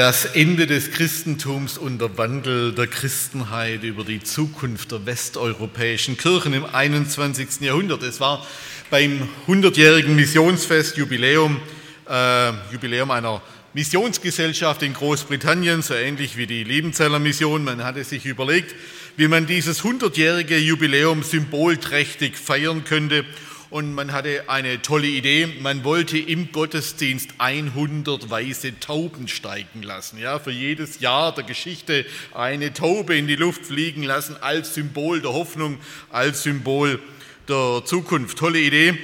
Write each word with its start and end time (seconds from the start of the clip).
Das 0.00 0.24
Ende 0.24 0.66
des 0.66 0.92
Christentums 0.92 1.76
und 1.76 2.00
der 2.00 2.16
Wandel 2.16 2.72
der 2.72 2.86
Christenheit 2.86 3.82
über 3.82 4.02
die 4.02 4.22
Zukunft 4.22 4.92
der 4.92 5.04
westeuropäischen 5.04 6.16
Kirchen 6.16 6.54
im 6.54 6.64
21. 6.64 7.60
Jahrhundert. 7.60 8.02
Es 8.02 8.18
war 8.18 8.46
beim 8.88 9.28
100-jährigen 9.46 10.16
Missionsfest 10.16 10.96
Jubiläum, 10.96 11.60
äh, 12.08 12.50
Jubiläum 12.72 13.10
einer 13.10 13.42
Missionsgesellschaft 13.74 14.82
in 14.82 14.94
Großbritannien, 14.94 15.82
so 15.82 15.92
ähnlich 15.92 16.38
wie 16.38 16.46
die 16.46 16.64
Liebenzeller 16.64 17.18
Mission. 17.18 17.62
Man 17.62 17.84
hatte 17.84 18.02
sich 18.02 18.24
überlegt, 18.24 18.74
wie 19.18 19.28
man 19.28 19.46
dieses 19.46 19.82
100-jährige 19.82 20.56
Jubiläum 20.56 21.22
symbolträchtig 21.22 22.38
feiern 22.38 22.84
könnte 22.84 23.26
und 23.70 23.94
man 23.94 24.12
hatte 24.12 24.48
eine 24.48 24.82
tolle 24.82 25.06
Idee. 25.06 25.46
Man 25.60 25.84
wollte 25.84 26.18
im 26.18 26.52
Gottesdienst 26.52 27.30
100 27.38 28.28
weiße 28.28 28.80
Tauben 28.80 29.28
steigen 29.28 29.82
lassen. 29.82 30.18
Ja, 30.18 30.38
für 30.38 30.50
jedes 30.50 31.00
Jahr 31.00 31.32
der 31.34 31.44
Geschichte 31.44 32.04
eine 32.34 32.72
Taube 32.72 33.16
in 33.16 33.28
die 33.28 33.36
Luft 33.36 33.64
fliegen 33.64 34.02
lassen 34.02 34.36
als 34.40 34.74
Symbol 34.74 35.20
der 35.20 35.32
Hoffnung, 35.32 35.78
als 36.10 36.42
Symbol 36.42 37.00
der 37.48 37.82
Zukunft. 37.84 38.38
Tolle 38.38 38.60
Idee. 38.60 38.98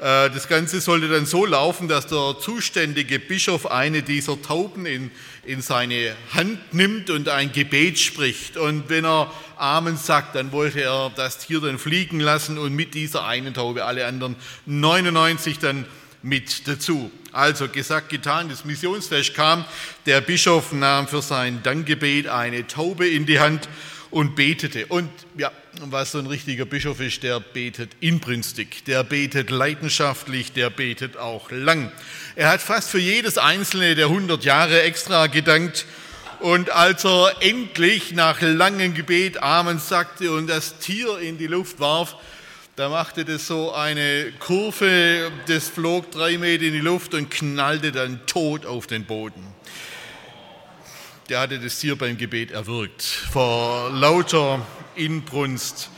Äh, 0.00 0.30
das 0.30 0.48
Ganze 0.48 0.80
sollte 0.80 1.08
dann 1.08 1.26
so 1.26 1.46
laufen, 1.46 1.88
dass 1.88 2.06
der 2.06 2.36
zuständige 2.40 3.18
Bischof 3.18 3.70
eine 3.70 4.02
dieser 4.02 4.40
Tauben 4.42 4.86
in, 4.86 5.10
in 5.48 5.62
seine 5.62 6.14
Hand 6.34 6.74
nimmt 6.74 7.08
und 7.08 7.30
ein 7.30 7.50
Gebet 7.52 7.98
spricht. 7.98 8.58
Und 8.58 8.90
wenn 8.90 9.06
er 9.06 9.32
Amen 9.56 9.96
sagt, 9.96 10.34
dann 10.34 10.52
wollte 10.52 10.82
er 10.82 11.10
das 11.16 11.38
Tier 11.38 11.60
dann 11.60 11.78
fliegen 11.78 12.20
lassen 12.20 12.58
und 12.58 12.74
mit 12.74 12.92
dieser 12.92 13.24
einen 13.24 13.54
Taube 13.54 13.86
alle 13.86 14.06
anderen 14.06 14.36
99 14.66 15.58
dann 15.58 15.86
mit 16.22 16.68
dazu. 16.68 17.10
Also 17.32 17.68
gesagt, 17.68 18.10
getan, 18.10 18.50
das 18.50 18.66
Missionsfest 18.66 19.34
kam, 19.34 19.64
der 20.04 20.20
Bischof 20.20 20.72
nahm 20.72 21.08
für 21.08 21.22
sein 21.22 21.62
Dankgebet 21.62 22.26
eine 22.28 22.66
Taube 22.66 23.08
in 23.08 23.24
die 23.24 23.40
Hand 23.40 23.70
und 24.10 24.36
betete. 24.36 24.86
Und 24.86 25.10
ja, 25.36 25.52
was 25.80 26.12
so 26.12 26.18
ein 26.18 26.26
richtiger 26.26 26.64
Bischof 26.64 27.00
ist, 27.00 27.22
der 27.22 27.40
betet 27.40 27.90
inbrünstig, 28.00 28.84
der 28.84 29.04
betet 29.04 29.50
leidenschaftlich, 29.50 30.52
der 30.52 30.70
betet 30.70 31.16
auch 31.16 31.50
lang. 31.50 31.92
Er 32.36 32.48
hat 32.48 32.60
fast 32.60 32.90
für 32.90 32.98
jedes 32.98 33.38
einzelne 33.38 33.94
der 33.94 34.06
100 34.06 34.44
Jahre 34.44 34.82
extra 34.82 35.26
gedankt 35.26 35.86
und 36.40 36.70
als 36.70 37.04
er 37.04 37.32
endlich 37.40 38.12
nach 38.12 38.40
langem 38.40 38.94
Gebet 38.94 39.42
Amen 39.42 39.78
sagte 39.78 40.30
und 40.32 40.46
das 40.46 40.78
Tier 40.78 41.18
in 41.18 41.36
die 41.36 41.48
Luft 41.48 41.80
warf, 41.80 42.16
da 42.76 42.88
machte 42.88 43.24
das 43.24 43.48
so 43.48 43.72
eine 43.72 44.32
Kurve, 44.38 45.32
das 45.48 45.68
flog 45.68 46.12
drei 46.12 46.38
Meter 46.38 46.62
in 46.62 46.74
die 46.74 46.78
Luft 46.78 47.12
und 47.12 47.28
knallte 47.28 47.90
dann 47.90 48.24
tot 48.26 48.66
auf 48.66 48.86
den 48.86 49.04
Boden. 49.04 49.42
Der 51.28 51.40
hatte 51.40 51.58
das 51.58 51.78
Tier 51.78 51.94
beim 51.96 52.16
Gebet 52.16 52.52
erwürgt. 52.52 53.02
Vor 53.02 53.90
lauter 53.90 54.66
Inbrunst 54.94 55.90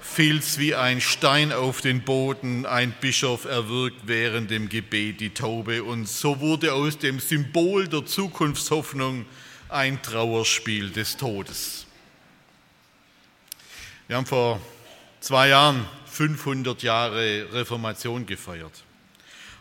fiel 0.00 0.38
es 0.38 0.58
wie 0.58 0.74
ein 0.74 1.00
Stein 1.00 1.52
auf 1.52 1.82
den 1.82 2.02
Boden. 2.02 2.66
Ein 2.66 2.92
Bischof 3.00 3.44
erwürgt 3.44 4.00
während 4.06 4.50
dem 4.50 4.68
Gebet 4.68 5.20
die 5.20 5.30
Taube. 5.30 5.84
Und 5.84 6.08
so 6.08 6.40
wurde 6.40 6.72
aus 6.72 6.98
dem 6.98 7.20
Symbol 7.20 7.86
der 7.86 8.06
Zukunftshoffnung 8.06 9.26
ein 9.68 10.02
Trauerspiel 10.02 10.90
des 10.90 11.16
Todes. 11.16 11.86
Wir 14.08 14.16
haben 14.16 14.26
vor 14.26 14.60
zwei 15.20 15.48
Jahren 15.48 15.86
500 16.06 16.82
Jahre 16.82 17.52
Reformation 17.52 18.26
gefeiert. 18.26 18.85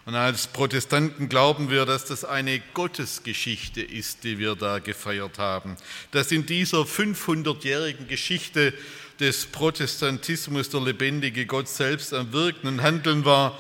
Und 0.06 0.14
als 0.14 0.46
Protestanten 0.46 1.30
glauben 1.30 1.72
wir, 1.72 1.88
dass 1.88 2.06
das 2.06 2.26
eine 2.26 2.62
Gottesgeschichte 2.76 3.82
ist, 3.82 4.24
die 4.24 4.38
wir 4.38 4.56
da 4.56 4.78
gefeiert 4.78 5.40
haben. 5.40 5.78
Dass 6.12 6.32
in 6.32 6.46
dieser 6.46 6.82
500-jährigen 6.82 8.08
Geschichte 8.08 8.74
des 9.20 9.48
Protestantismus 9.48 10.70
der 10.70 10.82
lebendige 10.82 11.48
Gott 11.48 11.68
selbst 11.68 12.14
am 12.14 12.32
Wirken 12.34 12.68
und 12.68 12.84
Handeln 12.84 13.26
war 13.26 13.58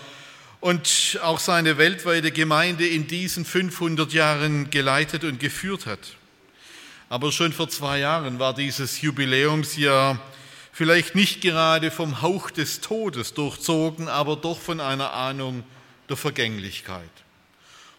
und 0.59 1.19
auch 1.23 1.39
seine 1.39 1.79
weltweite 1.79 2.31
Gemeinde 2.31 2.85
in 2.85 3.07
diesen 3.07 3.44
500 3.44 4.13
Jahren 4.13 4.69
geleitet 4.69 5.23
und 5.23 5.39
geführt 5.39 5.88
hat. 5.88 6.00
Aber 7.09 7.31
schon 7.31 7.53
vor 7.53 7.69
zwei 7.69 8.00
Jahren 8.00 8.38
war 8.38 8.53
dieses 8.53 9.01
Jubiläumsjahr 9.01 10.19
vielleicht 10.72 11.16
nicht 11.16 11.41
gerade 11.41 11.89
vom 11.89 12.22
Hauch 12.22 12.51
des 12.51 12.81
Todes 12.81 13.34
durchzogen, 13.34 14.09
aber 14.09 14.35
doch 14.35 14.59
von 14.59 14.79
einer 14.79 15.13
Ahnung 15.13 15.63
der 16.09 16.17
Vergänglichkeit. 16.17 17.09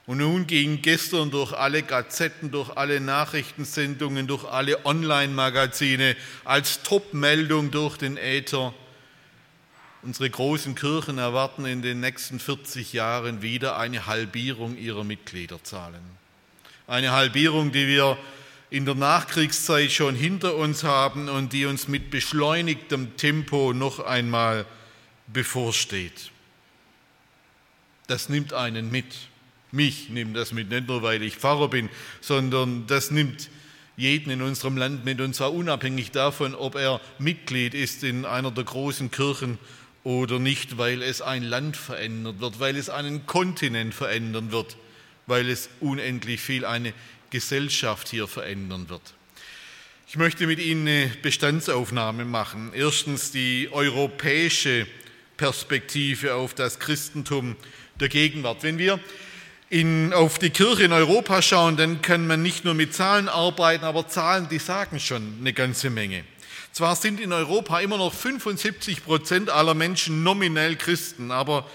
Und 0.07 0.19
nun 0.19 0.47
ging 0.47 0.83
gestern 0.83 1.33
durch 1.33 1.53
alle 1.53 1.83
Gazetten, 1.83 2.53
durch 2.53 2.77
alle 2.77 3.01
Nachrichtensendungen, 3.01 4.29
durch 4.29 4.45
alle 4.45 4.87
Online-Magazine 4.87 6.17
als 6.45 6.83
Top-Meldung 6.83 7.73
durch 7.73 7.97
den 7.97 8.17
Äther, 8.17 8.73
unsere 10.03 10.31
großen 10.31 10.77
Kirchen 10.77 11.19
erwarten 11.19 11.67
in 11.67 11.83
den 11.83 11.99
nächsten 11.99 12.39
40 12.39 12.93
Jahren 12.93 13.43
wieder 13.43 13.77
eine 13.77 14.07
Halbierung 14.07 14.77
ihrer 14.77 15.03
Mitgliederzahlen. 15.03 16.03
Eine 16.87 17.11
Halbierung, 17.11 17.73
die 17.73 17.89
wir 17.89 18.17
in 18.71 18.85
der 18.85 18.95
Nachkriegszeit 18.95 19.91
schon 19.91 20.15
hinter 20.15 20.55
uns 20.55 20.85
haben 20.85 21.29
und 21.29 21.53
die 21.53 21.67
uns 21.67 21.89
mit 21.89 22.11
beschleunigtem 22.11 23.17
Tempo 23.17 23.73
noch 23.73 23.99
einmal 23.99 24.67
bevorsteht. 25.27 26.31
Das 28.07 28.29
nimmt 28.29 28.53
einen 28.53 28.91
mit. 28.91 29.07
Mich 29.73 30.09
nimmt 30.11 30.37
das 30.37 30.53
mit, 30.53 30.71
nicht 30.71 30.87
nur 30.87 31.03
weil 31.03 31.23
ich 31.23 31.37
Pfarrer 31.37 31.69
bin, 31.69 31.89
sondern 32.21 32.87
das 32.87 33.11
nimmt 33.11 33.51
jeden 33.97 34.31
in 34.31 34.43
unserem 34.43 34.77
Land 34.77 35.05
mit 35.05 35.21
und 35.21 35.35
zwar 35.35 35.53
unabhängig 35.53 36.11
davon, 36.13 36.55
ob 36.55 36.77
er 36.77 37.01
Mitglied 37.19 37.75
ist 37.75 38.05
in 38.05 38.25
einer 38.25 38.51
der 38.51 38.65
großen 38.65 39.11
Kirchen 39.11 39.59
oder 40.05 40.39
nicht, 40.39 40.79
weil 40.79 41.03
es 41.03 41.21
ein 41.21 41.43
Land 41.43 41.77
verändert 41.77 42.41
wird, 42.41 42.61
weil 42.61 42.77
es 42.77 42.91
einen 42.91 43.27
Kontinent 43.27 43.93
verändern 43.93 44.53
wird, 44.53 44.77
weil 45.27 45.49
es 45.51 45.69
unendlich 45.81 46.41
viel 46.41 46.65
eine 46.65 46.93
Gesellschaft 47.31 48.09
hier 48.09 48.29
verändern 48.29 48.89
wird. 48.89 49.03
Ich 50.09 50.17
möchte 50.17 50.47
mit 50.47 50.61
Ihnen 50.61 50.87
eine 50.87 51.11
Bestandsaufnahme 51.23 52.25
machen. 52.25 52.71
Erstens 52.73 53.33
die 53.33 53.69
europäische 53.73 54.87
Perspektive 55.37 56.35
auf 56.35 56.55
das 56.55 56.79
Christentum 56.79 57.57
der 58.01 58.09
Gegenwart. 58.09 58.63
Wenn 58.63 58.79
wir 58.79 59.01
in, 59.69 60.13
auf 60.13 60.39
die 60.39 60.51
Kirche 60.51 60.85
in 60.85 60.93
Europa 60.93 61.43
schauen, 61.43 61.77
dann 61.77 62.03
kann 62.03 62.27
man 62.27 62.43
nicht 62.43 62.65
nur 62.65 62.75
mit 62.75 62.95
Zahlen 62.95 63.29
arbeiten, 63.29 63.85
aber 63.85 64.09
Zahlen, 64.09 64.49
die 64.49 64.59
sagen 64.59 65.01
schon 65.01 65.39
eine 65.41 65.53
ganze 65.53 65.91
Menge. 65.91 66.25
Zwar 66.73 66.95
sind 66.95 67.21
in 67.21 67.33
Europa 67.33 67.81
immer 67.81 67.97
noch 67.97 68.13
75 68.13 69.05
Prozent 69.05 69.51
aller 69.51 69.75
Menschen 69.75 70.23
nominell 70.23 70.77
Christen, 70.77 71.31
aber 71.31 71.69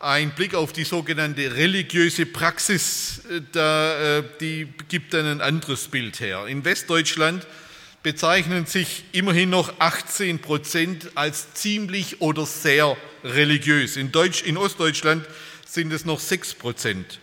ein 0.00 0.34
Blick 0.34 0.54
auf 0.54 0.72
die 0.72 0.84
sogenannte 0.84 1.54
religiöse 1.54 2.26
Praxis, 2.26 3.22
äh, 3.30 3.42
da, 3.52 4.18
äh, 4.18 4.22
die 4.40 4.66
gibt 4.88 5.14
dann 5.14 5.26
ein 5.26 5.40
anderes 5.40 5.88
Bild 5.88 6.20
her. 6.20 6.46
In 6.46 6.64
Westdeutschland 6.64 7.46
bezeichnen 8.02 8.64
sich 8.66 9.04
immerhin 9.12 9.50
noch 9.50 9.74
18 9.78 10.38
Prozent 10.38 11.10
als 11.14 11.52
ziemlich 11.52 12.22
oder 12.22 12.46
sehr 12.46 12.96
religiös. 13.22 13.96
In, 13.96 14.10
Deutsch, 14.10 14.42
in 14.42 14.56
Ostdeutschland 14.56 15.26
sind 15.72 15.92
es 15.92 16.04
noch 16.04 16.18
6 16.18 16.54
Prozent. 16.54 17.20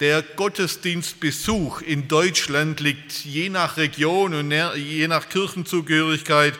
Der 0.00 0.22
Gottesdienstbesuch 0.22 1.80
in 1.80 2.08
Deutschland 2.08 2.80
liegt 2.80 3.24
je 3.24 3.48
nach 3.48 3.76
Region 3.76 4.34
und 4.34 4.50
je 4.50 5.06
nach 5.06 5.28
Kirchenzugehörigkeit 5.28 6.54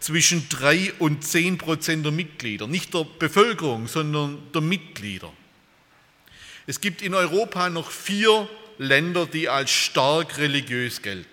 zwischen 0.00 0.48
drei 0.48 0.92
und 0.98 1.24
zehn 1.24 1.58
Prozent 1.58 2.04
der 2.04 2.12
Mitglieder, 2.12 2.66
nicht 2.66 2.92
der 2.92 3.06
Bevölkerung, 3.18 3.86
sondern 3.86 4.38
der 4.52 4.62
Mitglieder. 4.62 5.32
Es 6.66 6.80
gibt 6.80 7.02
in 7.02 7.14
Europa 7.14 7.70
noch 7.70 7.90
vier 7.90 8.48
Länder, 8.78 9.26
die 9.26 9.48
als 9.48 9.70
stark 9.70 10.38
religiös 10.38 11.02
gelten. 11.02 11.28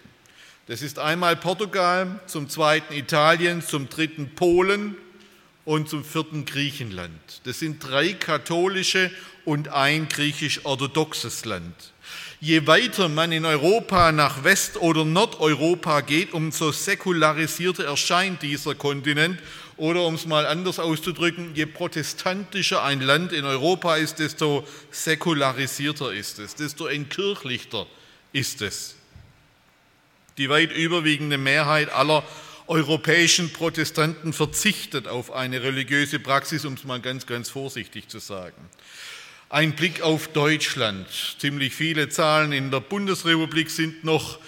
Das 0.68 0.81
ist 0.81 1.00
einmal 1.00 1.36
Portugal, 1.36 2.19
zum 2.27 2.50
zweiten 2.50 2.94
Italien, 2.94 3.63
zum 3.63 3.89
dritten 3.89 4.36
Polen, 4.36 4.95
und 5.68 5.90
zum 5.90 6.06
vierten 6.06 6.46
Griechenland. 6.46 7.42
Das 7.44 7.60
sind 7.60 7.84
drei 7.86 8.14
katholische 8.14 9.12
und 9.44 9.68
ein 9.68 10.08
griechisch-orthodoxes 10.08 11.44
Land. 11.44 11.92
Je 12.40 12.66
weiter 12.68 13.10
man 13.10 13.34
in 13.34 13.44
Europa 13.44 14.14
nach 14.14 14.46
West- 14.46 14.78
oder 14.78 15.04
Nordeuropa 15.04 16.00
geht, 16.00 16.31
umso 16.31 16.72
säkularisierter 16.72 17.84
erscheint 17.84 18.44
dieser 18.44 18.75
Kontinent. 18.75 19.42
Oder 19.75 20.04
um 20.04 20.16
es 20.16 20.25
mal 20.25 20.46
anders 20.46 20.80
auszudrücken, 20.80 21.54
je 21.54 21.66
protestantischer 21.66 22.81
ein 22.84 23.02
Land 23.02 23.34
in 23.34 23.44
Europa 23.44 23.98
ist, 23.98 24.19
desto 24.19 24.66
säkularisierter 24.92 26.14
ist 26.14 26.40
es, 26.40 26.56
desto 26.56 26.88
entkirchlichter 26.88 27.88
ist 28.31 28.62
es. 28.62 28.96
Die 30.38 30.48
weit 30.48 30.72
überwiegende 30.72 31.38
Mehrheit 31.38 31.92
aller 31.92 32.24
europäischen 32.68 33.52
Protestanten 33.52 34.34
verzichtet 34.34 35.08
auf 35.08 35.31
eine 35.31 35.64
religiöse 35.64 36.19
Praxis, 36.19 36.66
um 36.66 36.74
es 36.74 36.84
mal 36.84 37.00
ganz, 37.00 37.25
ganz 37.25 37.50
vorsichtig 37.50 38.10
zu 38.10 38.19
sagen. 38.19 38.69
Ein 39.50 39.75
Blick 39.75 40.02
auf 40.02 40.28
Deutschland. 40.28 41.08
Ziemlich 41.40 41.74
viele 41.74 42.10
Zahlen. 42.10 42.52
In 42.52 42.69
der 42.69 42.81
Bundesrepublik 42.81 43.69
sind 43.69 44.04
noch 44.04 44.40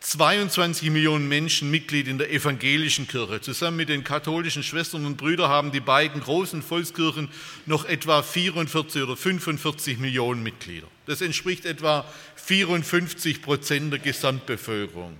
22 0.00 0.90
Millionen 0.90 1.28
Menschen 1.28 1.70
Mitglied 1.70 2.08
in 2.08 2.18
der 2.18 2.32
evangelischen 2.32 3.06
Kirche. 3.06 3.40
Zusammen 3.40 3.76
mit 3.76 3.88
den 3.88 4.04
katholischen 4.04 4.62
Schwestern 4.62 5.06
und 5.06 5.16
Brüdern 5.16 5.48
haben 5.48 5.72
die 5.72 5.80
beiden 5.80 6.20
großen 6.20 6.62
Volkskirchen 6.62 7.28
noch 7.66 7.84
etwa 7.84 8.22
44 8.22 9.02
oder 9.02 9.16
45 9.16 9.98
Millionen 9.98 10.42
Mitglieder. 10.42 10.86
Das 11.06 11.20
entspricht 11.20 11.64
etwa 11.64 12.04
54 12.36 13.42
Prozent 13.42 13.92
der 13.92 14.00
Gesamtbevölkerung. 14.00 15.16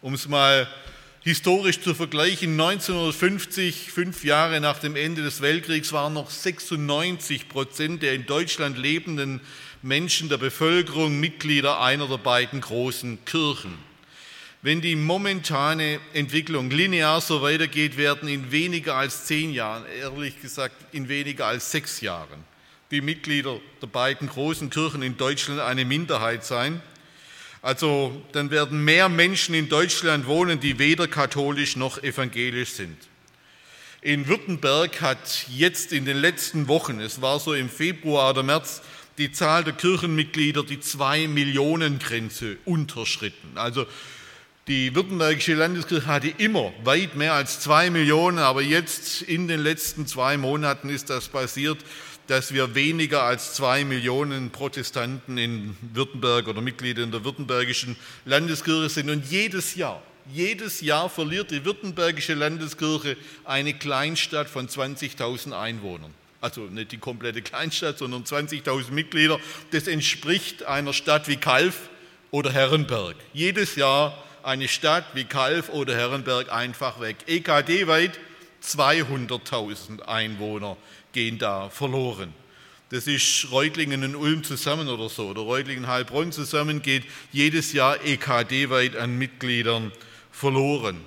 Um 0.00 0.14
es 0.14 0.28
mal 0.28 0.66
historisch 1.26 1.80
zu 1.80 1.92
vergleichen, 1.92 2.52
1950, 2.52 3.90
fünf 3.90 4.22
Jahre 4.22 4.60
nach 4.60 4.78
dem 4.78 4.94
Ende 4.94 5.22
des 5.24 5.40
Weltkriegs, 5.40 5.92
waren 5.92 6.12
noch 6.12 6.30
96 6.30 7.48
Prozent 7.48 8.02
der 8.02 8.14
in 8.14 8.26
Deutschland 8.26 8.78
lebenden 8.78 9.40
Menschen 9.82 10.28
der 10.28 10.38
Bevölkerung 10.38 11.18
Mitglieder 11.18 11.80
einer 11.80 12.06
der 12.06 12.18
beiden 12.18 12.60
großen 12.60 13.24
Kirchen. 13.24 13.76
Wenn 14.62 14.80
die 14.80 14.94
momentane 14.94 15.98
Entwicklung 16.12 16.70
linear 16.70 17.20
so 17.20 17.42
weitergeht, 17.42 17.96
werden 17.96 18.28
in 18.28 18.52
weniger 18.52 18.94
als 18.94 19.24
zehn 19.24 19.52
Jahren, 19.52 19.84
ehrlich 20.00 20.40
gesagt 20.40 20.76
in 20.94 21.08
weniger 21.08 21.46
als 21.46 21.72
sechs 21.72 22.00
Jahren, 22.02 22.44
die 22.92 23.00
Mitglieder 23.00 23.58
der 23.82 23.88
beiden 23.88 24.28
großen 24.28 24.70
Kirchen 24.70 25.02
in 25.02 25.16
Deutschland 25.16 25.58
eine 25.58 25.84
Minderheit 25.84 26.44
sein. 26.44 26.80
Also 27.62 28.22
dann 28.32 28.50
werden 28.50 28.84
mehr 28.84 29.08
Menschen 29.08 29.54
in 29.54 29.68
Deutschland 29.68 30.26
wohnen, 30.26 30.60
die 30.60 30.78
weder 30.78 31.08
katholisch 31.08 31.76
noch 31.76 32.02
evangelisch 32.02 32.70
sind. 32.70 32.96
In 34.02 34.28
Württemberg 34.28 35.00
hat 35.00 35.46
jetzt 35.48 35.92
in 35.92 36.04
den 36.04 36.18
letzten 36.18 36.68
Wochen, 36.68 37.00
es 37.00 37.22
war 37.22 37.40
so 37.40 37.54
im 37.54 37.68
Februar 37.68 38.30
oder 38.30 38.42
März, 38.42 38.82
die 39.18 39.32
Zahl 39.32 39.64
der 39.64 39.72
Kirchenmitglieder 39.72 40.62
die 40.62 40.80
zwei 40.80 41.26
Millionen 41.26 41.98
Grenze 41.98 42.58
unterschritten. 42.64 43.56
Also 43.56 43.86
die 44.68 44.94
württembergische 44.94 45.54
Landeskirche 45.54 46.06
hatte 46.06 46.28
immer 46.38 46.72
weit 46.84 47.16
mehr 47.16 47.34
als 47.34 47.60
zwei 47.60 47.88
Millionen, 47.88 48.38
aber 48.38 48.62
jetzt 48.62 49.22
in 49.22 49.48
den 49.48 49.60
letzten 49.60 50.06
zwei 50.06 50.36
Monaten 50.36 50.88
ist 50.88 51.08
das 51.08 51.28
passiert 51.28 51.78
dass 52.26 52.52
wir 52.52 52.74
weniger 52.74 53.22
als 53.22 53.54
zwei 53.54 53.84
Millionen 53.84 54.50
Protestanten 54.50 55.38
in 55.38 55.76
Württemberg 55.92 56.48
oder 56.48 56.60
Mitglieder 56.60 57.02
in 57.02 57.12
der 57.12 57.24
württembergischen 57.24 57.96
Landeskirche 58.24 58.88
sind. 58.88 59.10
Und 59.10 59.30
jedes 59.30 59.74
Jahr, 59.74 60.02
jedes 60.32 60.80
Jahr 60.80 61.08
verliert 61.08 61.50
die 61.50 61.64
württembergische 61.64 62.34
Landeskirche 62.34 63.16
eine 63.44 63.74
Kleinstadt 63.74 64.48
von 64.48 64.68
20.000 64.68 65.52
Einwohnern. 65.52 66.12
Also 66.40 66.62
nicht 66.62 66.92
die 66.92 66.98
komplette 66.98 67.42
Kleinstadt, 67.42 67.98
sondern 67.98 68.24
20.000 68.24 68.90
Mitglieder. 68.90 69.38
Das 69.70 69.86
entspricht 69.86 70.64
einer 70.64 70.92
Stadt 70.92 71.28
wie 71.28 71.36
Kalf 71.36 71.88
oder 72.30 72.52
Herrenberg. 72.52 73.16
Jedes 73.32 73.76
Jahr 73.76 74.22
eine 74.42 74.68
Stadt 74.68 75.04
wie 75.14 75.24
Kalf 75.24 75.70
oder 75.70 75.94
Herrenberg 75.96 76.52
einfach 76.52 77.00
weg. 77.00 77.16
EKD 77.26 77.86
weit 77.86 78.18
200.000 78.62 80.02
Einwohner 80.02 80.76
gehen 81.16 81.38
da 81.38 81.70
verloren. 81.70 82.30
Das 82.90 83.06
ist 83.06 83.48
Reutlingen 83.50 84.04
und 84.04 84.16
Ulm 84.16 84.44
zusammen 84.44 84.86
oder 84.88 85.08
so, 85.08 85.28
oder 85.28 85.40
Reutlingen 85.40 85.86
Heilbronn 85.86 86.30
zusammen 86.30 86.82
geht 86.82 87.04
jedes 87.32 87.72
Jahr 87.72 88.04
EKD 88.04 88.68
weit 88.68 88.96
an 88.96 89.16
Mitgliedern 89.16 89.92
verloren. 90.30 91.00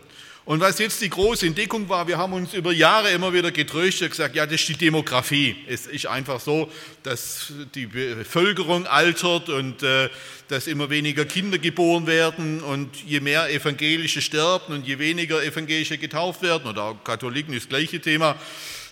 Und 0.45 0.61
was 0.61 0.79
jetzt 0.79 1.00
die 1.01 1.11
große 1.11 1.45
Entdeckung 1.45 1.88
war, 1.89 2.07
wir 2.07 2.17
haben 2.17 2.33
uns 2.33 2.56
über 2.56 2.71
Jahre 2.71 3.11
immer 3.11 3.31
wieder 3.31 3.51
getröstet 3.51 4.01
und 4.01 4.09
gesagt, 4.09 4.35
ja, 4.35 4.47
das 4.47 4.56
ist 4.56 4.69
die 4.69 4.77
Demografie. 4.77 5.56
Es 5.67 5.85
ist 5.85 6.07
einfach 6.07 6.39
so, 6.39 6.71
dass 7.03 7.53
die 7.75 7.85
Bevölkerung 7.85 8.88
altert 8.88 9.50
und 9.50 9.83
äh, 9.83 10.09
dass 10.47 10.65
immer 10.65 10.89
weniger 10.89 11.25
Kinder 11.25 11.59
geboren 11.59 12.07
werden 12.07 12.62
und 12.62 12.95
je 13.05 13.19
mehr 13.19 13.47
Evangelische 13.53 14.23
sterben 14.23 14.73
und 14.73 14.88
je 14.88 14.97
weniger 14.97 15.44
Evangelische 15.44 16.00
getauft 16.00 16.41
werden, 16.41 16.67
oder 16.67 16.81
auch 16.81 17.03
Katholiken 17.03 17.53
ist 17.53 17.65
das 17.65 17.69
gleiche 17.69 18.01
Thema, 18.01 18.35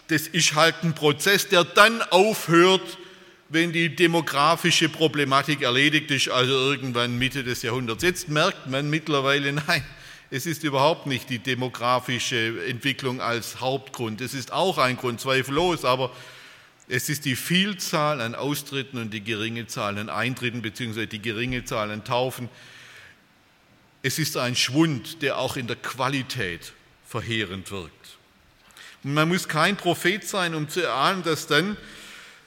das 0.07 0.27
ist 0.27 0.56
halt 0.56 0.75
ein 0.83 0.94
Prozess, 0.94 1.50
der 1.50 1.63
dann 1.63 2.01
aufhört, 2.01 2.98
wenn 3.50 3.71
die 3.71 3.95
demografische 3.95 4.89
Problematik 4.89 5.62
erledigt 5.62 6.12
ist, 6.12 6.30
also 6.30 6.51
irgendwann 6.51 7.18
Mitte 7.18 7.44
des 7.44 7.62
Jahrhunderts. 7.62 8.04
Jetzt 8.04 8.30
merkt 8.30 8.68
man 8.68 8.89
mittlerweile, 8.89 9.51
nein, 9.68 9.83
es 10.30 10.45
ist 10.45 10.63
überhaupt 10.63 11.07
nicht 11.07 11.30
die 11.30 11.39
demografische 11.39 12.65
Entwicklung 12.68 13.21
als 13.21 13.62
Hauptgrund. 13.62 14.19
Es 14.19 14.33
ist 14.33 14.51
auch 14.51 14.77
ein 14.77 14.98
Grund, 14.98 15.21
zweifellos, 15.21 15.86
aber 15.86 16.12
es 16.89 17.09
ist 17.09 17.25
die 17.25 17.36
Vielzahl 17.36 18.21
an 18.21 18.36
Austritten 18.36 18.98
und 18.98 19.13
die 19.13 19.24
geringe 19.24 19.68
Zahl 19.68 19.98
an 19.98 20.09
Eintritten 20.09 20.62
beziehungsweise 20.62 21.07
die 21.07 21.21
geringe 21.21 21.63
Zahl 21.65 21.92
an 21.92 22.04
Taufen. 22.04 22.50
Es 24.04 24.19
ist 24.19 24.38
ein 24.38 24.56
Schwund, 24.56 25.21
der 25.21 25.38
auch 25.38 25.57
in 25.57 25.68
der 25.68 25.75
Qualität 25.77 26.74
verheerend 27.06 27.71
wirkt. 27.71 28.16
Man 29.13 29.30
muss 29.30 29.48
kein 29.48 29.77
Prophet 29.77 30.27
sein, 30.27 30.54
um 30.54 30.68
zu 30.68 30.81
erahnen, 30.81 31.24
dass 31.24 31.48
dann, 31.48 31.77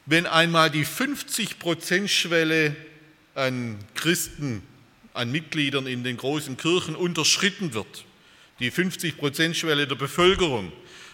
wenn 0.04 0.26
einmal 0.26 0.70
die 0.70 0.84
50-Prozent-Schwelle 0.84 2.76
an 3.34 3.78
Christen, 3.94 4.62
an 5.14 5.32
Mitgliedern 5.32 5.86
in 5.86 6.04
den 6.04 6.18
großen 6.18 6.58
Kirchen 6.58 6.96
unterschritten 6.96 7.72
wird, 7.72 8.04
die 8.58 8.70
50-Prozent-Schwelle 8.70 9.86
der 9.86 9.94
Bevölkerung, 9.94 10.70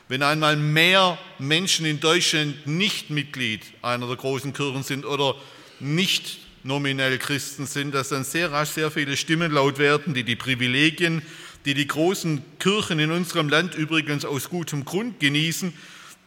wenn 0.08 0.24
einmal 0.24 0.56
mehr 0.56 1.16
Menschen 1.38 1.86
in 1.86 2.00
Deutschland 2.00 2.66
nicht 2.66 3.10
Mitglied 3.10 3.62
einer 3.82 4.08
der 4.08 4.16
großen 4.16 4.52
Kirchen 4.52 4.82
sind 4.82 5.04
oder 5.04 5.36
nicht 5.78 6.38
nominell 6.64 7.18
Christen 7.18 7.66
sind, 7.66 7.94
dass 7.94 8.08
dann 8.08 8.24
sehr 8.24 8.50
rasch 8.50 8.70
sehr 8.70 8.90
viele 8.90 9.16
Stimmen 9.16 9.52
laut 9.52 9.78
werden, 9.78 10.12
die 10.12 10.24
die 10.24 10.34
Privilegien 10.34 11.22
die 11.66 11.74
die 11.74 11.88
großen 11.88 12.42
Kirchen 12.60 13.00
in 13.00 13.10
unserem 13.10 13.48
Land 13.48 13.74
übrigens 13.74 14.24
aus 14.24 14.48
gutem 14.48 14.84
Grund 14.84 15.18
genießen, 15.20 15.74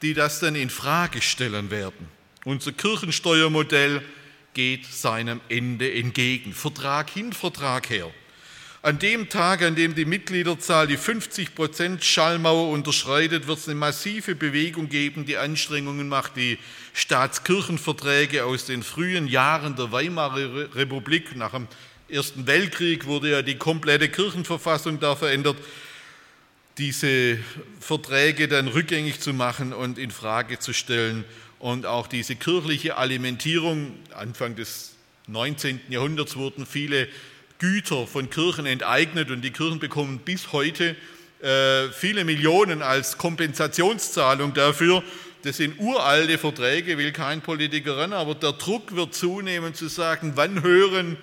die 0.01 0.13
das 0.13 0.41
dann 0.41 0.55
in 0.55 0.69
Frage 0.69 1.22
stellen 1.22 1.72
werden. 1.72 2.08
Unser 2.43 2.74
Kirchensteuermodell 2.74 4.01
geht 4.53 4.86
seinem 4.86 5.39
Ende 5.48 5.91
entgegen. 5.93 6.53
Vertrag 6.53 7.10
hin, 7.10 7.31
Vertrag 7.31 7.89
her. 7.89 8.12
An 8.81 8.98
dem 8.98 9.27
Tag, 9.27 9.62
an 9.62 9.75
dem 9.75 9.93
die 9.93 10.05
Mitgliederzahl 10.05 10.88
die 10.88 10.98
50 10.98 11.53
Prozent 11.53 12.03
Schallmauer 12.03 12.69
unterschreitet, 12.69 13.48
wird 13.48 13.60
es 13.60 13.67
eine 13.67 13.75
massive 13.75 14.36
Bewegung 14.36 14.88
geben, 14.88 15.25
die 15.25 15.36
Anstrengungen 15.36 16.08
macht, 16.08 16.38
die 16.38 16.58
Staatskirchenverträge 16.93 18.46
aus 18.46 18.65
den 18.65 18.84
frühen 18.84 19.27
Jahren 19.27 19.75
der 19.75 19.91
Weimarer 19.91 20.75
Republik 20.75 21.36
nach 21.36 21.51
dem 21.51 21.67
Ersten 22.12 22.48
Weltkrieg 22.48 23.06
wurde 23.06 23.30
ja 23.30 23.42
die 23.44 23.56
komplette 23.56 24.10
Kirchenverfassung 24.10 25.00
da 25.00 25.16
verändert, 25.16 25.58
diese 26.80 27.38
Verträge 27.80 28.48
dann 28.48 28.68
rückgängig 28.68 29.20
zu 29.20 29.32
machen 29.32 29.74
und 29.74 30.00
in 30.00 30.10
Frage 30.10 30.58
zu 30.58 30.74
stellen 30.74 31.24
und 31.60 31.86
auch 31.86 32.08
diese 32.08 32.36
kirchliche 32.36 32.98
Alimentierung. 32.98 33.92
Anfang 34.16 34.56
des 34.56 34.96
19. 35.28 35.82
Jahrhunderts 35.89 36.36
wurden 36.36 36.66
viele 36.66 37.08
Güter 37.60 38.08
von 38.08 38.32
Kirchen 38.32 38.66
enteignet 38.66 39.30
und 39.30 39.42
die 39.42 39.51
Kirchen 39.51 39.78
bekommen 39.78 40.20
bis 40.20 40.51
heute 40.51 40.96
äh, 41.44 41.89
viele 41.92 42.25
Millionen 42.25 42.82
als 42.82 43.20
Kompensationszahlung 43.20 44.56
dafür. 44.56 45.04
Das 45.44 45.58
sind 45.58 45.80
uralte 45.80 46.39
Verträge, 46.39 46.98
will 46.98 47.12
kein 47.12 47.42
Politiker 47.42 47.98
ran, 47.98 48.13
aber 48.13 48.34
der 48.34 48.54
Druck 48.54 48.96
wird 48.96 49.13
zunehmen 49.13 49.75
zu 49.75 49.89
sagen, 49.89 50.32
wann 50.36 50.63
hören 50.63 51.18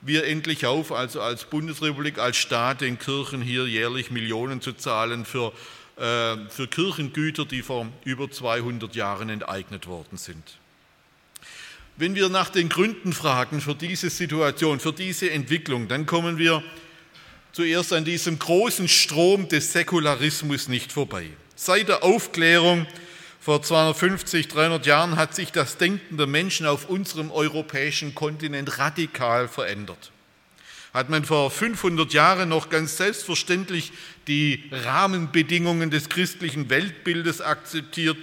wir 0.00 0.24
endlich 0.24 0.66
auf, 0.66 0.92
also 0.92 1.20
als 1.20 1.44
Bundesrepublik, 1.44 2.18
als 2.18 2.36
Staat, 2.36 2.80
den 2.80 2.98
Kirchen 2.98 3.42
hier 3.42 3.66
jährlich 3.66 4.10
Millionen 4.10 4.60
zu 4.60 4.72
zahlen 4.72 5.24
für, 5.24 5.52
äh, 5.96 6.36
für 6.48 6.68
Kirchengüter, 6.68 7.44
die 7.44 7.62
vor 7.62 7.88
über 8.04 8.30
200 8.30 8.94
Jahren 8.94 9.28
enteignet 9.28 9.86
worden 9.86 10.16
sind. 10.16 10.58
Wenn 11.96 12.14
wir 12.14 12.28
nach 12.28 12.50
den 12.50 12.68
Gründen 12.68 13.12
fragen 13.12 13.60
für 13.60 13.74
diese 13.74 14.08
Situation, 14.08 14.78
für 14.78 14.92
diese 14.92 15.30
Entwicklung, 15.32 15.88
dann 15.88 16.06
kommen 16.06 16.38
wir 16.38 16.62
zuerst 17.50 17.92
an 17.92 18.04
diesem 18.04 18.38
großen 18.38 18.86
Strom 18.86 19.48
des 19.48 19.72
Säkularismus 19.72 20.68
nicht 20.68 20.92
vorbei. 20.92 21.26
Seit 21.56 21.88
der 21.88 22.04
Aufklärung 22.04 22.86
Vor 23.40 23.62
250, 23.62 24.48
300 24.48 24.84
Jahren 24.86 25.16
hat 25.16 25.34
sich 25.34 25.52
das 25.52 25.76
Denken 25.76 26.16
der 26.16 26.26
Menschen 26.26 26.66
auf 26.66 26.88
unserem 26.88 27.30
europäischen 27.30 28.14
Kontinent 28.14 28.78
radikal 28.78 29.48
verändert. 29.48 30.10
Hat 30.92 31.08
man 31.10 31.24
vor 31.24 31.50
500 31.50 32.12
Jahren 32.12 32.48
noch 32.48 32.70
ganz 32.70 32.96
selbstverständlich 32.96 33.92
die 34.26 34.64
Rahmenbedingungen 34.72 35.90
des 35.90 36.08
christlichen 36.08 36.68
Weltbildes 36.70 37.40
akzeptiert, 37.40 38.16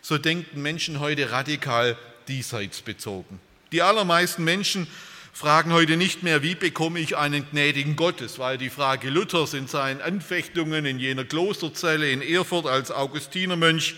so 0.00 0.16
denken 0.18 0.62
Menschen 0.62 1.00
heute 1.00 1.30
radikal 1.30 1.96
diesseitsbezogen. 2.28 3.40
Die 3.72 3.82
allermeisten 3.82 4.44
Menschen 4.44 4.86
fragen 5.32 5.72
heute 5.72 5.96
nicht 5.96 6.22
mehr, 6.22 6.42
wie 6.42 6.54
bekomme 6.54 7.00
ich 7.00 7.16
einen 7.16 7.48
gnädigen 7.50 7.96
Gott. 7.96 8.20
Es 8.20 8.38
war 8.38 8.56
die 8.56 8.70
Frage 8.70 9.10
Luthers 9.10 9.52
in 9.52 9.66
seinen 9.66 10.00
Anfechtungen 10.00 10.86
in 10.86 10.98
jener 10.98 11.24
Klosterzelle 11.24 12.10
in 12.10 12.22
Erfurt 12.22 12.66
als 12.66 12.90
Augustinermönch, 12.92 13.96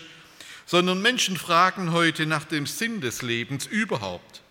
sondern 0.67 1.01
Menschen 1.01 1.37
fragen 1.37 1.93
heute 1.93 2.27
nach 2.27 2.43
dem 2.43 2.67
Sinn 2.67 3.01
des 3.01 3.23
Lebens 3.23 3.65
überhaupt. 3.65 4.41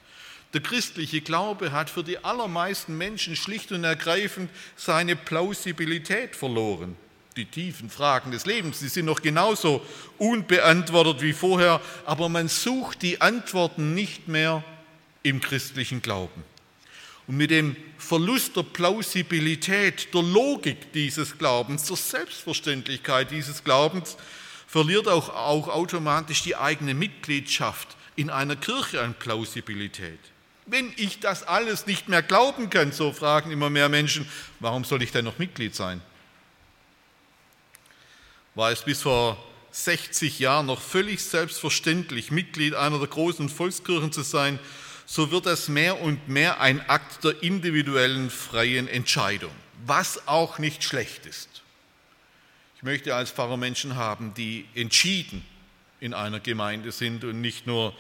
Der 0.55 0.63
christliche 0.63 1.21
Glaube 1.21 1.71
hat 1.71 1.91
für 1.91 2.03
die 2.03 2.25
allermeisten 2.25 2.97
Menschen 2.97 3.37
schlicht 3.37 3.71
und 3.71 3.85
ergreifend 3.85 4.51
seine 4.75 5.15
Plausibilität 5.15 6.35
verloren. 6.35 6.97
Die 7.37 7.45
tiefen 7.45 7.91
Fragen 7.91 8.31
des 8.31 8.47
Lebens, 8.47 8.79
die 8.79 8.89
sind 8.89 9.05
noch 9.05 9.21
genauso 9.21 9.85
unbeantwortet 10.17 11.21
wie 11.21 11.35
vorher, 11.35 11.83
aber 12.07 12.31
man 12.31 12.49
sucht 12.49 13.03
die 13.03 13.21
Antworten 13.21 13.93
nicht 13.93 14.27
mehr 14.27 14.65
im 15.23 15.43
christlichen 15.43 16.01
Glauben. 16.01 16.45
Und 17.27 17.37
mit 17.37 17.51
dem 17.51 17.77
Verlust 17.99 18.57
der 18.57 18.63
Plausibilität, 18.63 20.15
der 20.15 20.23
Logik 20.23 20.93
dieses 20.95 21.37
Glaubens, 21.37 21.85
der 21.85 21.97
Selbstverständlichkeit 21.97 23.31
dieses 23.31 23.63
Glaubens, 23.63 24.17
verliert 24.67 25.09
auch, 25.09 25.29
auch 25.29 25.69
automatisch 25.69 26.43
die 26.43 26.57
eigene 26.57 26.95
Mitgliedschaft 26.95 27.97
in 28.17 28.31
einer 28.31 28.57
Kirche 28.57 29.01
an 29.03 29.15
Plausibilität. 29.15 30.19
Wenn 30.67 30.93
ich 30.97 31.21
das 31.21 31.45
alles 31.45 31.87
nicht 31.87 32.09
mehr 32.09 32.23
glauben 32.23 32.71
kann, 32.71 32.91
so 32.91 33.13
fragen 33.13 33.53
immer 33.53 33.71
mehr 33.71 33.89
Menschen, 33.89 34.29
warum 34.59 34.85
soll 34.85 35.03
ich 35.03 35.13
denn 35.13 35.25
noch 35.25 35.39
Mitglied 35.39 35.77
sein? 35.77 36.01
War 38.57 38.73
es 38.73 38.83
bis 38.83 39.03
vor 39.03 39.37
60 39.71 40.39
Jahren 40.39 40.67
noch 40.67 40.81
völlig 40.81 41.23
selbstverständlich, 41.23 42.31
Mitglied 42.31 42.75
einer 42.75 42.99
der 42.99 43.09
großen 43.09 43.49
Volkskirchen 43.49 44.11
zu 44.11 44.23
sein, 44.23 44.59
so 45.05 45.31
wird 45.31 45.47
das 45.47 45.69
mehr 45.69 46.01
und 46.01 46.29
mehr 46.29 46.61
ein 46.61 46.81
Akt 46.89 47.23
der 47.23 47.43
individuellen 47.43 48.31
freien 48.31 48.89
Entscheidung, 48.89 49.53
was 49.85 50.27
auch 50.27 50.59
nicht 50.59 50.83
schlecht 50.83 51.27
ist. 51.27 51.63
Ich 52.77 52.83
möchte 52.83 53.15
als 53.15 53.31
Pfarrer 53.31 53.57
Menschen 53.57 53.97
haben, 53.97 54.35
die 54.35 54.67
entschieden 54.75 55.43
in 55.99 56.13
einer 56.13 56.41
Gemeinde 56.41 56.93
sind 56.93 57.25
und 57.25 57.41
nicht 57.41 57.67
nur, 57.67 57.95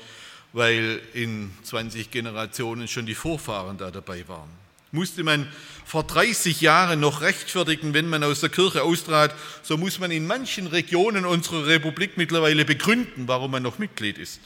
weil 0.53 1.01
in 1.15 1.51
20 1.63 2.11
Generationen 2.11 2.87
schon 2.87 3.07
die 3.07 3.15
Vorfahren 3.15 3.79
da 3.79 3.91
dabei 3.91 4.29
waren. 4.29 4.51
Musste 4.93 5.25
man 5.25 5.51
vor 5.87 6.05
30 6.05 6.61
Jahren 6.61 7.01
noch 7.01 7.23
rechtfertigen, 7.23 7.95
wenn 7.95 8.11
man 8.11 8.23
aus 8.23 8.41
der 8.41 8.51
Kirche 8.51 8.83
austrat, 8.83 9.35
so 9.63 9.79
muss 9.79 9.99
man 9.99 10.11
in 10.11 10.27
manchen 10.27 10.67
Regionen 10.67 11.25
unserer 11.25 11.67
Republik 11.67 12.19
mittlerweile 12.19 12.67
begründen, 12.67 13.29
warum 13.29 13.53
man 13.53 13.63
noch 13.63 13.79
Mitglied 13.79 14.19
ist. 14.19 14.41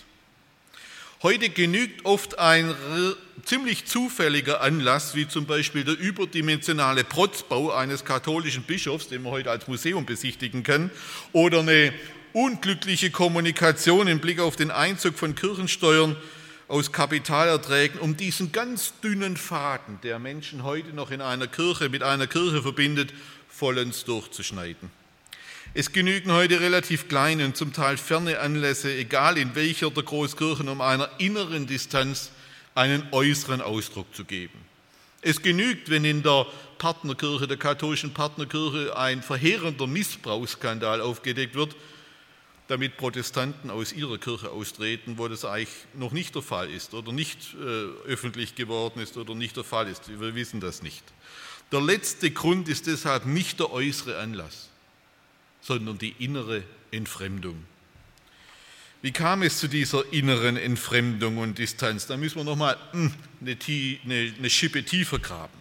Heute 1.22 1.50
genügt 1.50 2.06
oft 2.06 2.38
ein 2.38 2.74
ziemlich 3.44 3.84
zufälliger 3.84 4.62
Anlass, 4.62 5.14
wie 5.14 5.28
zum 5.28 5.44
Beispiel 5.44 5.84
der 5.84 5.98
überdimensionale 5.98 7.04
Protzbau 7.04 7.72
eines 7.72 8.06
katholischen 8.06 8.62
Bischofs, 8.62 9.08
den 9.08 9.24
man 9.24 9.32
heute 9.32 9.50
als 9.50 9.68
Museum 9.68 10.06
besichtigen 10.06 10.62
kann, 10.62 10.90
oder 11.32 11.60
eine 11.60 11.92
unglückliche 12.32 13.10
Kommunikation 13.10 14.06
im 14.06 14.20
Blick 14.20 14.40
auf 14.40 14.56
den 14.56 14.70
Einzug 14.70 15.18
von 15.18 15.34
Kirchensteuern 15.34 16.16
aus 16.68 16.90
Kapitalerträgen, 16.90 18.00
um 18.00 18.16
diesen 18.16 18.50
ganz 18.50 18.94
dünnen 19.02 19.36
Faden, 19.36 19.98
der 20.02 20.18
Menschen 20.18 20.62
heute 20.62 20.94
noch 20.94 21.10
in 21.10 21.20
einer 21.20 21.48
Kirche 21.48 21.90
mit 21.90 22.02
einer 22.02 22.28
Kirche 22.28 22.62
verbindet, 22.62 23.12
vollends 23.46 24.06
durchzuschneiden. 24.06 24.90
Es 25.72 25.92
genügen 25.92 26.32
heute 26.32 26.58
relativ 26.58 27.06
kleine 27.06 27.44
und 27.44 27.56
zum 27.56 27.72
Teil 27.72 27.96
ferne 27.96 28.40
Anlässe, 28.40 28.92
egal 28.92 29.38
in 29.38 29.54
welcher 29.54 29.88
der 29.92 30.02
Großkirchen, 30.02 30.68
um 30.68 30.80
einer 30.80 31.08
inneren 31.18 31.68
Distanz 31.68 32.32
einen 32.74 33.06
äußeren 33.12 33.60
Ausdruck 33.60 34.12
zu 34.12 34.24
geben. 34.24 34.58
Es 35.22 35.42
genügt, 35.42 35.88
wenn 35.88 36.04
in 36.04 36.24
der 36.24 36.46
Partnerkirche, 36.78 37.46
der 37.46 37.56
katholischen 37.56 38.12
Partnerkirche, 38.12 38.96
ein 38.96 39.22
verheerender 39.22 39.86
Missbrauchsskandal 39.86 41.00
aufgedeckt 41.00 41.54
wird, 41.54 41.76
damit 42.66 42.96
Protestanten 42.96 43.70
aus 43.70 43.92
ihrer 43.92 44.18
Kirche 44.18 44.50
austreten, 44.50 45.18
wo 45.18 45.28
das 45.28 45.44
eigentlich 45.44 45.68
noch 45.94 46.10
nicht 46.10 46.34
der 46.34 46.42
Fall 46.42 46.68
ist 46.68 46.94
oder 46.94 47.12
nicht 47.12 47.54
äh, 47.54 48.08
öffentlich 48.10 48.56
geworden 48.56 48.98
ist 48.98 49.16
oder 49.16 49.36
nicht 49.36 49.56
der 49.56 49.64
Fall 49.64 49.86
ist. 49.86 50.08
Wir 50.08 50.34
wissen 50.34 50.58
das 50.58 50.82
nicht. 50.82 51.04
Der 51.70 51.80
letzte 51.80 52.32
Grund 52.32 52.68
ist 52.68 52.88
deshalb 52.88 53.24
nicht 53.24 53.60
der 53.60 53.72
äußere 53.72 54.18
Anlass 54.18 54.69
sondern 55.60 55.98
die 55.98 56.14
innere 56.18 56.62
Entfremdung. 56.90 57.64
Wie 59.02 59.12
kam 59.12 59.42
es 59.42 59.58
zu 59.58 59.68
dieser 59.68 60.12
inneren 60.12 60.56
Entfremdung 60.56 61.38
und 61.38 61.58
Distanz? 61.58 62.06
Da 62.06 62.16
müssen 62.18 62.36
wir 62.36 62.44
nochmal 62.44 62.76
hm, 62.92 63.12
eine, 63.40 64.50
Schippe 64.50 64.84
tiefer 64.84 65.18
graben. 65.18 65.58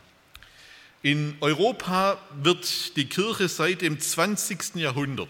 In 1.02 1.36
Europa 1.40 2.20
wird 2.42 2.98
die 2.98 3.06
Kirche 3.06 3.48
seit 3.48 3.82
dem 3.82 4.00
20. 4.00 4.76
Jahrhundert 4.76 5.30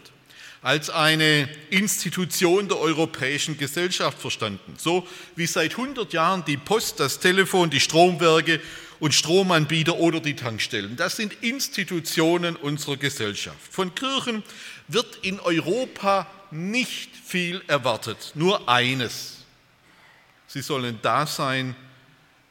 als 0.61 0.89
eine 0.89 1.47
Institution 1.69 2.67
der 2.67 2.79
europäischen 2.79 3.57
Gesellschaft 3.57 4.19
verstanden. 4.19 4.75
So 4.77 5.07
wie 5.35 5.45
seit 5.45 5.71
100 5.71 6.11
Jahren 6.11 6.43
die 6.45 6.57
Post, 6.57 6.99
das 6.99 7.19
Telefon, 7.19 7.69
die 7.69 7.79
Stromwerke 7.79 8.59
und 8.99 9.13
Stromanbieter 9.13 9.95
oder 9.95 10.19
die 10.19 10.35
Tankstellen. 10.35 10.95
Das 10.97 11.15
sind 11.15 11.33
Institutionen 11.41 12.55
unserer 12.57 12.97
Gesellschaft. 12.97 13.57
Von 13.71 13.95
Kirchen 13.95 14.43
wird 14.87 15.19
in 15.21 15.39
Europa 15.39 16.27
nicht 16.51 17.15
viel 17.15 17.61
erwartet, 17.67 18.31
nur 18.35 18.67
eines. 18.67 19.37
Sie 20.47 20.61
sollen 20.61 20.99
da 21.01 21.25
sein, 21.25 21.75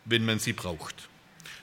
wenn 0.04 0.24
man 0.24 0.38
sie 0.38 0.52
braucht. 0.52 1.07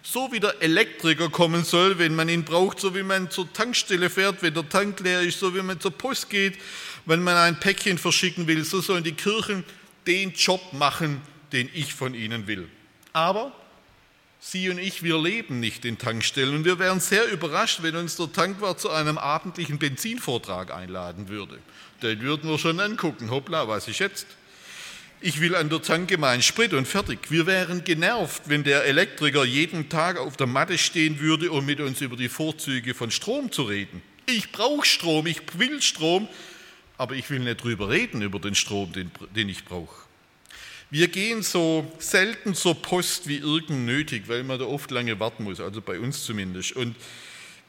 So 0.07 0.31
wie 0.31 0.39
der 0.39 0.61
Elektriker 0.61 1.29
kommen 1.29 1.63
soll, 1.63 1.97
wenn 1.97 2.13
man 2.13 2.29
ihn 2.29 2.43
braucht, 2.43 2.79
so 2.79 2.93
wie 2.93 3.01
man 3.01 3.31
zur 3.31 3.51
Tankstelle 3.51 4.11
fährt, 4.11 4.43
wenn 4.43 4.53
der 4.53 4.69
Tank 4.69 4.99
leer 4.99 5.21
ist, 5.21 5.39
so 5.39 5.55
wie 5.55 5.63
man 5.63 5.79
zur 5.79 5.97
Post 5.97 6.29
geht, 6.29 6.59
wenn 7.07 7.23
man 7.23 7.35
ein 7.35 7.59
Päckchen 7.59 7.97
verschicken 7.97 8.45
will, 8.45 8.63
so 8.63 8.81
sollen 8.81 9.03
die 9.03 9.13
Kirchen 9.13 9.63
den 10.05 10.31
Job 10.33 10.61
machen, 10.73 11.21
den 11.51 11.71
ich 11.73 11.95
von 11.95 12.13
ihnen 12.13 12.45
will. 12.45 12.69
Aber 13.13 13.51
Sie 14.39 14.69
und 14.69 14.77
ich, 14.77 15.01
wir 15.01 15.17
leben 15.17 15.59
nicht 15.59 15.85
in 15.85 15.97
Tankstellen 15.97 16.55
und 16.55 16.65
wir 16.65 16.77
wären 16.77 16.99
sehr 16.99 17.27
überrascht, 17.31 17.79
wenn 17.81 17.95
uns 17.95 18.15
der 18.15 18.31
Tankwart 18.31 18.79
zu 18.79 18.91
einem 18.91 19.17
abendlichen 19.17 19.79
Benzinvortrag 19.79 20.71
einladen 20.71 21.29
würde. 21.29 21.57
Den 22.03 22.21
würden 22.21 22.47
wir 22.47 22.59
schon 22.59 22.79
angucken, 22.79 23.31
hoppla, 23.31 23.67
was 23.67 23.87
ist 23.87 23.97
jetzt? 23.97 24.27
Ich 25.21 25.39
will 25.39 25.55
an 25.55 25.69
der 25.69 25.81
Tanke 25.81 26.17
meinen 26.17 26.41
Sprit 26.41 26.73
und 26.73 26.87
fertig. 26.87 27.31
Wir 27.31 27.45
wären 27.45 27.83
genervt, 27.83 28.43
wenn 28.45 28.63
der 28.63 28.83
Elektriker 28.83 29.45
jeden 29.45 29.89
Tag 29.89 30.17
auf 30.19 30.37
der 30.37 30.45
Matte 30.45 30.77
stehen 30.77 31.19
würde, 31.19 31.51
um 31.51 31.65
mit 31.65 31.79
uns 31.79 32.01
über 32.01 32.17
die 32.17 32.29
Vorzüge 32.29 32.93
von 32.93 33.11
Strom 33.11 33.51
zu 33.51 33.63
reden. 33.63 34.01
Ich 34.27 34.51
brauche 34.51 34.85
Strom, 34.85 35.25
ich 35.25 35.41
will 35.57 35.81
Strom, 35.81 36.27
aber 36.97 37.15
ich 37.15 37.29
will 37.29 37.39
nicht 37.39 37.63
drüber 37.63 37.89
reden, 37.89 38.21
über 38.21 38.39
den 38.39 38.55
Strom, 38.55 38.91
den, 38.91 39.09
den 39.35 39.49
ich 39.49 39.63
brauche. 39.63 40.05
Wir 40.91 41.07
gehen 41.07 41.41
so 41.41 41.91
selten 41.97 42.53
zur 42.53 42.75
Post 42.75 43.27
wie 43.27 43.37
irgend 43.37 43.85
nötig, 43.85 44.27
weil 44.27 44.43
man 44.43 44.59
da 44.59 44.65
oft 44.65 44.91
lange 44.91 45.19
warten 45.19 45.43
muss, 45.43 45.59
also 45.59 45.81
bei 45.81 45.99
uns 45.99 46.23
zumindest. 46.23 46.73
Und 46.73 46.95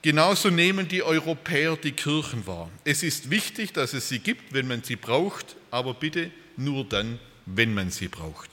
genauso 0.03 0.51
nehmen 0.51 0.89
die 0.89 1.03
Europäer 1.03 1.77
die 1.77 1.93
Kirchen 1.93 2.47
wahr. 2.47 2.71
Es 2.85 3.03
ist 3.03 3.31
wichtig, 3.31 3.73
dass 3.73 3.95
es 3.95 4.09
sie 4.09 4.19
gibt, 4.19 4.53
wenn 4.53 4.67
man 4.67 4.83
sie 4.83 4.97
braucht, 4.97 5.57
aber 5.71 5.95
bitte 5.95 6.31
nur 6.57 6.85
dann, 6.85 7.19
wenn 7.47 7.73
man 7.73 7.91
sie 7.91 8.09
braucht. 8.09 8.51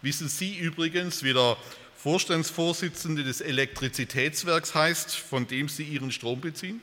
Wissen 0.00 0.28
Sie 0.28 0.56
übrigens, 0.56 1.22
wie 1.22 1.32
der 1.32 1.56
Vorstandsvorsitzende 1.96 3.24
des 3.24 3.40
Elektrizitätswerks 3.40 4.74
heißt, 4.74 5.16
von 5.16 5.46
dem 5.46 5.68
Sie 5.68 5.82
Ihren 5.82 6.12
Strom 6.12 6.40
beziehen? 6.40 6.80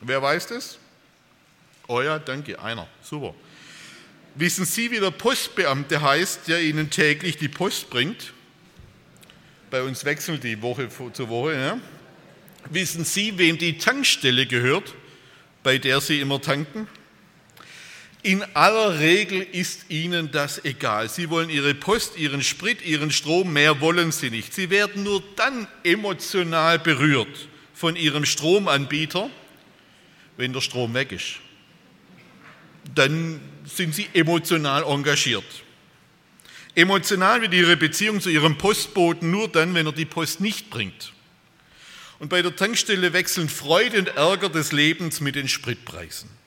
Wer 0.00 0.22
weiß 0.22 0.46
das? 0.46 0.78
Oh 1.86 2.00
ja, 2.00 2.18
danke, 2.18 2.60
einer. 2.60 2.88
Super. 3.02 3.34
Wissen 4.34 4.64
Sie, 4.64 4.90
wie 4.90 5.00
der 5.00 5.10
Postbeamte 5.10 6.00
heißt, 6.00 6.48
der 6.48 6.62
Ihnen 6.62 6.90
täglich 6.90 7.36
die 7.36 7.48
Post 7.48 7.90
bringt? 7.90 8.32
Bei 9.70 9.82
uns 9.82 10.04
wechselt 10.04 10.44
die 10.44 10.62
Woche 10.62 10.88
zu 11.12 11.28
Woche. 11.28 11.54
Ja? 11.54 11.78
Wissen 12.70 13.04
Sie, 13.04 13.36
wem 13.36 13.58
die 13.58 13.76
Tankstelle 13.76 14.46
gehört, 14.46 14.94
bei 15.62 15.76
der 15.76 16.00
Sie 16.00 16.20
immer 16.20 16.40
tanken? 16.40 16.88
In 18.28 18.44
aller 18.54 18.98
Regel 18.98 19.40
ist 19.40 19.86
Ihnen 19.88 20.30
das 20.30 20.62
egal. 20.62 21.08
Sie 21.08 21.30
wollen 21.30 21.48
Ihre 21.48 21.72
Post, 21.72 22.18
Ihren 22.18 22.42
Sprit, 22.42 22.84
Ihren 22.84 23.10
Strom, 23.10 23.54
mehr 23.54 23.80
wollen 23.80 24.12
Sie 24.12 24.28
nicht. 24.28 24.52
Sie 24.52 24.68
werden 24.68 25.02
nur 25.02 25.22
dann 25.36 25.66
emotional 25.82 26.78
berührt 26.78 27.48
von 27.72 27.96
Ihrem 27.96 28.26
Stromanbieter, 28.26 29.30
wenn 30.36 30.52
der 30.52 30.60
Strom 30.60 30.92
weg 30.92 31.10
ist. 31.12 31.36
dann 32.94 33.40
sind 33.64 33.94
sie 33.94 34.08
emotional 34.12 34.82
engagiert. 34.82 35.64
Emotional 36.74 37.40
wird 37.40 37.54
ihre 37.54 37.78
Beziehung 37.78 38.20
zu 38.20 38.28
ihrem 38.28 38.58
Postboten 38.58 39.30
nur 39.30 39.48
dann, 39.48 39.74
wenn 39.74 39.86
er 39.86 39.92
die 39.92 40.04
Post 40.04 40.42
nicht 40.42 40.68
bringt. 40.68 41.14
Und 42.18 42.28
bei 42.28 42.42
der 42.42 42.54
Tankstelle 42.54 43.14
wechseln 43.14 43.48
Freude 43.48 43.98
und 43.98 44.08
Ärger 44.08 44.50
des 44.50 44.72
Lebens 44.72 45.20
mit 45.22 45.34
den 45.34 45.48
Spritpreisen. 45.48 46.37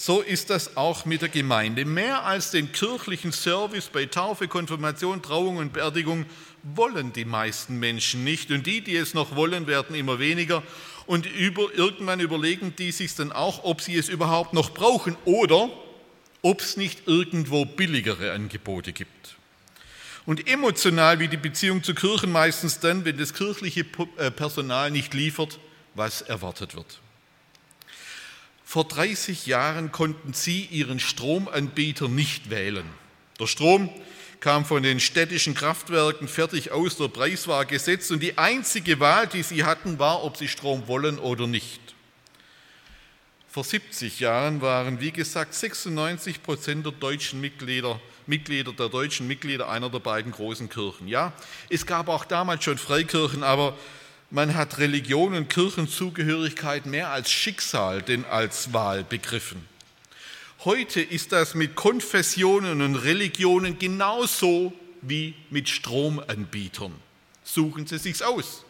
So 0.00 0.20
ist 0.20 0.48
das 0.50 0.76
auch 0.76 1.06
mit 1.06 1.22
der 1.22 1.28
Gemeinde. 1.28 1.84
Mehr 1.84 2.24
als 2.24 2.52
den 2.52 2.70
kirchlichen 2.70 3.32
Service 3.32 3.88
bei 3.88 4.06
Taufe, 4.06 4.46
Konfirmation, 4.46 5.22
Trauung 5.22 5.56
und 5.56 5.72
Beerdigung 5.72 6.24
wollen 6.62 7.12
die 7.12 7.24
meisten 7.24 7.80
Menschen 7.80 8.22
nicht. 8.22 8.52
Und 8.52 8.64
die, 8.64 8.80
die 8.80 8.94
es 8.94 9.12
noch 9.12 9.34
wollen, 9.34 9.66
werden 9.66 9.96
immer 9.96 10.20
weniger. 10.20 10.62
Und 11.06 11.26
über, 11.26 11.74
irgendwann 11.74 12.20
überlegen 12.20 12.76
die 12.78 12.92
sich 12.92 13.16
dann 13.16 13.32
auch, 13.32 13.64
ob 13.64 13.80
sie 13.80 13.96
es 13.96 14.08
überhaupt 14.08 14.54
noch 14.54 14.70
brauchen 14.70 15.16
oder 15.24 15.68
ob 16.42 16.60
es 16.60 16.76
nicht 16.76 17.08
irgendwo 17.08 17.64
billigere 17.64 18.30
Angebote 18.30 18.92
gibt. 18.92 19.34
Und 20.26 20.46
emotional 20.46 21.18
wie 21.18 21.26
die 21.26 21.36
Beziehung 21.36 21.82
zu 21.82 21.92
Kirchen 21.92 22.30
meistens 22.30 22.78
dann, 22.78 23.04
wenn 23.04 23.18
das 23.18 23.34
kirchliche 23.34 23.84
äh, 24.16 24.30
Personal 24.30 24.92
nicht 24.92 25.12
liefert, 25.12 25.58
was 25.96 26.22
erwartet 26.22 26.76
wird. 26.76 27.00
Vor 28.70 28.84
30 28.84 29.46
Jahren 29.46 29.92
konnten 29.92 30.34
sie 30.34 30.66
ihren 30.66 31.00
Stromanbieter 31.00 32.06
nicht 32.06 32.50
wählen. 32.50 32.84
Der 33.40 33.46
Strom 33.46 33.88
kam 34.40 34.66
von 34.66 34.82
den 34.82 35.00
städtischen 35.00 35.54
Kraftwerken 35.54 36.28
fertig 36.28 36.70
aus, 36.70 36.98
der 36.98 37.08
Preis 37.08 37.48
war 37.48 37.64
gesetzt 37.64 38.10
und 38.12 38.22
die 38.22 38.36
einzige 38.36 39.00
Wahl, 39.00 39.26
die 39.26 39.42
sie 39.42 39.64
hatten, 39.64 39.98
war, 39.98 40.22
ob 40.22 40.36
sie 40.36 40.48
Strom 40.48 40.86
wollen 40.86 41.18
oder 41.18 41.46
nicht. 41.46 41.80
Vor 43.48 43.64
70 43.64 44.20
Jahren 44.20 44.60
waren, 44.60 45.00
wie 45.00 45.12
gesagt, 45.12 45.54
96 45.54 46.42
Prozent 46.42 46.84
der 46.84 46.92
deutschen 46.92 47.40
Mitglieder, 47.40 47.98
Mitglieder 48.26 48.74
der 48.74 48.90
deutschen 48.90 49.26
Mitglieder 49.26 49.70
einer 49.70 49.88
der 49.88 50.00
beiden 50.00 50.30
großen 50.30 50.68
Kirchen. 50.68 51.08
Ja, 51.08 51.32
es 51.70 51.86
gab 51.86 52.08
auch 52.08 52.26
damals 52.26 52.64
schon 52.64 52.76
Freikirchen, 52.76 53.44
aber 53.44 53.78
man 54.30 54.54
hat 54.54 54.78
Religion 54.78 55.34
und 55.34 55.48
Kirchenzugehörigkeit 55.48 56.86
mehr 56.86 57.10
als 57.10 57.30
Schicksal 57.30 58.02
denn 58.02 58.24
als 58.24 58.72
Wahl 58.72 59.04
begriffen. 59.04 59.66
Heute 60.64 61.00
ist 61.00 61.32
das 61.32 61.54
mit 61.54 61.76
Konfessionen 61.76 62.82
und 62.82 62.96
Religionen 62.96 63.78
genauso 63.78 64.72
wie 65.02 65.34
mit 65.50 65.68
Stromanbietern. 65.68 66.92
Suchen 67.44 67.86
Sie 67.86 67.98
sich's 67.98 68.22
aus. 68.22 68.64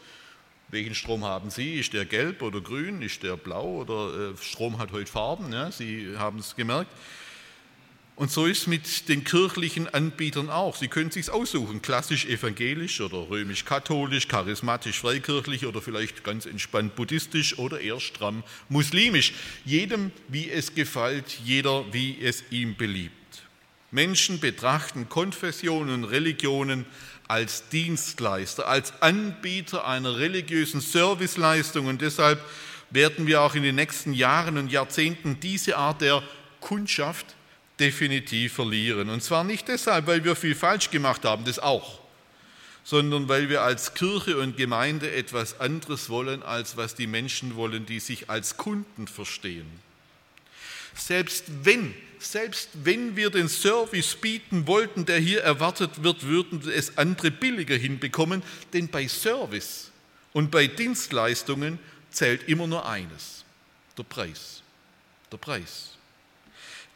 Welchen 0.69 0.93
Strom 0.93 1.25
haben 1.25 1.49
Sie? 1.49 1.79
Ist 1.79 1.93
der 1.93 2.05
gelb 2.05 2.43
oder 2.43 2.61
grün? 2.61 3.01
Ist 3.01 3.23
der 3.23 3.35
blau? 3.35 3.81
Oder 3.81 4.33
äh, 4.33 4.37
Strom 4.37 4.77
hat 4.77 4.91
heute 4.91 5.11
Farben? 5.11 5.51
Ja, 5.51 5.71
Sie 5.71 6.15
haben 6.17 6.39
es 6.39 6.55
gemerkt. 6.55 6.91
Und 8.19 8.29
so 8.29 8.47
ist 8.47 8.63
es 8.63 8.67
mit 8.67 9.07
den 9.07 9.23
kirchlichen 9.23 9.87
Anbietern 9.87 10.49
auch. 10.49 10.75
Sie 10.75 10.89
können 10.89 11.09
sich 11.09 11.29
aussuchen, 11.29 11.81
klassisch 11.81 12.25
evangelisch 12.25 12.99
oder 12.99 13.29
römisch-katholisch, 13.29 14.27
charismatisch 14.27 14.99
freikirchlich 14.99 15.65
oder 15.65 15.81
vielleicht 15.81 16.25
ganz 16.25 16.45
entspannt 16.45 16.97
buddhistisch 16.97 17.57
oder 17.57 17.79
eher 17.79 18.01
stramm 18.01 18.43
muslimisch. 18.67 19.31
Jedem, 19.63 20.11
wie 20.27 20.49
es 20.49 20.75
gefällt, 20.75 21.39
jeder, 21.45 21.85
wie 21.93 22.19
es 22.21 22.43
ihm 22.49 22.75
beliebt. 22.75 23.13
Menschen 23.89 24.41
betrachten 24.41 25.07
Konfessionen 25.07 26.03
Religionen 26.03 26.85
als 27.29 27.69
Dienstleister, 27.69 28.67
als 28.67 29.01
Anbieter 29.01 29.87
einer 29.87 30.17
religiösen 30.17 30.81
Serviceleistung 30.81 31.85
und 31.85 32.01
deshalb 32.01 32.43
werden 32.89 33.27
wir 33.27 33.43
auch 33.43 33.55
in 33.55 33.63
den 33.63 33.75
nächsten 33.75 34.11
Jahren 34.11 34.57
und 34.57 34.73
Jahrzehnten 34.73 35.39
diese 35.39 35.77
Art 35.77 36.01
der 36.01 36.21
Kundschaft 36.59 37.37
definitiv 37.79 38.53
verlieren. 38.53 39.09
Und 39.09 39.23
zwar 39.23 39.43
nicht 39.43 39.67
deshalb, 39.67 40.07
weil 40.07 40.23
wir 40.23 40.35
viel 40.35 40.55
falsch 40.55 40.91
gemacht 40.91 41.25
haben, 41.25 41.45
das 41.45 41.59
auch, 41.59 41.99
sondern 42.83 43.29
weil 43.29 43.49
wir 43.49 43.61
als 43.61 43.93
Kirche 43.93 44.37
und 44.37 44.57
Gemeinde 44.57 45.11
etwas 45.11 45.59
anderes 45.59 46.09
wollen, 46.09 46.43
als 46.43 46.77
was 46.77 46.95
die 46.95 47.07
Menschen 47.07 47.55
wollen, 47.55 47.85
die 47.85 47.99
sich 47.99 48.29
als 48.29 48.57
Kunden 48.57 49.07
verstehen. 49.07 49.67
Selbst 50.95 51.45
wenn, 51.63 51.93
selbst 52.19 52.69
wenn 52.73 53.15
wir 53.15 53.29
den 53.29 53.47
Service 53.47 54.15
bieten 54.15 54.67
wollten, 54.67 55.05
der 55.05 55.19
hier 55.19 55.41
erwartet 55.41 56.03
wird, 56.03 56.23
würden 56.23 56.67
es 56.69 56.97
andere 56.97 57.31
billiger 57.31 57.75
hinbekommen, 57.75 58.43
denn 58.73 58.89
bei 58.89 59.07
Service 59.07 59.91
und 60.33 60.51
bei 60.51 60.67
Dienstleistungen 60.67 61.79
zählt 62.11 62.47
immer 62.47 62.67
nur 62.67 62.87
eines, 62.87 63.45
der 63.97 64.03
Preis. 64.03 64.61
Der 65.31 65.37
Preis. 65.37 65.98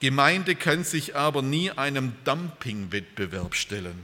Gemeinde 0.03 0.55
kann 0.55 0.83
sich 0.83 1.15
aber 1.15 1.41
nie 1.41 1.71
einem 1.71 2.11
Dumpingwettbewerb 2.25 3.55
stellen. 3.55 3.95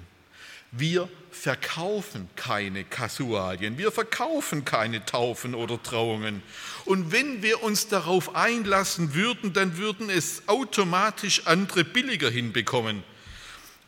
Wir 0.71 1.09
verkaufen 1.29 2.29
keine 2.38 2.85
Kasualien, 2.85 3.77
wir 3.77 3.91
verkaufen 3.91 4.63
keine 4.63 5.03
Taufen 5.03 5.53
oder 5.53 5.83
Trauungen. 5.83 6.41
Und 6.85 7.12
wenn 7.12 7.43
wir 7.43 7.63
uns 7.63 7.89
darauf 7.89 8.33
einlassen 8.33 9.13
würden, 9.13 9.51
dann 9.51 9.75
würden 9.75 10.09
es 10.09 10.43
automatisch 10.47 11.45
andere 11.47 11.83
billiger 11.83 12.29
hinbekommen. 12.29 13.03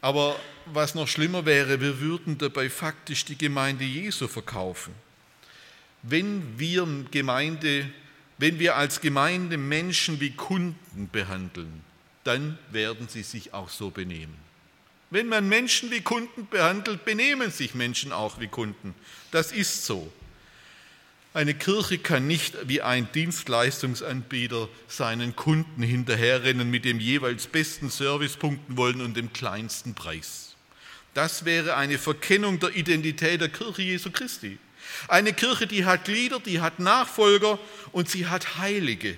Aber 0.01 0.37
was 0.65 0.95
noch 0.95 1.07
schlimmer 1.07 1.45
wäre, 1.45 1.79
wir 1.79 2.01
würden 2.01 2.37
dabei 2.37 2.69
faktisch 2.69 3.23
die 3.23 3.37
Gemeinde 3.37 3.85
Jesu 3.85 4.27
verkaufen. 4.27 4.93
Wenn 6.03 6.59
wir 6.59 6.85
Gemeinde, 7.09 7.89
wenn 8.37 8.59
wir 8.59 8.75
als 8.75 8.99
Gemeinde 8.99 9.57
Menschen 9.57 10.19
wie 10.19 10.31
Kunden 10.31 11.07
behandeln, 11.09 11.89
dann 12.23 12.57
werden 12.71 13.07
sie 13.07 13.23
sich 13.23 13.53
auch 13.53 13.69
so 13.69 13.89
benehmen. 13.89 14.35
Wenn 15.09 15.27
man 15.27 15.49
Menschen 15.49 15.91
wie 15.91 16.01
Kunden 16.01 16.47
behandelt, 16.47 17.03
benehmen 17.03 17.51
sich 17.51 17.75
Menschen 17.75 18.11
auch 18.11 18.39
wie 18.39 18.47
Kunden. 18.47 18.95
Das 19.31 19.51
ist 19.51 19.85
so. 19.85 20.11
Eine 21.33 21.53
Kirche 21.53 21.97
kann 21.97 22.27
nicht 22.27 22.55
wie 22.67 22.81
ein 22.81 23.09
Dienstleistungsanbieter 23.13 24.67
seinen 24.87 25.35
Kunden 25.35 25.81
hinterherrennen 25.81 26.69
mit 26.69 26.83
dem 26.83 26.99
jeweils 26.99 27.47
besten 27.47 27.89
Servicepunkten 27.89 28.75
wollen 28.75 29.01
und 29.01 29.15
dem 29.15 29.31
kleinsten 29.31 29.95
Preis. 29.95 30.55
Das 31.13 31.45
wäre 31.45 31.75
eine 31.75 31.97
Verkennung 31.97 32.59
der 32.59 32.75
Identität 32.75 33.41
der 33.41 33.49
Kirche 33.49 33.81
Jesu 33.81 34.11
Christi. 34.11 34.57
Eine 35.07 35.33
Kirche, 35.33 35.67
die 35.67 35.85
hat 35.85 36.05
Glieder, 36.05 36.39
die 36.39 36.61
hat 36.61 36.79
Nachfolger 36.79 37.59
und 37.91 38.09
sie 38.09 38.27
hat 38.27 38.57
Heilige. 38.57 39.17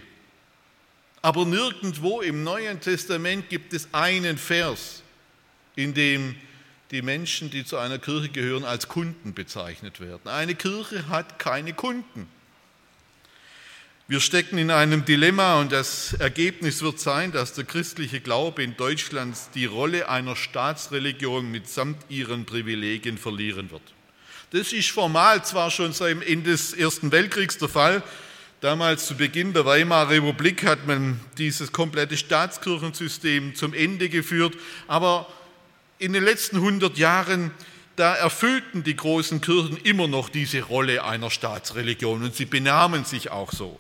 Aber 1.24 1.46
nirgendwo 1.46 2.20
im 2.20 2.44
Neuen 2.44 2.82
Testament 2.82 3.50
gibt 3.50 3.74
es 3.74 3.88
einen 3.94 4.38
Vers, 4.38 5.02
in 5.74 5.94
dem 5.94 6.36
die 6.92 7.02
Menschen, 7.02 7.50
die 7.50 7.64
zu 7.64 7.78
einer 7.78 7.98
Kirche 7.98 8.28
gehören, 8.28 8.66
als 8.66 8.90
Kunden 8.90 9.34
bezeichnet 9.34 10.02
werden. 10.02 10.28
Eine 10.28 10.54
Kirche 10.54 11.08
hat 11.08 11.40
keine 11.40 11.74
Kunden. 11.74 12.28
Wir 14.10 14.20
stecken 14.20 14.58
in 14.58 14.70
einem 14.70 15.06
Dilemma 15.06 15.62
und 15.62 15.72
das 15.72 16.12
Ergebnis 16.14 16.82
wird 16.82 17.00
sein, 17.00 17.32
dass 17.32 17.54
der 17.54 17.64
christliche 17.64 18.20
Glaube 18.20 18.62
in 18.62 18.76
Deutschland 18.76 19.38
die 19.56 19.66
Rolle 19.66 20.10
einer 20.10 20.36
Staatsreligion 20.36 21.50
mitsamt 21.50 22.04
ihren 22.10 22.44
Privilegien 22.46 23.18
verlieren 23.18 23.72
wird. 23.72 23.82
Das 24.52 24.74
ist 24.74 24.92
formal 24.92 25.46
zwar 25.46 25.72
schon 25.72 25.94
seit 25.94 26.12
dem 26.12 26.22
Ende 26.22 26.52
des 26.52 26.74
Ersten 26.74 27.14
Weltkriegs 27.14 27.58
der 27.60 27.70
Fall, 27.70 28.04
Damals 28.64 29.08
zu 29.08 29.18
Beginn 29.18 29.52
der 29.52 29.66
Weimarer 29.66 30.12
Republik 30.12 30.66
hat 30.66 30.88
man 30.88 31.20
dieses 31.38 31.74
komplette 31.74 32.16
Staatskirchensystem 32.16 33.56
zum 33.56 33.74
Ende 33.74 34.08
geführt, 34.08 34.56
aber 34.88 35.28
in 36.00 36.14
den 36.14 36.24
letzten 36.24 36.56
100 36.56 36.98
Jahren, 36.98 37.52
da 37.98 38.16
erfüllten 38.16 38.86
die 38.86 38.96
großen 38.96 39.42
Kirchen 39.42 39.76
immer 39.76 40.08
noch 40.08 40.30
diese 40.30 40.62
Rolle 40.62 41.04
einer 41.04 41.30
Staatsreligion 41.30 42.24
und 42.24 42.38
sie 42.38 42.46
benahmen 42.46 43.04
sich 43.04 43.32
auch 43.32 43.52
so. 43.52 43.78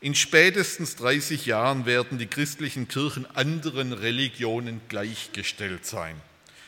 In 0.00 0.16
spätestens 0.16 0.96
30 0.96 1.46
Jahren 1.46 1.86
werden 1.86 2.18
die 2.18 2.26
christlichen 2.26 2.88
Kirchen 2.88 3.26
anderen 3.36 3.92
Religionen 3.92 4.80
gleichgestellt 4.88 5.86
sein, 5.86 6.16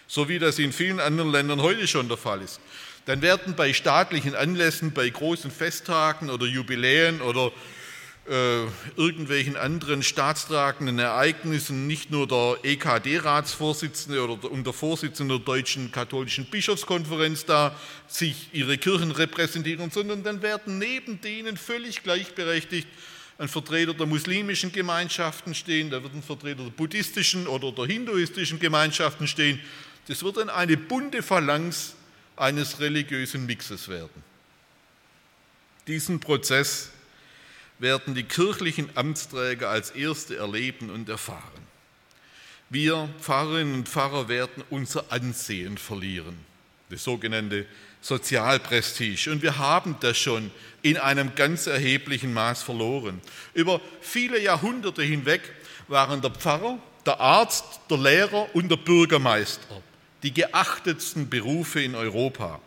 so 0.07 0.29
wie 0.29 0.39
das 0.39 0.61
in 0.61 0.73
vielen 0.73 1.01
anderen 1.01 1.33
Ländern 1.33 1.61
heute 1.61 1.89
schon 1.89 2.07
der 2.07 2.19
Fall 2.19 2.41
ist 2.41 2.61
dann 3.07 3.23
werden 3.23 3.55
bei 3.57 3.73
staatlichen 3.73 4.35
Anlässen, 4.35 4.93
bei 4.93 5.09
großen 5.09 5.51
Festtagen 5.51 6.31
oder 6.31 6.47
Jubiläen 6.47 7.21
oder 7.21 7.51
äh, 8.29 8.65
irgendwelchen 8.97 9.57
anderen 9.57 10.03
staatstragenden 10.03 10.99
Ereignissen 10.99 11.87
nicht 11.87 12.11
nur 12.11 12.29
der 12.29 12.59
EKD-Ratsvorsitzende 12.63 14.23
oder 14.23 14.39
der 14.63 14.73
Vorsitzende 14.73 15.37
der 15.39 15.45
Deutschen 15.45 15.91
Katholischen 15.91 16.45
Bischofskonferenz 16.45 17.47
da 17.47 17.75
sich 18.07 18.49
ihre 18.53 18.79
Kirchen 18.79 19.11
repräsentieren, 19.11 19.91
sondern 19.91 20.23
dann 20.23 20.43
werden 20.43 20.79
neben 20.79 21.21
denen 21.21 21.57
völlig 21.57 22.03
gleichberechtigt 22.03 22.87
ein 23.39 23.49
Vertreter 23.49 23.95
der 23.95 24.07
muslimischen 24.07 24.71
Gemeinschaften 24.71 25.55
stehen, 25.55 25.91
da 25.91 26.03
wird 26.03 26.15
ein 26.15 26.23
Vertreter 26.23 26.63
der 26.63 26.71
buddhistischen 26.71 27.47
oder 27.47 27.73
der 27.73 27.87
hinduistischen 27.87 28.61
Gemeinschaften 28.61 29.27
stehen. 29.27 29.59
Das 30.09 30.23
wird 30.23 30.37
dann 30.37 30.51
eine 30.51 30.77
bunte 30.77 31.23
Phalanx 31.23 31.95
eines 32.41 32.81
religiösen 32.81 33.47
Mixes 33.47 33.89
werden. 33.89 34.25
Diesen 35.87 36.21
Prozess 36.21 36.91
werden 37.79 38.15
die 38.15 38.23
kirchlichen 38.23 38.89
Amtsträger 38.95 39.69
als 39.69 39.91
Erste 39.91 40.37
erleben 40.37 40.91
und 40.91 41.09
erfahren. 41.09 41.61
Wir 42.71 43.09
Pfarrerinnen 43.21 43.75
und 43.75 43.89
Pfarrer 43.89 44.29
werden 44.29 44.63
unser 44.71 45.11
Ansehen 45.11 45.77
verlieren, 45.77 46.37
das 46.89 47.05
sogenannte 47.05 47.67
Sozialprestige. 48.01 49.31
Und 49.33 49.43
wir 49.43 49.59
haben 49.59 49.97
das 50.01 50.17
schon 50.17 50.51
in 50.83 50.97
einem 50.97 51.35
ganz 51.35 51.67
erheblichen 51.67 52.33
Maß 52.33 52.63
verloren. 52.63 53.21
Über 53.53 53.81
viele 54.01 54.41
Jahrhunderte 54.41 55.03
hinweg 55.03 55.43
waren 55.89 56.23
der 56.23 56.31
Pfarrer, 56.31 56.79
der 57.05 57.21
Arzt, 57.21 57.81
der 57.91 57.99
Lehrer 57.99 58.55
und 58.55 58.69
der 58.71 58.77
Bürgermeister 58.77 59.83
die 60.23 60.33
geachtetsten 60.33 61.29
Berufe 61.29 61.83
in 61.83 61.95
Europa. 61.95 62.61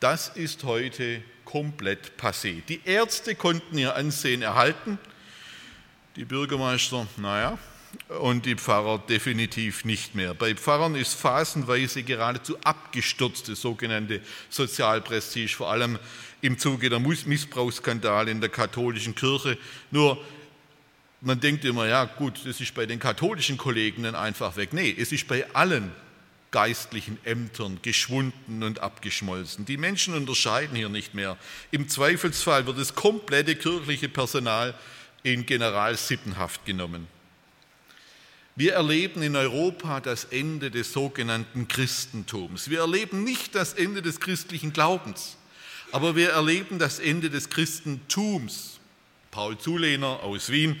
Das 0.00 0.28
ist 0.28 0.64
heute 0.64 1.22
komplett 1.44 2.12
passé. 2.18 2.62
Die 2.68 2.80
Ärzte 2.84 3.34
konnten 3.34 3.78
ihr 3.78 3.94
Ansehen 3.96 4.42
erhalten, 4.42 4.98
die 6.16 6.24
Bürgermeister, 6.24 7.06
naja, 7.16 7.58
und 8.20 8.44
die 8.44 8.56
Pfarrer 8.56 8.98
definitiv 9.08 9.84
nicht 9.84 10.14
mehr. 10.14 10.34
Bei 10.34 10.54
Pfarrern 10.54 10.94
ist 10.94 11.14
phasenweise 11.14 12.02
geradezu 12.02 12.58
abgestürzte 12.62 13.54
sogenannte 13.54 14.20
Sozialprestige, 14.50 15.48
vor 15.48 15.70
allem 15.70 15.98
im 16.40 16.58
Zuge 16.58 16.90
der 16.90 17.00
Missbrauchsskandale 17.00 18.30
in 18.30 18.40
der 18.40 18.50
katholischen 18.50 19.14
Kirche. 19.14 19.56
Nur 19.90 20.22
man 21.20 21.40
denkt 21.40 21.64
immer, 21.64 21.86
ja 21.86 22.04
gut, 22.04 22.40
das 22.44 22.60
ist 22.60 22.74
bei 22.74 22.84
den 22.84 22.98
katholischen 22.98 23.56
Kollegen 23.56 24.02
dann 24.02 24.14
einfach 24.14 24.56
weg. 24.56 24.72
Nee, 24.72 24.94
es 24.96 25.10
ist 25.10 25.26
bei 25.26 25.48
allen 25.54 25.90
geistlichen 26.54 27.18
Ämtern 27.24 27.80
geschwunden 27.82 28.62
und 28.62 28.78
abgeschmolzen. 28.78 29.64
Die 29.64 29.76
Menschen 29.76 30.14
unterscheiden 30.14 30.76
hier 30.76 30.88
nicht 30.88 31.12
mehr. 31.12 31.36
Im 31.72 31.88
Zweifelsfall 31.88 32.64
wird 32.64 32.78
das 32.78 32.94
komplette 32.94 33.56
kirchliche 33.56 34.08
Personal 34.08 34.72
in 35.24 35.46
Generalsippenhaft 35.46 36.64
genommen. 36.64 37.08
Wir 38.54 38.74
erleben 38.74 39.20
in 39.24 39.34
Europa 39.34 39.98
das 39.98 40.26
Ende 40.26 40.70
des 40.70 40.92
sogenannten 40.92 41.66
Christentums. 41.66 42.70
Wir 42.70 42.78
erleben 42.78 43.24
nicht 43.24 43.56
das 43.56 43.72
Ende 43.72 44.00
des 44.00 44.20
christlichen 44.20 44.72
Glaubens, 44.72 45.36
aber 45.90 46.14
wir 46.14 46.30
erleben 46.30 46.78
das 46.78 47.00
Ende 47.00 47.30
des 47.30 47.50
Christentums. 47.50 48.78
Paul 49.32 49.58
Zulehner 49.58 50.22
aus 50.22 50.50
Wien 50.50 50.80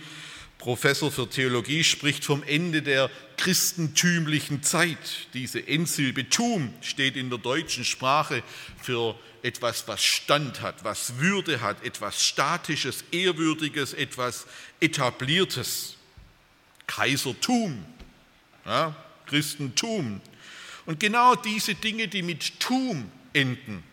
Professor 0.64 1.12
für 1.12 1.28
Theologie, 1.28 1.84
spricht 1.84 2.24
vom 2.24 2.42
Ende 2.42 2.80
der 2.80 3.10
christentümlichen 3.36 4.62
Zeit. 4.62 5.28
Diese 5.34 5.68
Endsilbe 5.68 6.30
tum 6.30 6.72
steht 6.80 7.16
in 7.16 7.28
der 7.28 7.38
deutschen 7.38 7.84
Sprache 7.84 8.42
für 8.80 9.14
etwas, 9.42 9.86
was 9.88 10.02
Stand 10.02 10.62
hat, 10.62 10.82
was 10.82 11.18
Würde 11.18 11.60
hat, 11.60 11.84
etwas 11.84 12.26
Statisches, 12.26 13.04
Ehrwürdiges, 13.12 13.92
etwas 13.92 14.46
Etabliertes. 14.80 15.98
Kaisertum, 16.86 17.84
ja, 18.64 18.96
Christentum. 19.26 20.22
Und 20.86 20.98
genau 20.98 21.34
diese 21.34 21.74
Dinge, 21.74 22.08
die 22.08 22.22
mit 22.22 22.58
Tum 22.58 23.12
enden, 23.34 23.84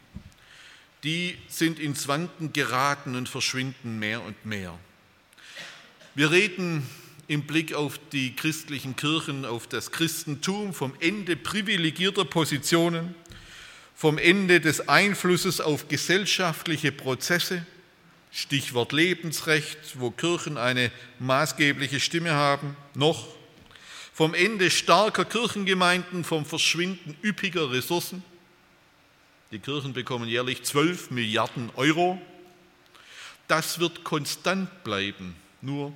die 1.03 1.37
sind 1.49 1.79
ins 1.79 2.07
Wanken 2.07 2.53
geraten 2.53 3.17
und 3.17 3.27
verschwinden 3.27 3.99
mehr 3.99 4.21
und 4.21 4.45
mehr. 4.45 4.79
Wir 6.13 6.29
reden 6.29 6.85
im 7.29 7.43
Blick 7.43 7.73
auf 7.73 7.97
die 8.11 8.35
christlichen 8.35 8.97
Kirchen, 8.97 9.45
auf 9.45 9.67
das 9.67 9.91
Christentum 9.91 10.73
vom 10.73 10.93
Ende 10.99 11.37
privilegierter 11.37 12.25
Positionen, 12.25 13.15
vom 13.95 14.17
Ende 14.17 14.59
des 14.59 14.89
Einflusses 14.89 15.61
auf 15.61 15.87
gesellschaftliche 15.87 16.91
Prozesse, 16.91 17.65
Stichwort 18.29 18.91
Lebensrecht, 18.91 19.77
wo 19.99 20.11
Kirchen 20.11 20.57
eine 20.57 20.91
maßgebliche 21.19 22.01
Stimme 22.01 22.31
haben, 22.31 22.75
noch 22.93 23.29
vom 24.11 24.33
Ende 24.33 24.69
starker 24.69 25.23
Kirchengemeinden, 25.23 26.25
vom 26.25 26.45
Verschwinden 26.45 27.15
üppiger 27.23 27.71
Ressourcen. 27.71 28.21
Die 29.51 29.59
Kirchen 29.59 29.93
bekommen 29.93 30.27
jährlich 30.27 30.63
12 30.63 31.11
Milliarden 31.11 31.69
Euro. 31.77 32.21
Das 33.47 33.79
wird 33.79 34.03
konstant 34.03 34.83
bleiben 34.83 35.35
nur 35.61 35.93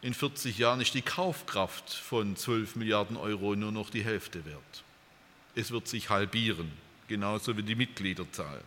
in 0.00 0.14
40 0.14 0.58
Jahren 0.58 0.80
ist 0.80 0.94
die 0.94 1.02
Kaufkraft 1.02 1.92
von 1.92 2.36
12 2.36 2.76
Milliarden 2.76 3.16
Euro 3.16 3.56
nur 3.56 3.72
noch 3.72 3.90
die 3.90 4.04
Hälfte 4.04 4.44
wert. 4.44 4.84
Es 5.54 5.72
wird 5.72 5.88
sich 5.88 6.08
halbieren, 6.08 6.70
genauso 7.08 7.56
wie 7.56 7.64
die 7.64 7.74
Mitgliederzahl. 7.74 8.60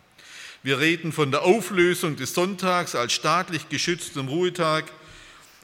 Wir 0.63 0.79
reden 0.79 1.11
von 1.11 1.31
der 1.31 1.43
Auflösung 1.43 2.17
des 2.17 2.33
Sonntags 2.33 2.95
als 2.95 3.13
staatlich 3.13 3.69
geschütztem 3.69 4.27
Ruhetag, 4.27 4.91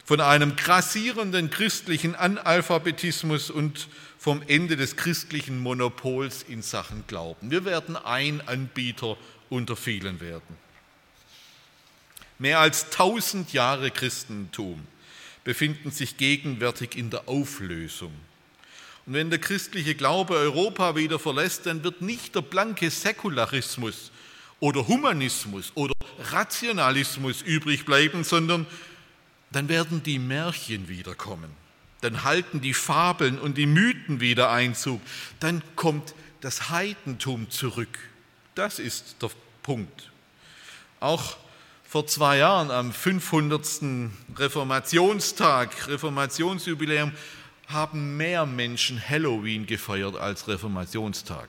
von 0.06 0.22
einem 0.22 0.56
grassierenden 0.56 1.50
christlichen 1.50 2.16
Analphabetismus 2.16 3.50
und 3.50 3.90
vom 4.18 4.42
Ende 4.48 4.78
des 4.78 4.96
christlichen 4.96 5.60
Monopols 5.60 6.44
in 6.44 6.62
Sachen 6.62 7.04
Glauben. 7.08 7.52
Wir 7.52 7.66
werden 7.66 7.98
ein 7.98 8.40
Anbieter 8.48 9.18
unter 9.50 9.76
vielen 9.76 10.22
werden. 10.22 10.67
Mehr 12.40 12.60
als 12.60 12.90
tausend 12.90 13.54
Jahre 13.54 13.92
Christentum 13.92 14.86
befinden 15.44 15.92
sich 15.92 16.18
gegenwärtig 16.18 16.96
in 16.96 17.10
der 17.10 17.28
Auflösung. 17.28 18.14
Und 19.06 19.14
wenn 19.14 19.30
der 19.30 19.40
christliche 19.40 19.96
Glaube 19.96 20.36
Europa 20.36 20.96
wieder 20.96 21.18
verlässt, 21.18 21.66
dann 21.66 21.84
wird 21.84 22.02
nicht 22.02 22.36
der 22.36 22.42
blanke 22.42 22.90
Säkularismus 22.90 24.12
oder 24.60 24.88
Humanismus 24.88 25.72
oder 25.76 25.94
Rationalismus 26.32 27.42
übrig 27.42 27.86
bleiben, 27.86 28.24
sondern 28.24 28.68
dann 29.52 29.70
werden 29.70 30.04
die 30.04 30.20
Märchen 30.20 30.90
wiederkommen. 30.90 31.50
Dann 32.02 32.24
halten 32.24 32.62
die 32.62 32.74
Fabeln 32.74 33.40
und 33.40 33.58
die 33.58 33.66
Mythen 33.66 34.20
wieder 34.20 34.52
Einzug. 34.52 35.02
Dann 35.40 35.64
kommt 35.76 36.14
das 36.42 36.70
Heidentum 36.70 37.50
zurück. 37.50 37.98
Das 38.56 38.78
ist 38.78 39.16
der 39.22 39.32
Punkt. 39.64 40.12
Auch 41.00 41.38
vor 41.88 42.06
zwei 42.06 42.40
Jahren 42.40 42.70
am 42.70 42.92
500. 42.92 43.82
Reformationstag, 44.36 45.88
Reformationsjubiläum, 45.88 47.14
haben 47.68 48.18
mehr 48.18 48.46
Menschen 48.46 49.02
Halloween 49.02 49.66
gefeiert 49.66 50.18
als 50.18 50.48
Reformationstag. 50.48 51.48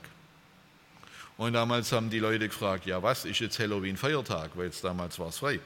Und 1.37 1.53
damals 1.53 1.91
haben 1.91 2.09
die 2.09 2.19
Leute 2.19 2.47
gefragt, 2.47 2.85
ja 2.85 3.03
was 3.03 3.25
ist 3.25 3.39
jetzt 3.39 3.59
Halloween 3.59 3.97
Feiertag, 3.97 4.51
weil 4.55 4.67
es 4.67 4.81
damals 4.81 5.19
war 5.19 5.27
es 5.27 5.39
frei. 5.39 5.59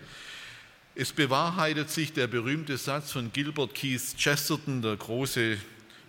Es 0.95 1.11
bewahrheitet 1.11 1.89
sich 1.89 2.13
der 2.13 2.27
berühmte 2.27 2.77
Satz 2.77 3.11
von 3.11 3.31
Gilbert 3.31 3.73
Keith 3.73 4.15
Chesterton, 4.17 4.81
der 4.81 4.95
große 4.95 5.57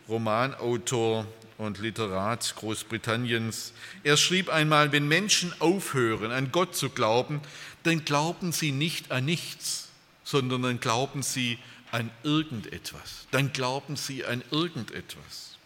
Romanautor 0.09 1.27
und 1.59 1.79
Literat 1.79 2.55
Großbritanniens. 2.57 3.73
Er 4.03 4.17
schrieb 4.17 4.49
einmal, 4.49 4.93
wenn 4.93 5.09
Menschen 5.09 5.53
aufhören, 5.61 6.33
an 6.33 6.53
Gott 6.53 6.75
zu 6.75 6.91
glauben, 6.91 7.41
dann 7.85 8.05
glauben 8.05 8.53
sie 8.53 8.73
nicht 8.73 9.13
an 9.13 9.25
nichts, 9.25 9.89
sondern 10.25 10.63
dann 10.63 10.81
glauben 10.81 11.23
sie 11.23 11.59
an 11.93 12.11
irgendetwas. 12.23 13.27
Dann 13.31 13.53
glauben 13.53 13.97
sie 13.97 14.25
an 14.25 14.43
irgendetwas. 14.51 15.59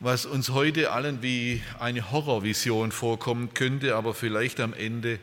Was 0.00 0.26
uns 0.26 0.50
heute 0.50 0.90
allen 0.90 1.22
wie 1.22 1.62
eine 1.78 2.10
Horrorvision 2.10 2.92
vorkommen 2.92 3.54
könnte, 3.54 3.96
aber 3.96 4.12
vielleicht 4.12 4.60
am 4.60 4.74
Ende 4.74 5.18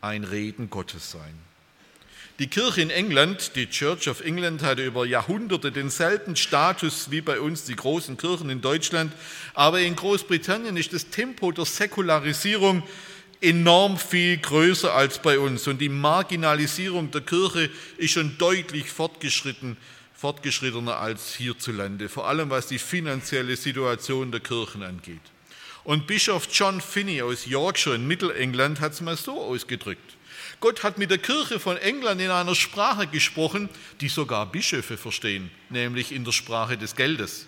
ein 0.00 0.22
Reden 0.22 0.70
Gottes 0.70 1.10
sein. 1.10 1.49
Die 2.40 2.48
Kirche 2.48 2.80
in 2.80 2.88
England, 2.88 3.54
die 3.54 3.68
Church 3.68 4.08
of 4.08 4.22
England, 4.22 4.62
hatte 4.62 4.82
über 4.82 5.04
Jahrhunderte 5.04 5.70
denselben 5.70 6.36
Status 6.36 7.10
wie 7.10 7.20
bei 7.20 7.38
uns 7.38 7.64
die 7.64 7.76
großen 7.76 8.16
Kirchen 8.16 8.48
in 8.48 8.62
Deutschland. 8.62 9.12
Aber 9.52 9.80
in 9.80 9.94
Großbritannien 9.94 10.74
ist 10.78 10.94
das 10.94 11.10
Tempo 11.10 11.52
der 11.52 11.66
Säkularisierung 11.66 12.82
enorm 13.42 13.98
viel 13.98 14.38
größer 14.38 14.94
als 14.94 15.20
bei 15.20 15.38
uns. 15.38 15.66
Und 15.66 15.82
die 15.82 15.90
Marginalisierung 15.90 17.10
der 17.10 17.20
Kirche 17.20 17.68
ist 17.98 18.12
schon 18.12 18.38
deutlich 18.38 18.88
fortgeschritten, 18.88 19.76
fortgeschrittener 20.14 20.96
als 20.96 21.34
hierzulande, 21.34 22.08
vor 22.08 22.26
allem 22.26 22.48
was 22.48 22.68
die 22.68 22.78
finanzielle 22.78 23.54
Situation 23.54 24.32
der 24.32 24.40
Kirchen 24.40 24.82
angeht. 24.82 25.20
Und 25.84 26.06
Bischof 26.06 26.48
John 26.50 26.80
Finney 26.80 27.20
aus 27.20 27.44
Yorkshire 27.44 27.96
in 27.96 28.06
Mittelengland 28.06 28.80
hat 28.80 28.92
es 28.92 29.02
mal 29.02 29.18
so 29.18 29.38
ausgedrückt. 29.42 30.16
Gott 30.60 30.82
hat 30.82 30.98
mit 30.98 31.10
der 31.10 31.18
Kirche 31.18 31.58
von 31.58 31.78
England 31.78 32.20
in 32.20 32.30
einer 32.30 32.54
Sprache 32.54 33.06
gesprochen, 33.06 33.70
die 34.00 34.08
sogar 34.08 34.44
Bischöfe 34.44 34.98
verstehen, 34.98 35.50
nämlich 35.70 36.12
in 36.12 36.24
der 36.24 36.32
Sprache 36.32 36.76
des 36.76 36.94
Geldes. 36.94 37.46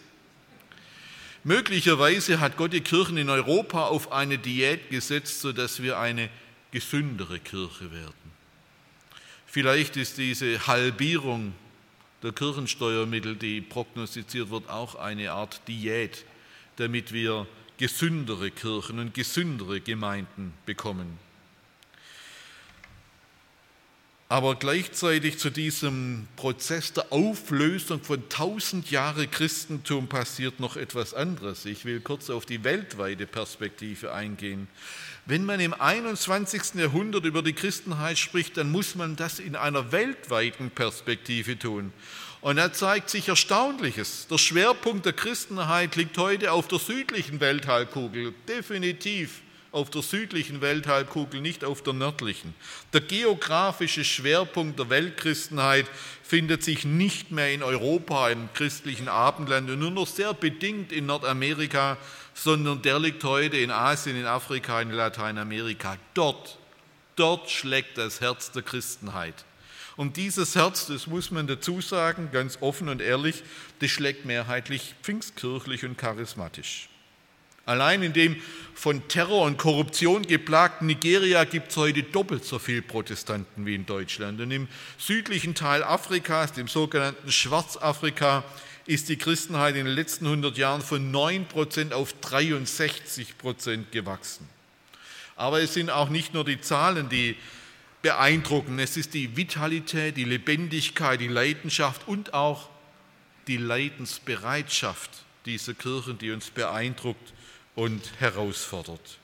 Möglicherweise 1.45 2.41
hat 2.41 2.57
Gott 2.57 2.73
die 2.73 2.81
Kirchen 2.81 3.19
in 3.19 3.29
Europa 3.29 3.87
auf 3.87 4.13
eine 4.13 4.39
Diät 4.39 4.91
gesetzt, 4.91 5.41
sodass 5.41 5.83
wir 5.83 5.99
eine 5.99 6.31
gesündere 6.71 7.39
Kirche 7.39 7.93
werden. 7.93 8.33
Vielleicht 9.47 9.97
ist 9.99 10.17
diese 10.17 10.67
Halbierung 10.67 11.53
der 12.23 12.33
Kirchensteuermittel, 12.33 13.37
die 13.37 13.61
prognostiziert 13.61 14.51
wird, 14.51 14.71
auch 14.71 14.95
eine 14.95 15.33
Art 15.33 15.61
Diät, 15.69 16.25
damit 16.77 17.13
wir 17.13 17.47
gesündere 17.77 18.51
Kirchen 18.51 19.01
und 19.01 19.13
gesündere 19.13 19.81
Gemeinden 19.81 20.55
bekommen. 20.65 21.19
Aber 24.33 24.55
gleichzeitig 24.55 25.37
zu 25.37 25.51
diesem 25.51 26.27
Prozess 26.37 26.95
der 26.95 27.13
Auflösung 27.13 28.03
von 28.03 28.31
tausend 28.31 28.91
Jahre 28.91 29.27
Christentum 29.27 30.09
passiert 30.09 30.59
noch 30.59 30.79
etwas 30.79 31.13
anderes. 31.13 31.67
Ich 31.67 31.85
will 31.85 32.01
kurz 32.01 32.31
auf 32.31 32.47
die 32.47 32.65
weltweite 32.65 33.27
Perspektive 33.27 34.15
eingehen. 34.15 34.69
Wenn 35.27 35.45
man 35.45 35.61
im 35.61 35.75
21. 35.75 36.77
Jahrhundert 36.77 37.27
über 37.27 37.43
die 37.43 37.53
Christenheit 37.53 38.17
spricht, 38.17 38.57
dann 38.57 38.73
muss 38.73 38.95
man 38.95 39.17
das 39.17 39.39
in 39.39 39.55
einer 39.55 39.93
weltweiten 39.93 40.71
Perspektive 40.71 41.59
tun. 41.59 41.93
Und 42.41 42.57
da 42.57 42.73
zeigt 42.73 43.11
sich 43.11 43.29
Erstaunliches. 43.29 44.29
Der 44.29 44.39
Schwerpunkt 44.39 45.05
der 45.05 45.13
Christenheit 45.13 45.95
liegt 45.97 46.17
heute 46.17 46.53
auf 46.53 46.69
der 46.69 46.79
südlichen 46.79 47.39
Welthalbkugel, 47.39 48.33
definitiv 48.49 49.43
auf 49.73 49.89
der 49.89 50.03
südlichen 50.03 50.61
Welthalbkugel, 50.61 51.41
nicht 51.41 51.65
auf 51.65 51.83
der 51.83 51.95
nördlichen. 51.95 52.55
Der 52.93 53.01
geografische 53.01 54.05
Schwerpunkt 54.05 54.79
der 54.79 54.91
Weltchristenheit 54.91 55.87
findet 56.23 56.63
sich 56.63 56.85
nicht 56.85 57.31
mehr 57.31 57.53
in 57.53 57.63
Europa, 57.63 58.29
im 58.29 58.53
christlichen 58.53 59.09
Abendland 59.09 59.71
und 59.71 59.79
nur 59.79 59.91
noch 59.91 60.07
sehr 60.07 60.35
bedingt 60.35 60.93
in 60.93 61.07
Nordamerika, 61.07 61.97
sondern 62.35 62.83
der 62.83 62.99
liegt 62.99 63.25
heute 63.25 63.57
in 63.57 63.71
Asien, 63.71 64.17
in 64.17 64.27
Afrika, 64.27 64.81
in 64.81 64.91
Lateinamerika. 64.91 65.97
Dort, 66.13 66.59
dort 67.17 67.51
schlägt 67.51 67.97
das 67.97 68.21
Herz 68.21 68.53
der 68.53 68.63
Christenheit. 68.63 69.45
Und 69.97 70.17
dieses 70.17 70.55
Herz, 70.55 70.87
das 70.87 71.07
muss 71.07 71.31
man 71.31 71.47
dazu 71.47 71.81
sagen, 71.81 72.31
ganz 72.31 72.59
offen 72.61 72.89
und 72.89 73.01
ehrlich, 73.01 73.43
das 73.81 73.91
schlägt 73.91 74.25
mehrheitlich 74.25 74.95
pfingstkirchlich 75.03 75.85
und 75.85 75.97
charismatisch. 75.99 76.89
Allein 77.65 78.03
in 78.03 78.13
dem 78.13 78.37
von 78.75 79.07
Terror 79.07 79.45
und 79.45 79.59
Korruption 79.59 80.23
geplagten 80.23 80.87
Nigeria 80.87 81.45
gibt 81.45 81.71
es 81.71 81.77
heute 81.77 82.03
doppelt 82.03 82.45
so 82.45 82.59
viele 82.59 82.83
Protestanten 82.83 83.65
wie 83.65 83.77
in 83.77 83.87
Deutschland. 83.87 84.41
Und 84.41 84.51
im 84.51 84.67
südlichen 84.99 85.55
Teil 85.55 85.85
Afrikas, 85.85 86.53
dem 86.53 86.67
sogenannten 86.67 87.31
Schwarzafrika, 87.31 88.43
ist 88.87 89.09
die 89.09 89.17
Christenheit 89.17 89.77
in 89.77 89.85
den 89.85 89.95
letzten 89.95 90.27
100 90.27 90.59
Jahren 90.59 90.83
von 90.83 91.13
9 91.13 91.47
Prozent 91.47 91.93
auf 91.93 92.15
63 92.21 93.39
Prozent 93.39 93.93
gewachsen. 93.93 94.49
Aber 95.37 95.63
es 95.63 95.75
sind 95.75 95.91
auch 95.91 96.09
nicht 96.09 96.35
nur 96.35 96.45
die 96.45 96.61
Zahlen, 96.61 97.09
die 97.09 97.37
beeindrucken. 98.03 98.81
Es 98.81 98.97
ist 98.97 99.15
die 99.15 99.37
Vitalität, 99.37 100.17
die 100.17 100.25
Lebendigkeit, 100.25 101.21
die 101.21 101.29
Leidenschaft 101.29 102.09
und 102.09 102.35
auch 102.35 102.69
die 103.47 103.57
Leidensbereitschaft 103.57 105.11
dieser 105.47 105.75
Kirchen, 105.75 106.19
die 106.19 106.33
uns 106.33 106.51
beeindruckt 106.51 107.33
und 107.75 108.21
herausfordert. 108.21 109.19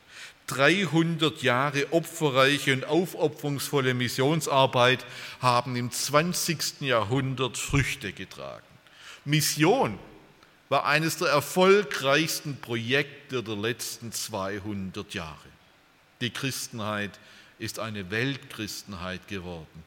300 0.49 1.43
Jahre 1.43 1.93
opferreiche 1.93 2.73
und 2.73 2.87
aufopferungsvolle 2.87 3.93
Missionsarbeit 3.93 5.05
haben 5.41 5.77
im 5.77 5.91
20. 5.91 6.81
Jahrhundert 6.81 7.59
Früchte 7.59 8.13
getragen. 8.13 8.65
Mission 9.25 9.99
war 10.71 10.87
eines 10.87 11.19
der 11.19 11.29
erfolgreichsten 11.29 12.57
Projekte 12.61 13.43
der 13.43 13.57
letzten 13.57 14.13
200 14.13 15.13
Jahre. 15.13 15.37
Die 16.21 16.31
Christenheit 16.31 17.19
ist 17.59 17.79
eine 17.79 18.11
Weltchristenheit 18.11 19.29
geworden. 19.29 19.85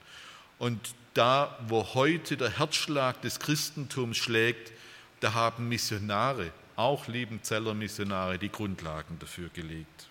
Und 0.60 0.94
da, 1.14 1.58
wo 1.68 1.94
heute 1.94 2.38
der 2.38 2.58
Herzschlag 2.58 3.22
des 3.22 3.40
Christentums 3.40 4.18
schlägt, 4.18 4.72
da 5.20 5.34
haben 5.34 5.68
Missionare 5.70 6.52
auch 6.76 7.08
Liebenzeller 7.08 7.74
Missionare 7.74 8.38
die 8.38 8.52
Grundlagen 8.52 9.18
dafür 9.20 9.50
gelegt. 9.50 10.08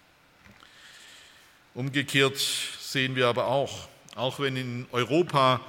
Umgekehrt 1.75 2.39
sehen 2.39 3.17
wir 3.17 3.29
aber 3.29 3.47
auch, 3.47 3.89
auch 4.17 4.41
wenn 4.41 4.57
in 4.57 4.87
Europa 4.93 5.61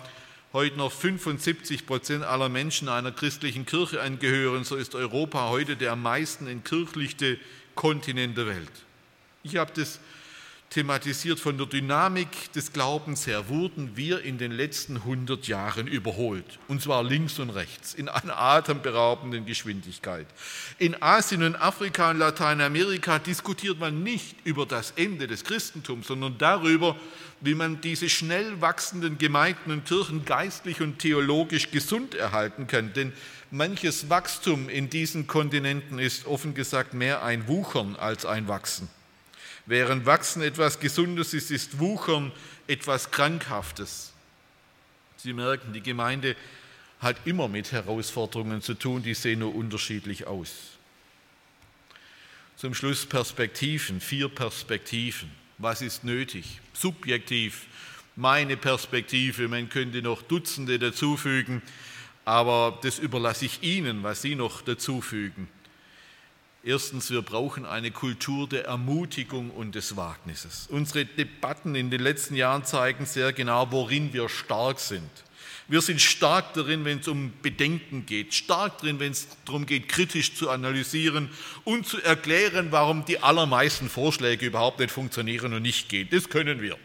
heute 0.53 0.77
noch 0.77 0.91
75 0.91 1.85
Prozent 1.85 2.23
aller 2.23 2.49
Menschen 2.49 2.89
einer 2.89 3.11
christlichen 3.11 3.65
Kirche 3.65 4.01
angehören, 4.01 4.63
so 4.63 4.75
ist 4.75 4.95
Europa 4.95 5.49
heute 5.49 5.77
der 5.77 5.93
am 5.93 6.01
meisten 6.01 6.47
entkirchlichte 6.47 7.39
Kontinent 7.75 8.37
der 8.37 8.47
Welt. 8.47 8.71
Ich 9.43 9.55
habe 9.55 9.71
das 9.73 9.99
thematisiert 10.71 11.37
von 11.37 11.57
der 11.57 11.67
Dynamik 11.67 12.51
des 12.53 12.71
Glaubens 12.71 13.27
her, 13.27 13.49
wurden 13.49 13.97
wir 13.97 14.21
in 14.21 14.37
den 14.37 14.53
letzten 14.53 14.95
100 14.95 15.45
Jahren 15.47 15.85
überholt. 15.85 16.59
Und 16.69 16.81
zwar 16.81 17.03
links 17.03 17.39
und 17.39 17.49
rechts, 17.49 17.93
in 17.93 18.07
einer 18.07 18.39
atemberaubenden 18.39 19.45
Geschwindigkeit. 19.45 20.25
In 20.79 21.01
Asien 21.01 21.43
und 21.43 21.57
Afrika 21.57 22.09
und 22.09 22.19
Lateinamerika 22.19 23.19
diskutiert 23.19 23.79
man 23.79 24.01
nicht 24.01 24.37
über 24.45 24.65
das 24.65 24.91
Ende 24.95 25.27
des 25.27 25.43
Christentums, 25.43 26.07
sondern 26.07 26.37
darüber, 26.37 26.95
wie 27.41 27.53
man 27.53 27.81
diese 27.81 28.07
schnell 28.07 28.61
wachsenden 28.61 29.17
Gemeinden 29.17 29.71
und 29.71 29.85
Kirchen 29.85 30.23
geistlich 30.23 30.79
und 30.79 30.99
theologisch 30.99 31.71
gesund 31.71 32.15
erhalten 32.15 32.67
kann. 32.67 32.93
Denn 32.93 33.11
manches 33.49 34.09
Wachstum 34.09 34.69
in 34.69 34.89
diesen 34.89 35.27
Kontinenten 35.27 35.99
ist 35.99 36.27
offen 36.27 36.53
gesagt 36.53 36.93
mehr 36.93 37.23
ein 37.23 37.49
Wuchern 37.49 37.97
als 37.97 38.25
ein 38.25 38.47
Wachsen. 38.47 38.87
Während 39.65 40.05
Wachsen 40.05 40.41
etwas 40.41 40.79
Gesundes 40.79 41.33
ist, 41.33 41.51
ist 41.51 41.79
Wuchern 41.79 42.31
etwas 42.67 43.11
Krankhaftes. 43.11 44.13
Sie 45.17 45.33
merken, 45.33 45.73
die 45.73 45.81
Gemeinde 45.81 46.35
hat 46.99 47.17
immer 47.25 47.47
mit 47.47 47.71
Herausforderungen 47.71 48.61
zu 48.61 48.73
tun, 48.73 49.03
die 49.03 49.13
sehen 49.13 49.39
nur 49.39 49.55
unterschiedlich 49.55 50.27
aus. 50.27 50.51
Zum 52.57 52.73
Schluss 52.73 53.05
Perspektiven, 53.05 53.99
vier 53.99 54.29
Perspektiven. 54.29 55.31
Was 55.57 55.81
ist 55.81 56.03
nötig? 56.03 56.59
Subjektiv, 56.73 57.65
meine 58.15 58.57
Perspektive, 58.57 59.47
man 59.47 59.69
könnte 59.69 60.01
noch 60.01 60.21
Dutzende 60.21 60.79
dazufügen, 60.79 61.61
aber 62.25 62.79
das 62.83 62.99
überlasse 62.99 63.45
ich 63.45 63.63
Ihnen, 63.63 64.03
was 64.03 64.21
Sie 64.21 64.35
noch 64.35 64.61
dazufügen. 64.61 65.47
Erstens, 66.63 67.09
wir 67.09 67.23
brauchen 67.23 67.65
eine 67.65 67.89
Kultur 67.89 68.47
der 68.47 68.65
Ermutigung 68.65 69.49
und 69.49 69.73
des 69.73 69.95
Wagnisses. 69.95 70.67
Unsere 70.69 71.05
Debatten 71.05 71.73
in 71.73 71.89
den 71.89 72.01
letzten 72.01 72.35
Jahren 72.35 72.65
zeigen 72.65 73.07
sehr 73.07 73.33
genau, 73.33 73.71
worin 73.71 74.13
wir 74.13 74.29
stark 74.29 74.79
sind. 74.79 75.09
Wir 75.67 75.81
sind 75.81 76.01
stark 76.01 76.53
darin, 76.53 76.85
wenn 76.85 76.99
es 76.99 77.07
um 77.07 77.33
Bedenken 77.41 78.05
geht, 78.05 78.35
stark 78.35 78.77
darin, 78.79 78.99
wenn 78.99 79.11
es 79.11 79.27
darum 79.45 79.65
geht, 79.65 79.87
kritisch 79.87 80.35
zu 80.35 80.51
analysieren 80.51 81.29
und 81.63 81.87
zu 81.87 81.99
erklären, 81.99 82.67
warum 82.71 83.05
die 83.05 83.23
allermeisten 83.23 83.89
Vorschläge 83.89 84.45
überhaupt 84.45 84.79
nicht 84.79 84.91
funktionieren 84.91 85.53
und 85.55 85.63
nicht 85.63 85.89
gehen. 85.89 86.09
Das 86.11 86.29
können 86.29 86.61
wir. 86.61 86.77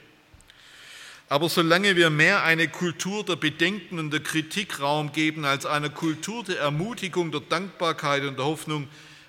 Aber 1.29 1.51
solange 1.51 1.97
wir 1.97 2.09
mehr 2.09 2.45
eine 2.45 2.69
Kultur 2.69 3.25
der 3.25 3.37
Bedenken 3.37 3.99
und 3.99 4.11
der 4.11 4.21
Kritik 4.21 4.81
Raum 4.81 5.13
geben 5.13 5.45
als 5.45 5.67
eine 5.67 5.91
Kultur 5.91 6.45
der 6.45 6.61
Ermutigung, 6.61 7.31
der 7.31 7.41
Dankbarkeit 7.41 8.23
und 8.23 8.39
der 8.39 8.47
Hoffnung, 8.47 8.89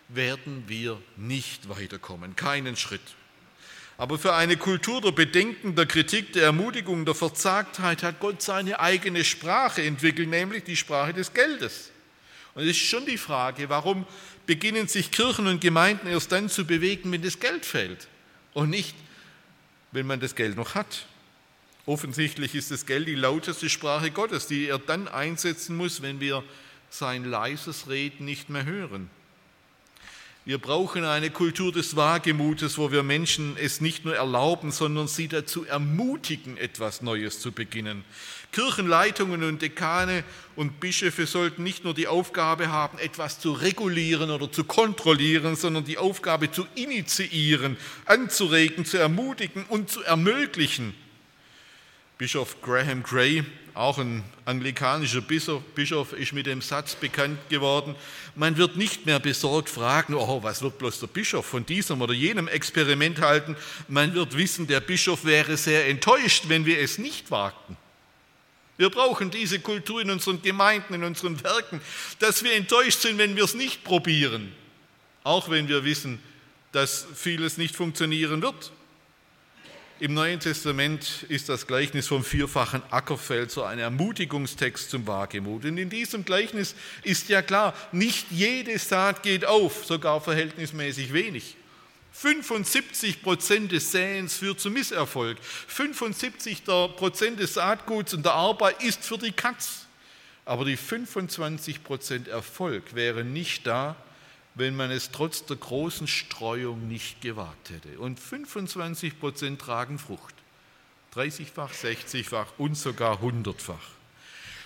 werden 0.10 0.64
wir 0.68 1.02
nicht 1.16 1.70
weiterkommen, 1.70 2.36
keinen 2.36 2.76
Schritt. 2.76 3.02
Aber 3.98 4.20
für 4.20 4.36
eine 4.36 4.58
Kultur 4.58 5.02
der 5.02 5.12
Bedenken, 5.12 5.76
der 5.76 5.88
Kritik, 5.88 6.34
der 6.34 6.44
Ermutigung, 6.44 7.04
der 7.04 7.16
Verzagtheit 7.16 8.04
hat 8.04 8.20
Gott 8.20 8.42
seine 8.42 8.80
eigene 8.80 9.26
Sprache 9.26 9.82
entwickelt, 9.82 10.30
nämlich 10.30 10.64
die 10.64 10.76
Sprache 10.76 11.14
des 11.14 11.34
Geldes. 11.34 11.92
Und 12.54 12.64
es 12.64 12.70
ist 12.70 12.78
schon 12.78 13.06
die 13.06 13.18
Frage, 13.18 13.70
warum 13.70 14.06
beginnen 14.46 14.88
sich 14.88 15.12
Kirchen 15.12 15.48
und 15.48 15.62
Gemeinden 15.62 16.08
erst 16.08 16.32
dann 16.32 16.48
zu 16.48 16.66
bewegen, 16.66 17.12
wenn 17.12 17.24
das 17.24 17.40
Geld 17.40 17.66
fehlt 17.66 18.08
und 18.54 18.70
nicht, 18.70 18.96
wenn 19.92 20.06
man 20.06 20.20
das 20.20 20.36
Geld 20.36 20.56
noch 20.56 20.76
hat. 20.76 21.08
Offensichtlich 21.88 22.54
ist 22.54 22.70
das 22.70 22.86
Geld 22.86 23.08
die 23.08 23.16
lauteste 23.16 23.70
Sprache 23.70 24.12
Gottes, 24.12 24.48
die 24.48 24.68
er 24.68 24.78
dann 24.78 25.08
einsetzen 25.08 25.76
muss, 25.76 26.02
wenn 26.02 26.20
wir 26.20 26.44
sein 26.90 27.26
leises 27.26 27.90
Reden 27.90 28.26
nicht 28.26 28.50
mehr 28.50 28.66
hören. 28.66 29.10
Wir 30.48 30.60
brauchen 30.60 31.04
eine 31.04 31.30
Kultur 31.30 31.74
des 31.74 31.98
Wagemutes, 31.98 32.78
wo 32.78 32.90
wir 32.90 33.04
Menschen 33.04 33.58
es 33.62 33.82
nicht 33.82 34.06
nur 34.06 34.16
erlauben, 34.16 34.72
sondern 34.72 35.10
sie 35.10 35.28
dazu 35.28 35.66
ermutigen, 35.66 36.56
etwas 36.56 37.02
Neues 37.02 37.42
zu 37.42 37.52
beginnen. 37.52 38.06
Kirchenleitungen 38.54 39.44
und 39.44 39.62
Dekane 39.62 40.24
und 40.56 40.80
Bischöfe 40.80 41.26
sollten 41.28 41.64
nicht 41.64 41.84
nur 41.84 41.94
die 41.94 42.08
Aufgabe 42.08 42.72
haben, 42.72 42.98
etwas 42.98 43.42
zu 43.42 43.52
regulieren 43.52 44.32
oder 44.32 44.50
zu 44.50 44.64
kontrollieren, 44.64 45.58
sondern 45.58 45.84
die 45.84 45.98
Aufgabe 45.98 46.50
zu 46.50 46.66
initiieren, 46.76 47.76
anzuregen, 48.06 48.86
zu 48.86 48.96
ermutigen 48.98 49.66
und 49.66 49.90
zu 49.90 50.02
ermöglichen. 50.02 50.94
Bischof 52.18 52.62
Graham 52.64 53.04
Gray, 53.04 53.44
auch 53.76 54.00
ein 54.00 54.24
anglikanischer 54.46 55.22
Bischof, 55.22 56.14
ist 56.14 56.34
mit 56.34 56.48
dem 56.48 56.62
Satz 56.62 56.96
bekannt 56.96 57.38
geworden, 57.50 57.96
man 58.34 58.58
wird 58.58 58.76
nicht 58.76 59.06
mehr 59.06 59.20
besorgt 59.20 59.70
fragen, 59.70 60.16
oh, 60.16 60.42
was 60.42 60.64
wird 60.64 60.80
bloß 60.80 61.00
der 61.02 61.08
Bischof 61.08 61.46
von 61.46 61.64
diesem 61.64 62.02
oder 62.02 62.14
jenem 62.14 62.48
Experiment 62.48 63.22
halten, 63.22 63.56
man 63.88 64.16
wird 64.16 64.36
wissen, 64.36 64.66
der 64.66 64.80
Bischof 64.80 65.26
wäre 65.26 65.58
sehr 65.58 65.88
enttäuscht, 65.88 66.46
wenn 66.48 66.66
wir 66.66 66.80
es 66.80 66.98
nicht 66.98 67.30
wagten. 67.30 67.78
Wir 68.78 68.90
brauchen 68.90 69.30
diese 69.30 69.60
Kultur 69.60 70.02
in 70.02 70.10
unseren 70.10 70.42
Gemeinden, 70.42 70.96
in 70.96 71.04
unseren 71.04 71.44
Werken, 71.44 71.82
dass 72.18 72.44
wir 72.44 72.54
enttäuscht 72.54 73.02
sind, 73.02 73.20
wenn 73.20 73.36
wir 73.36 73.44
es 73.44 73.54
nicht 73.54 73.84
probieren, 73.84 74.54
auch 75.24 75.50
wenn 75.50 75.68
wir 75.68 75.84
wissen, 75.84 76.20
dass 76.72 77.06
vieles 77.14 77.58
nicht 77.58 77.76
funktionieren 77.76 78.42
wird. 78.42 78.72
Im 80.00 80.14
Neuen 80.14 80.40
Testament 80.40 81.26
ist 81.28 81.50
das 81.50 81.66
Gleichnis 81.66 82.06
vom 82.06 82.24
vierfachen 82.24 82.84
Ackerfeld 82.92 83.50
so 83.50 83.64
ein 83.64 83.80
Ermutigungstext 83.80 84.92
zum 84.92 85.08
Wagemut. 85.08 85.66
Und 85.66 85.80
in 85.80 85.90
diesem 85.90 86.24
Gleichnis 86.24 86.76
ist 87.02 87.30
ja 87.30 87.42
klar, 87.42 87.74
nicht 87.92 88.28
jede 88.30 88.78
Saat 88.78 89.24
geht 89.24 89.44
auf, 89.44 89.86
sogar 89.86 90.22
verhältnismäßig 90.22 91.14
wenig. 91.14 91.56
75 92.12 93.24
Prozent 93.24 93.72
des 93.72 93.92
Säens 93.92 94.38
führt 94.38 94.60
zu 94.60 94.70
Misserfolg. 94.70 95.40
75 95.42 96.64
Prozent 96.64 97.40
des 97.40 97.56
Saatguts 97.56 98.14
und 98.14 98.24
der 98.24 98.34
Arbeit 98.34 98.84
ist 98.84 99.04
für 99.04 99.18
die 99.18 99.32
Katz. 99.32 99.88
Aber 100.46 100.64
die 100.64 100.78
25 100.78 101.84
Prozent 101.84 102.28
Erfolg 102.28 102.94
wären 102.94 103.34
nicht 103.34 103.66
da, 103.66 103.96
wenn 104.58 104.76
man 104.76 104.92
es 104.92 105.12
trotz 105.12 105.46
der 105.46 105.58
großen 105.58 106.08
Streuung 106.08 106.88
nicht 106.88 107.22
gewagt 107.22 107.70
hätte. 107.70 108.00
Und 108.00 108.20
25 108.20 109.20
Prozent 109.20 109.62
tragen 109.62 110.00
Frucht. 110.00 110.34
30-fach, 111.16 111.72
60-fach 111.72 112.48
und 112.58 112.76
sogar 112.76 113.22
100-fach. 113.24 113.76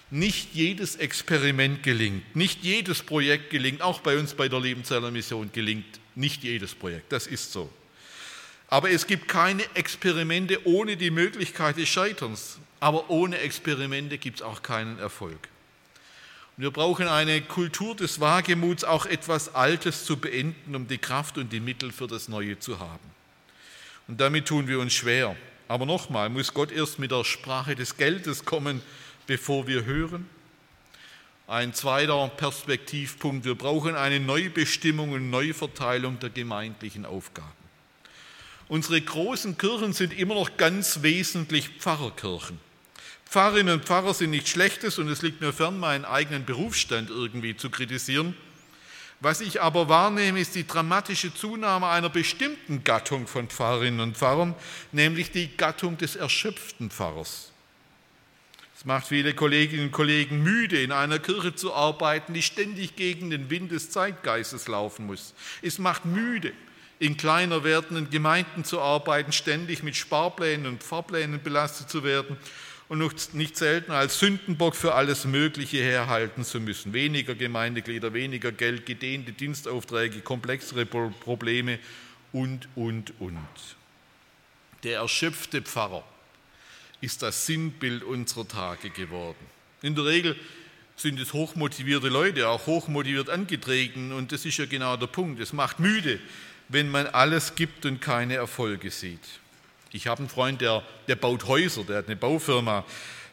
Nicht 0.10 0.54
jedes 0.54 0.98
Experiment 0.98 1.84
gelingt, 1.84 2.36
nicht 2.36 2.64
jedes 2.64 3.02
Projekt 3.02 3.50
gelingt, 3.50 3.82
auch 3.82 4.02
bei 4.02 4.18
uns 4.18 4.34
bei 4.34 4.50
der 4.50 4.60
Lebenzeller 4.60 5.12
Mission 5.12 5.50
gelingt 5.54 6.02
nicht 6.16 6.44
jedes 6.44 6.76
Projekt, 6.76 7.12
das 7.14 7.28
ist 7.28 7.54
so. 7.54 7.70
Aber 8.68 8.90
es 8.90 9.08
gibt 9.08 9.28
keine 9.28 9.64
Experimente 9.74 10.66
ohne 10.66 10.98
die 10.98 11.12
Möglichkeit 11.12 11.78
des 11.78 11.90
Scheiterns. 11.90 12.58
Aber 12.80 13.10
ohne 13.10 13.38
Experimente 13.38 14.18
gibt 14.18 14.38
es 14.38 14.42
auch 14.42 14.64
keinen 14.64 14.98
Erfolg. 14.98 15.51
Wir 16.62 16.70
brauchen 16.70 17.08
eine 17.08 17.42
Kultur 17.42 17.96
des 17.96 18.20
Wagemuts, 18.20 18.84
auch 18.84 19.08
etwas 19.08 19.56
Altes 19.56 20.06
zu 20.06 20.18
beenden, 20.18 20.76
um 20.76 20.88
die 20.88 21.00
Kraft 21.00 21.40
und 21.40 21.52
die 21.52 21.60
Mittel 21.60 21.92
für 21.92 22.06
das 22.06 22.28
Neue 22.28 22.60
zu 22.60 22.78
haben. 22.78 23.00
Und 24.08 24.22
damit 24.22 24.48
tun 24.48 24.68
wir 24.68 24.80
uns 24.80 24.94
schwer. 24.94 25.36
Aber 25.68 25.88
nochmal, 25.88 26.30
muss 26.30 26.54
Gott 26.54 26.72
erst 26.72 27.00
mit 27.00 27.10
der 27.10 27.24
Sprache 27.24 27.74
des 27.74 27.98
Geldes 27.98 28.46
kommen, 28.46 28.84
bevor 29.26 29.66
wir 29.66 29.86
hören? 29.86 30.30
Ein 31.48 31.74
zweiter 31.74 32.28
Perspektivpunkt, 32.28 33.44
wir 33.44 33.56
brauchen 33.56 33.96
eine 33.96 34.20
Neubestimmung 34.20 35.14
und 35.14 35.32
Neuverteilung 35.32 36.20
der 36.20 36.30
gemeindlichen 36.30 37.08
Aufgaben. 37.08 37.50
Unsere 38.68 39.02
großen 39.02 39.58
Kirchen 39.58 39.94
sind 39.94 40.14
immer 40.14 40.36
noch 40.36 40.58
ganz 40.58 41.02
wesentlich 41.02 41.70
Pfarrerkirchen. 41.80 42.60
Pfarrerinnen 43.32 43.76
und 43.76 43.86
Pfarrer 43.86 44.14
sind 44.14 44.32
nichts 44.32 44.50
Schlechtes 44.50 45.00
und 45.00 45.08
es 45.08 45.22
liegt 45.22 45.40
mir 45.40 45.54
fern, 45.54 45.80
meinen 45.80 46.04
eigenen 46.04 46.44
Berufsstand 46.44 47.10
irgendwie 47.10 47.56
zu 47.56 47.70
kritisieren. 47.70 48.36
Was 49.22 49.40
ich 49.40 49.62
aber 49.62 49.88
wahrnehme, 49.88 50.42
ist 50.42 50.54
die 50.54 50.68
dramatische 50.68 51.34
Zunahme 51.34 51.88
einer 51.88 52.10
bestimmten 52.10 52.84
Gattung 52.84 53.28
von 53.28 53.48
Pfarrerinnen 53.48 54.02
und 54.02 54.18
Pfarrern, 54.18 54.54
nämlich 54.92 55.32
die 55.32 55.56
Gattung 55.56 55.98
des 55.98 56.18
erschöpften 56.18 56.92
Pfarrers. 56.92 57.52
Es 58.76 58.84
macht 58.84 59.08
viele 59.08 59.34
Kolleginnen 59.34 59.86
und 59.86 59.92
Kollegen 59.94 60.44
müde, 60.44 60.82
in 60.84 60.92
einer 60.92 61.20
Kirche 61.20 61.56
zu 61.56 61.74
arbeiten, 61.74 62.34
die 62.34 62.42
ständig 62.42 62.98
gegen 62.98 63.30
den 63.30 63.50
Wind 63.50 63.72
des 63.72 63.92
Zeitgeistes 63.92 64.68
laufen 64.68 65.06
muss. 65.06 65.34
Es 65.62 65.80
macht 65.80 66.04
müde, 66.04 66.52
in 67.00 67.16
kleiner 67.16 67.64
werdenden 67.64 68.10
Gemeinden 68.10 68.66
zu 68.66 68.82
arbeiten, 68.82 69.32
ständig 69.32 69.84
mit 69.84 69.96
Sparplänen 69.96 70.66
und 70.66 70.84
Fahrplänen 70.84 71.42
belastet 71.42 71.90
zu 71.90 72.04
werden 72.04 72.38
und 72.92 73.34
nicht 73.36 73.56
selten 73.56 73.94
als 73.94 74.20
Sündenbock 74.20 74.76
für 74.76 74.94
alles 74.96 75.24
Mögliche 75.24 75.78
herhalten 75.78 76.44
zu 76.44 76.60
müssen. 76.60 76.92
Weniger 76.92 77.36
Gemeindeglieder, 77.36 78.14
weniger 78.14 78.52
Geld, 78.52 78.86
gedehnte 78.86 79.32
Dienstaufträge, 79.32 80.20
komplexere 80.20 80.86
Probleme 80.86 81.80
und, 82.34 82.68
und, 82.76 83.14
und. 83.22 83.38
Der 84.84 84.98
erschöpfte 84.98 85.62
Pfarrer 85.62 86.04
ist 87.00 87.22
das 87.22 87.46
Sinnbild 87.46 88.04
unserer 88.04 88.46
Tage 88.46 88.90
geworden. 88.90 89.46
In 89.82 89.96
der 89.96 90.04
Regel 90.04 90.36
sind 90.98 91.18
es 91.18 91.32
hochmotivierte 91.32 92.10
Leute, 92.10 92.50
auch 92.50 92.68
hochmotiviert 92.68 93.30
angetreten 93.30 94.12
und 94.12 94.34
das 94.34 94.44
ist 94.46 94.58
ja 94.58 94.66
genau 94.66 94.98
der 94.98 95.08
Punkt. 95.08 95.40
Es 95.40 95.54
macht 95.54 95.80
müde, 95.80 96.20
wenn 96.68 96.92
man 96.92 97.08
alles 97.08 97.56
gibt 97.56 97.86
und 97.86 98.02
keine 98.02 98.36
Erfolge 98.36 98.92
sieht. 98.92 99.41
Ich 99.94 100.08
habe 100.08 100.20
einen 100.20 100.30
Freund, 100.30 100.62
der, 100.62 100.84
der 101.08 101.16
baut 101.16 101.48
Häuser, 101.48 101.84
der 101.84 101.98
hat 101.98 102.08
eine 102.08 102.16
Baufirma. 102.16 102.86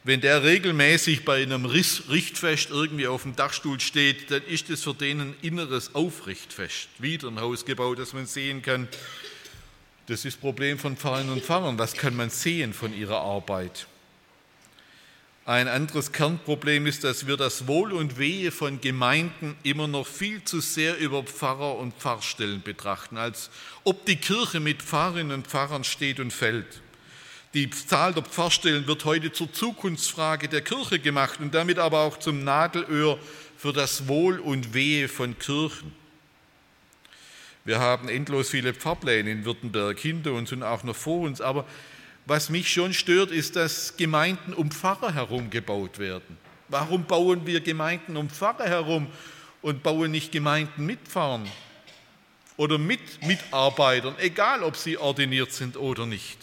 Wenn 0.05 0.21
der 0.21 0.43
regelmäßig 0.43 1.25
bei 1.25 1.43
einem 1.43 1.65
Richtfest 1.65 2.71
irgendwie 2.71 3.07
auf 3.07 3.23
dem 3.23 3.37
Dachstuhl 3.37 3.79
steht, 3.81 4.31
dann 4.31 4.43
ist 4.45 4.71
das 4.71 4.83
für 4.83 4.95
den 4.95 5.21
ein 5.21 5.37
inneres 5.43 5.95
Aufrichtfest. 5.95 6.89
Wieder 6.99 7.29
ein 7.29 7.41
Haus 7.41 7.65
gebaut, 7.65 7.99
das 7.99 8.13
man 8.13 8.27
sehen 8.27 8.63
kann. 8.63 8.89
Das 10.07 10.25
ist 10.25 10.37
das 10.37 10.37
Problem 10.37 10.79
von 10.79 10.97
Pfarrern 10.97 11.31
und 11.31 11.45
Pfarrern. 11.45 11.79
Was 11.79 11.93
kann 11.93 12.17
man 12.17 12.31
sehen 12.31 12.73
von 12.73 12.97
ihrer 12.97 13.21
Arbeit? 13.21 13.87
Ein 15.49 15.67
anderes 15.67 16.13
Kernproblem 16.13 16.87
ist, 16.87 17.05
dass 17.05 17.27
wir 17.27 17.39
das 17.39 17.67
Wohl 17.67 17.95
und 17.95 18.19
Wehe 18.19 18.53
von 18.53 18.83
Gemeinden 18.83 19.57
immer 19.63 19.89
noch 19.89 20.07
viel 20.07 20.45
zu 20.45 20.61
sehr 20.61 20.99
über 20.99 21.23
Pfarrer 21.23 21.79
und 21.79 21.95
Pfarrstellen 21.95 22.61
betrachten, 22.61 23.17
als 23.17 23.49
ob 23.83 24.05
die 24.05 24.17
Kirche 24.17 24.61
mit 24.61 24.83
Pfarrerinnen 24.83 25.33
und 25.33 25.47
Pfarrern 25.47 25.85
steht 25.85 26.21
und 26.21 26.35
fällt. 26.35 26.83
Die 27.55 27.71
Zahl 27.71 28.13
der 28.13 28.25
Pfarrstellen 28.25 28.87
wird 28.87 29.07
heute 29.07 29.33
zur 29.33 29.51
Zukunftsfrage 29.51 30.49
der 30.49 30.61
Kirche 30.61 30.99
gemacht 30.99 31.41
und 31.41 31.55
damit 31.55 31.79
aber 31.79 32.01
auch 32.01 32.19
zum 32.19 32.45
Nadelöhr 32.45 33.19
für 33.57 33.73
das 33.73 34.07
Wohl 34.07 34.41
und 34.41 34.75
Wehe 34.75 35.09
von 35.09 35.39
Kirchen. 35.39 35.95
Wir 37.65 37.79
haben 37.79 38.11
endlos 38.11 38.51
viele 38.51 38.75
Pfarrpläne 38.75 39.31
in 39.31 39.47
Württemberg 39.47 39.99
hinter 39.99 40.35
uns 40.35 40.53
und 40.53 40.63
auch 40.63 40.85
noch 40.85 40.95
vor 40.95 41.21
uns, 41.23 41.41
aber 41.41 41.65
was 42.29 42.51
mich 42.51 42.71
schon 42.71 42.93
stört, 42.93 43.31
ist, 43.31 43.57
dass 43.57 43.97
Gemeinden 43.97 44.53
um 44.53 44.71
Pfarrer 44.71 45.15
herum 45.15 45.49
gebaut 45.49 45.99
werden. 45.99 46.37
Warum 46.69 47.05
bauen 47.05 47.47
wir 47.47 47.61
Gemeinden 47.61 48.19
um 48.19 48.29
Pfarrer 48.29 48.69
herum 48.69 49.07
und 49.63 49.83
bauen 49.83 50.11
nicht 50.11 50.31
Gemeinden 50.31 50.85
mit 50.85 51.01
Pfarrern 51.09 51.49
oder 52.59 52.77
mit 52.77 53.01
Mitarbeitern, 53.27 54.15
egal 54.19 54.63
ob 54.63 54.77
sie 54.77 54.99
ordiniert 54.99 55.53
sind 55.53 55.79
oder 55.79 56.05
nicht? 56.05 56.37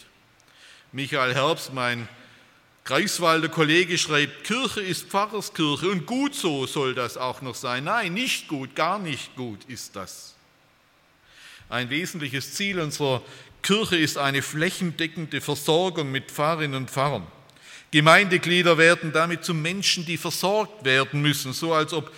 Michael 0.91 1.36
Herbst, 1.36 1.71
mein 1.71 2.08
Greifswalder 2.84 3.50
Kollege, 3.50 4.00
schreibt, 4.00 4.43
Kirche 4.43 4.82
ist 4.82 5.08
Pfarrerskirche 5.10 5.89
und 5.89 6.08
gut 6.08 6.34
so 6.34 6.65
soll 6.65 6.95
das 6.95 7.15
auch 7.15 7.43
noch 7.43 7.56
sein. 7.56 7.84
Nein, 7.84 8.15
nicht 8.15 8.48
gut, 8.48 8.76
gar 8.76 8.98
nicht 8.98 9.36
gut 9.36 9.63
ist 9.65 9.95
das. 9.95 10.34
Ein 11.69 11.91
wesentliches 11.91 12.54
Ziel 12.56 12.80
unserer 12.80 13.21
Kirche 13.65 13.97
ist 13.97 14.19
eine 14.19 14.43
flächendeckende 14.43 15.41
Versorgung 15.41 16.12
mit 16.12 16.30
Pfarrerinnen 16.30 16.78
und 16.78 16.91
Pfarrern. 16.91 17.25
Gemeindeglieder 17.89 18.78
werden 18.78 19.12
damit 19.12 19.43
zu 19.43 19.56
Menschen, 19.56 20.06
die 20.06 20.17
versorgt 20.17 20.86
werden 20.86 21.19
müssen, 21.23 21.51
so 21.51 21.73
als 21.73 21.91
ob 21.91 22.13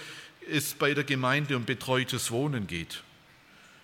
es 0.52 0.74
bei 0.74 0.94
der 0.94 1.06
Gemeinde 1.06 1.56
um 1.56 1.64
betreutes 1.64 2.32
Wohnen 2.32 2.68
geht. 2.68 3.02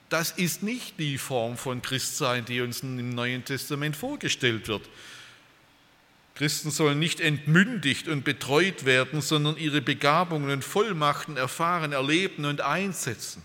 Das 0.10 0.32
ist 0.32 0.62
nicht 0.62 0.99
die 0.99 1.17
Form 1.17 1.56
von 1.56 1.82
Christsein, 1.82 2.43
die 2.43 2.60
uns 2.60 2.82
im 2.82 3.12
Neuen 3.12 3.45
Testament 3.45 3.95
vorgestellt 3.95 4.67
wird. 4.67 4.89
Christen 6.36 6.69
sollen 6.69 6.99
nicht 6.99 7.21
entmündigt 7.21 8.10
und 8.10 8.26
betreut 8.26 8.84
werden, 8.84 9.21
sondern 9.21 9.56
ihre 9.56 9.80
Begabungen 9.80 10.52
und 10.52 10.65
Vollmachten 10.65 11.38
erfahren, 11.38 11.93
erleben 11.93 12.43
und 12.43 12.60
einsetzen. 12.60 13.41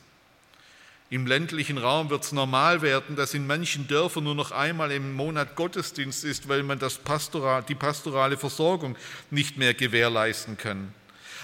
Im 1.10 1.26
ländlichen 1.26 1.78
Raum 1.78 2.10
wird 2.10 2.24
es 2.24 2.32
normal 2.32 2.82
werden, 2.82 3.16
dass 3.16 3.32
in 3.32 3.46
manchen 3.46 3.88
Dörfern 3.88 4.24
nur 4.24 4.34
noch 4.34 4.50
einmal 4.50 4.92
im 4.92 5.14
Monat 5.14 5.56
Gottesdienst 5.56 6.22
ist, 6.22 6.48
weil 6.48 6.62
man 6.62 6.78
das 6.78 6.98
Pastoral, 6.98 7.62
die 7.66 7.74
pastorale 7.74 8.36
Versorgung 8.36 8.94
nicht 9.30 9.56
mehr 9.56 9.72
gewährleisten 9.72 10.58
kann. 10.58 10.92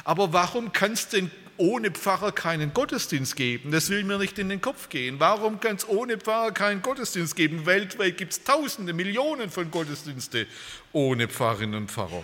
Aber 0.05 0.35
warum 0.35 0.73
kann 0.73 0.93
es 0.93 1.09
denn 1.09 1.31
ohne 1.57 1.91
Pfarrer 1.91 2.33
keinen 2.33 2.75
Gottesdienst 2.75 3.37
geben? 3.37 3.71
Das 3.71 3.89
will 3.89 4.05
mir 4.05 4.19
nicht 4.19 4.39
in 4.39 4.51
den 4.51 4.61
Kopf 4.61 4.91
gehen. 4.91 5.19
Warum 5.19 5.61
kann 5.61 5.77
es 5.77 5.89
ohne 5.89 6.19
Pfarrer 6.19 6.53
keinen 6.53 6.83
Gottesdienst 6.83 7.35
geben? 7.35 7.65
Weltweit 7.65 8.19
gibt 8.19 8.33
es 8.33 8.45
Tausende, 8.45 8.93
Millionen 8.93 9.49
von 9.49 9.71
Gottesdienste 9.71 10.47
ohne 10.93 11.27
Pfarrerinnen 11.27 11.77
und 11.77 11.91
Pfarrer. 11.91 12.23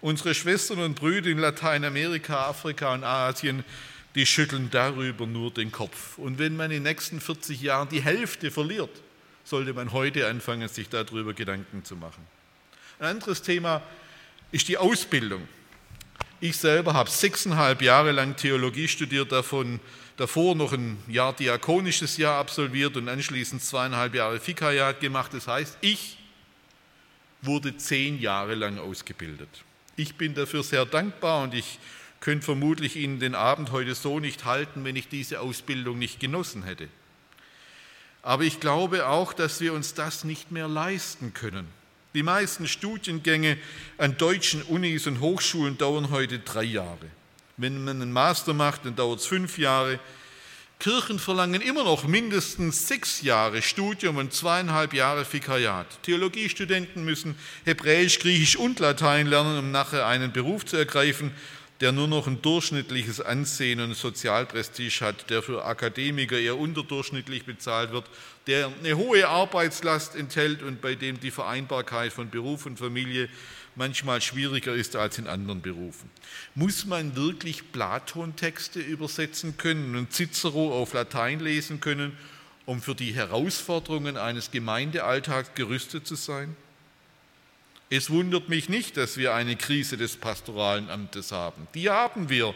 Unsere 0.00 0.34
Schwestern 0.34 0.80
und 0.80 0.96
Brüder 0.96 1.30
in 1.30 1.38
Lateinamerika, 1.38 2.48
Afrika 2.48 2.92
und 2.92 3.04
Asien 3.04 3.64
die 4.14 4.26
schütteln 4.26 4.70
darüber 4.70 5.26
nur 5.26 5.50
den 5.50 5.72
Kopf. 5.72 6.18
Und 6.18 6.38
wenn 6.38 6.56
man 6.56 6.70
in 6.70 6.82
den 6.82 6.82
nächsten 6.84 7.20
40 7.20 7.60
Jahren 7.60 7.88
die 7.88 8.02
Hälfte 8.02 8.50
verliert, 8.50 8.90
sollte 9.44 9.74
man 9.74 9.92
heute 9.92 10.26
anfangen, 10.28 10.68
sich 10.68 10.88
darüber 10.88 11.34
Gedanken 11.34 11.84
zu 11.84 11.96
machen. 11.96 12.26
Ein 12.98 13.06
anderes 13.06 13.42
Thema 13.42 13.82
ist 14.52 14.68
die 14.68 14.78
Ausbildung. 14.78 15.46
Ich 16.40 16.56
selber 16.56 16.94
habe 16.94 17.10
sechseinhalb 17.10 17.82
Jahre 17.82 18.12
lang 18.12 18.36
Theologie 18.36 18.88
studiert, 18.88 19.32
davon 19.32 19.80
davor 20.16 20.54
noch 20.54 20.72
ein 20.72 20.98
Jahr 21.08 21.32
diakonisches 21.32 22.16
Jahr 22.16 22.38
absolviert 22.38 22.96
und 22.96 23.08
anschließend 23.08 23.62
zweieinhalb 23.62 24.14
Jahre 24.14 24.38
Fikariat 24.38 25.00
gemacht. 25.00 25.34
Das 25.34 25.48
heißt, 25.48 25.78
ich 25.80 26.18
wurde 27.42 27.76
zehn 27.76 28.20
Jahre 28.20 28.54
lang 28.54 28.78
ausgebildet. 28.78 29.48
Ich 29.96 30.14
bin 30.14 30.34
dafür 30.34 30.62
sehr 30.62 30.86
dankbar 30.86 31.42
und 31.42 31.54
ich 31.54 31.78
könnte 32.24 32.46
vermutlich 32.46 32.96
Ihnen 32.96 33.20
den 33.20 33.34
Abend 33.34 33.70
heute 33.70 33.94
so 33.94 34.18
nicht 34.18 34.46
halten, 34.46 34.82
wenn 34.84 34.96
ich 34.96 35.08
diese 35.08 35.40
Ausbildung 35.40 35.98
nicht 35.98 36.20
genossen 36.20 36.62
hätte. 36.62 36.88
Aber 38.22 38.44
ich 38.44 38.60
glaube 38.60 39.06
auch, 39.06 39.34
dass 39.34 39.60
wir 39.60 39.74
uns 39.74 39.92
das 39.92 40.24
nicht 40.24 40.50
mehr 40.50 40.66
leisten 40.66 41.34
können. 41.34 41.68
Die 42.14 42.22
meisten 42.22 42.66
Studiengänge 42.66 43.58
an 43.98 44.16
deutschen 44.16 44.62
Unis 44.62 45.06
und 45.06 45.20
Hochschulen 45.20 45.76
dauern 45.76 46.08
heute 46.08 46.38
drei 46.38 46.62
Jahre. 46.62 47.10
Wenn 47.58 47.84
man 47.84 48.00
einen 48.00 48.12
Master 48.12 48.54
macht, 48.54 48.86
dann 48.86 48.96
dauert 48.96 49.20
es 49.20 49.26
fünf 49.26 49.58
Jahre. 49.58 50.00
Kirchen 50.78 51.18
verlangen 51.18 51.60
immer 51.60 51.84
noch 51.84 52.08
mindestens 52.08 52.88
sechs 52.88 53.20
Jahre 53.20 53.60
Studium 53.60 54.16
und 54.16 54.32
zweieinhalb 54.32 54.94
Jahre 54.94 55.30
Vikariat. 55.30 56.02
Theologiestudenten 56.02 57.04
müssen 57.04 57.36
Hebräisch, 57.66 58.18
Griechisch 58.18 58.56
und 58.56 58.80
Latein 58.80 59.26
lernen, 59.26 59.58
um 59.58 59.70
nachher 59.72 60.06
einen 60.06 60.32
Beruf 60.32 60.64
zu 60.64 60.78
ergreifen, 60.78 61.32
der 61.84 61.92
nur 61.92 62.08
noch 62.08 62.26
ein 62.26 62.40
durchschnittliches 62.40 63.20
Ansehen 63.20 63.78
und 63.78 63.92
Sozialprestige 63.92 65.04
hat, 65.04 65.28
der 65.28 65.42
für 65.42 65.66
Akademiker 65.66 66.38
eher 66.38 66.56
unterdurchschnittlich 66.56 67.44
bezahlt 67.44 67.92
wird, 67.92 68.06
der 68.46 68.72
eine 68.82 68.96
hohe 68.96 69.28
Arbeitslast 69.28 70.16
enthält 70.16 70.62
und 70.62 70.80
bei 70.80 70.94
dem 70.94 71.20
die 71.20 71.30
Vereinbarkeit 71.30 72.10
von 72.10 72.30
Beruf 72.30 72.64
und 72.64 72.78
Familie 72.78 73.28
manchmal 73.74 74.22
schwieriger 74.22 74.74
ist 74.74 74.96
als 74.96 75.18
in 75.18 75.26
anderen 75.26 75.60
Berufen. 75.60 76.08
Muss 76.54 76.86
man 76.86 77.16
wirklich 77.16 77.70
Platon-Texte 77.70 78.80
übersetzen 78.80 79.58
können 79.58 79.94
und 79.94 80.10
Cicero 80.10 80.72
auf 80.72 80.94
Latein 80.94 81.38
lesen 81.38 81.80
können, 81.80 82.16
um 82.64 82.80
für 82.80 82.94
die 82.94 83.12
Herausforderungen 83.12 84.16
eines 84.16 84.50
Gemeindealltags 84.50 85.50
gerüstet 85.54 86.06
zu 86.06 86.14
sein? 86.14 86.56
Es 87.90 88.10
wundert 88.10 88.48
mich 88.48 88.68
nicht, 88.68 88.96
dass 88.96 89.16
wir 89.16 89.34
eine 89.34 89.56
Krise 89.56 89.96
des 89.96 90.16
pastoralen 90.16 90.90
Amtes 90.90 91.32
haben. 91.32 91.68
Die 91.74 91.90
haben 91.90 92.28
wir, 92.30 92.54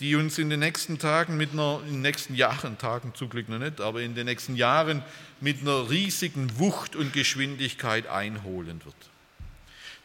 die 0.00 0.14
uns 0.16 0.38
in 0.38 0.50
den 0.50 0.60
nächsten 0.60 0.98
Tagen 0.98 1.36
mit 1.36 1.52
einer, 1.52 1.80
in 1.86 1.94
den 1.94 2.02
nächsten 2.02 2.34
Jahren, 2.34 2.78
Tagen 2.78 3.12
zum 3.14 3.28
Glück 3.28 3.48
noch 3.48 3.58
nicht, 3.58 3.80
aber 3.80 4.00
in 4.00 4.14
den 4.14 4.26
nächsten 4.26 4.56
Jahren 4.56 5.02
mit 5.40 5.60
einer 5.60 5.90
riesigen 5.90 6.58
Wucht 6.58 6.96
und 6.96 7.12
Geschwindigkeit 7.12 8.06
einholen 8.06 8.80
wird. 8.84 8.94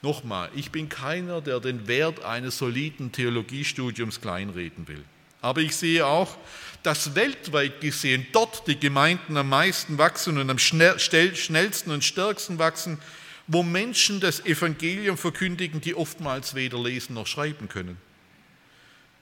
Nochmal, 0.01 0.49
ich 0.55 0.71
bin 0.71 0.89
keiner, 0.89 1.41
der 1.41 1.59
den 1.59 1.87
Wert 1.87 2.23
eines 2.23 2.57
soliden 2.57 3.11
Theologiestudiums 3.11 4.21
kleinreden 4.21 4.87
will. 4.87 5.03
Aber 5.41 5.61
ich 5.61 5.75
sehe 5.75 6.05
auch, 6.05 6.37
dass 6.83 7.15
weltweit 7.15 7.81
gesehen 7.81 8.25
dort 8.31 8.67
die 8.67 8.79
Gemeinden 8.79 9.37
am 9.37 9.49
meisten 9.49 9.97
wachsen 9.97 10.37
und 10.37 10.49
am 10.49 10.59
schnellsten 10.59 11.91
und 11.91 12.03
stärksten 12.03 12.59
wachsen, 12.59 12.99
wo 13.47 13.63
Menschen 13.63 14.19
das 14.19 14.45
Evangelium 14.45 15.17
verkündigen, 15.17 15.81
die 15.81 15.95
oftmals 15.95 16.53
weder 16.53 16.81
lesen 16.81 17.13
noch 17.13 17.27
schreiben 17.27 17.69
können. 17.69 17.97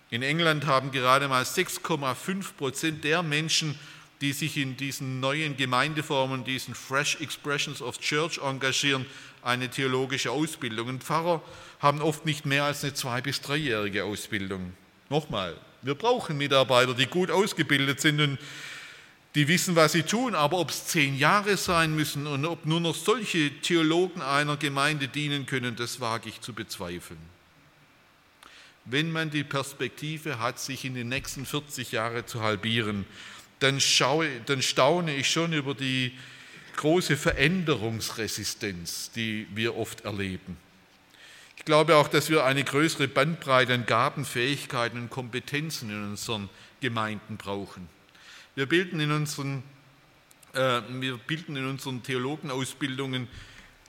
In 0.09 0.23
England 0.23 0.65
haben 0.65 0.91
gerade 0.91 1.27
mal 1.27 1.43
6,5 1.43 2.53
Prozent 2.57 3.03
der 3.03 3.23
Menschen, 3.23 3.77
die 4.21 4.33
sich 4.33 4.57
in 4.57 4.77
diesen 4.77 5.19
neuen 5.19 5.57
Gemeindeformen, 5.57 6.43
diesen 6.43 6.73
Fresh 6.73 7.19
Expressions 7.21 7.81
of 7.81 7.99
Church 7.99 8.39
engagieren, 8.39 9.05
eine 9.41 9.69
theologische 9.69 10.31
Ausbildung. 10.31 10.87
Und 10.87 11.03
Pfarrer 11.03 11.41
haben 11.79 12.01
oft 12.01 12.25
nicht 12.25 12.45
mehr 12.45 12.63
als 12.63 12.83
eine 12.83 12.93
zwei- 12.93 13.21
bis 13.21 13.41
dreijährige 13.41 14.05
Ausbildung. 14.05 14.73
Nochmal, 15.09 15.55
wir 15.81 15.95
brauchen 15.95 16.37
Mitarbeiter, 16.37 16.93
die 16.93 17.05
gut 17.05 17.29
ausgebildet 17.29 18.01
sind 18.01 18.19
und 18.21 18.39
die 19.35 19.49
wissen, 19.49 19.75
was 19.75 19.91
sie 19.91 20.03
tun, 20.03 20.33
aber 20.33 20.57
ob 20.59 20.69
es 20.69 20.87
zehn 20.87 21.17
Jahre 21.17 21.57
sein 21.57 21.93
müssen 21.93 22.25
und 22.25 22.45
ob 22.45 22.65
nur 22.65 22.79
noch 22.79 22.95
solche 22.95 23.51
Theologen 23.61 24.21
einer 24.21 24.55
Gemeinde 24.55 25.09
dienen 25.09 25.45
können, 25.45 25.75
das 25.75 25.99
wage 25.99 26.29
ich 26.29 26.39
zu 26.39 26.53
bezweifeln. 26.53 27.19
Wenn 28.85 29.11
man 29.11 29.31
die 29.31 29.43
Perspektive 29.43 30.39
hat, 30.39 30.59
sich 30.59 30.85
in 30.85 30.95
den 30.95 31.09
nächsten 31.09 31.45
40 31.45 31.91
Jahren 31.91 32.25
zu 32.25 32.41
halbieren, 32.41 33.05
dann, 33.59 33.81
schaue, 33.81 34.29
dann 34.45 34.61
staune 34.61 35.13
ich 35.15 35.29
schon 35.29 35.51
über 35.51 35.73
die 35.73 36.13
große 36.77 37.17
Veränderungsresistenz, 37.17 39.11
die 39.11 39.47
wir 39.53 39.75
oft 39.75 40.01
erleben. 40.01 40.57
Ich 41.57 41.65
glaube 41.65 41.95
auch, 41.95 42.07
dass 42.07 42.29
wir 42.29 42.45
eine 42.45 42.63
größere 42.63 43.07
Bandbreite 43.07 43.73
an 43.73 43.85
Gaben, 43.85 44.23
Fähigkeiten 44.23 44.97
und 44.99 45.09
Kompetenzen 45.09 45.89
in 45.89 46.03
unseren 46.03 46.49
Gemeinden 46.79 47.37
brauchen. 47.37 47.94
Wir 48.55 48.67
bilden 48.67 49.01
in 49.01 49.11
unseren, 49.11 49.63
äh, 50.53 50.81
wir 50.89 51.17
bilden 51.17 51.57
in 51.57 51.65
unseren 51.65 52.03
Theologenausbildungen 52.03 53.27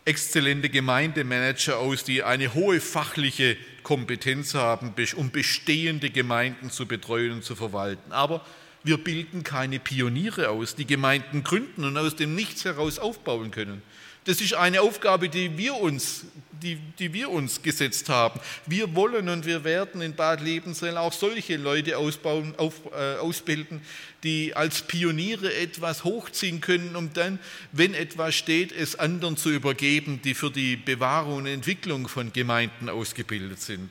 exzellente 0.05 0.69
Gemeindemanager 0.69 1.79
aus, 1.79 2.03
die 2.03 2.25
eine 2.25 2.53
hohe 2.53 2.81
fachliche 2.81 3.57
Kompetenz 3.85 4.55
haben, 4.55 4.93
um 5.15 5.31
bestehende 5.31 6.11
Gemeinden 6.11 6.71
zu 6.71 6.87
betreuen 6.87 7.31
und 7.31 7.45
zu 7.45 7.55
verwalten. 7.55 8.11
Aber 8.11 8.45
wir 8.83 8.99
bilden 8.99 9.45
keine 9.45 9.79
Pioniere 9.79 10.49
aus, 10.49 10.75
die 10.75 10.87
Gemeinden 10.87 11.45
gründen 11.45 11.85
und 11.85 11.97
aus 11.97 12.17
dem 12.17 12.35
Nichts 12.35 12.65
heraus 12.65 12.99
aufbauen 12.99 13.53
können. 13.53 13.83
Das 14.27 14.41
ist 14.41 14.55
eine 14.55 14.81
Aufgabe, 14.81 15.29
die 15.29 15.57
wir 15.57 15.77
uns, 15.77 16.25
die, 16.61 16.75
die 16.99 17.13
wir 17.13 17.31
uns 17.31 17.63
gesetzt 17.63 18.09
haben. 18.09 18.41
Wir 18.67 18.97
wollen 18.97 19.29
und 19.29 19.47
wir 19.47 19.63
werden 19.63 20.03
in 20.03 20.17
Bad 20.17 20.41
Lebensel 20.41 20.97
auch 20.97 21.13
solche 21.13 21.57
Leute 21.57 21.97
ausbauen, 21.97 22.53
auf, 22.57 22.75
äh, 22.93 23.19
ausbilden, 23.19 23.83
die 24.25 24.53
als 24.57 24.83
Pioniere 24.83 25.55
etwas 25.55 26.03
hochziehen 26.03 26.61
können, 26.61 26.97
um 26.97 27.13
dann, 27.13 27.39
wenn 27.71 27.95
etwas 27.95 28.35
steht, 28.35 28.73
es 28.73 28.97
anderen 28.97 29.37
zu 29.37 29.49
übergeben, 29.49 30.21
die 30.25 30.35
für 30.35 30.51
die 30.51 30.75
Bewahrung 30.75 31.37
und 31.37 31.47
Entwicklung 31.47 32.09
von 32.09 32.33
Gemeinden 32.33 32.89
ausgebildet 32.89 33.61
sind. 33.61 33.91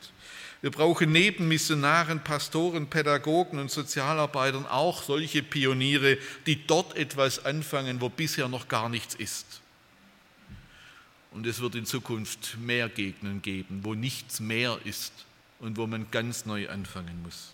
Wir 0.62 0.72
brauchen 0.72 1.14
neben 1.14 1.48
Missionaren, 1.48 2.26
Pastoren, 2.26 2.88
Pädagogen 2.88 3.58
und 3.58 3.72
Sozialarbeitern 3.72 4.66
auch 4.66 5.02
solche 5.02 5.44
Pioniere, 5.44 6.18
die 6.46 6.68
dort 6.68 6.98
etwas 6.98 7.46
anfangen, 7.46 8.02
wo 8.02 8.10
bisher 8.10 8.50
noch 8.50 8.68
gar 8.68 8.90
nichts 8.90 9.16
ist. 9.16 9.62
Und 11.36 11.46
es 11.46 11.60
wird 11.60 11.76
in 11.76 11.86
Zukunft 11.86 12.58
mehr 12.60 12.88
Gegenden 12.88 13.42
geben, 13.42 13.82
wo 13.84 13.94
nichts 13.94 14.40
mehr 14.40 14.80
ist 14.86 15.12
und 15.60 15.76
wo 15.76 15.86
man 15.86 16.10
ganz 16.10 16.46
neu 16.46 16.70
anfangen 16.70 17.22
muss. 17.24 17.52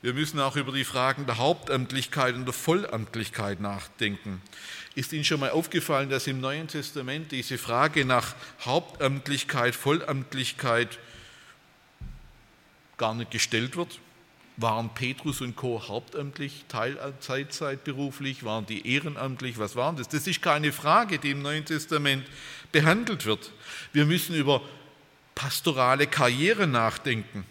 Wir 0.00 0.14
müssen 0.14 0.40
auch 0.40 0.56
über 0.56 0.72
die 0.72 0.84
Fragen 0.84 1.26
der 1.26 1.36
Hauptamtlichkeit 1.36 2.34
und 2.36 2.46
der 2.46 2.54
Vollamtlichkeit 2.54 3.60
nachdenken. 3.60 4.40
Ist 4.94 5.12
Ihnen 5.12 5.24
schon 5.24 5.40
mal 5.40 5.50
aufgefallen, 5.50 6.08
dass 6.08 6.26
im 6.26 6.40
Neuen 6.40 6.68
Testament 6.68 7.32
diese 7.32 7.58
Frage 7.58 8.06
nach 8.06 8.34
Hauptamtlichkeit, 8.64 9.74
Vollamtlichkeit 9.74 10.98
gar 12.96 13.14
nicht 13.14 13.30
gestellt 13.30 13.76
wird. 13.76 13.98
Waren 14.60 14.90
Petrus 14.92 15.40
und 15.40 15.54
Co. 15.54 15.86
hauptamtlich, 15.86 16.64
Teilzeit 16.68 17.84
beruflich, 17.84 18.44
waren 18.44 18.66
die 18.66 18.92
ehrenamtlich, 18.92 19.58
was 19.58 19.76
waren 19.76 19.96
das? 19.96 20.08
Das 20.08 20.26
ist 20.26 20.42
keine 20.42 20.72
Frage, 20.72 21.18
die 21.18 21.30
im 21.30 21.42
Neuen 21.42 21.64
Testament 21.64 22.26
behandelt 22.72 23.24
wird. 23.24 23.52
Wir 23.92 24.04
müssen 24.04 24.34
über 24.34 24.60
pastorale 25.36 26.08
Karriere 26.08 26.66
nachdenken. 26.66 27.44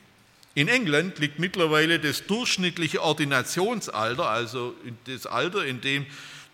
In 0.54 0.68
England 0.68 1.20
liegt 1.20 1.40
mittlerweile 1.40 1.98
das 1.98 2.26
durchschnittliche 2.26 3.02
Ordinationsalter, 3.02 4.28
also 4.28 4.76
das 5.06 5.26
Alter, 5.26 5.66
in 5.66 5.80
dem 5.80 6.06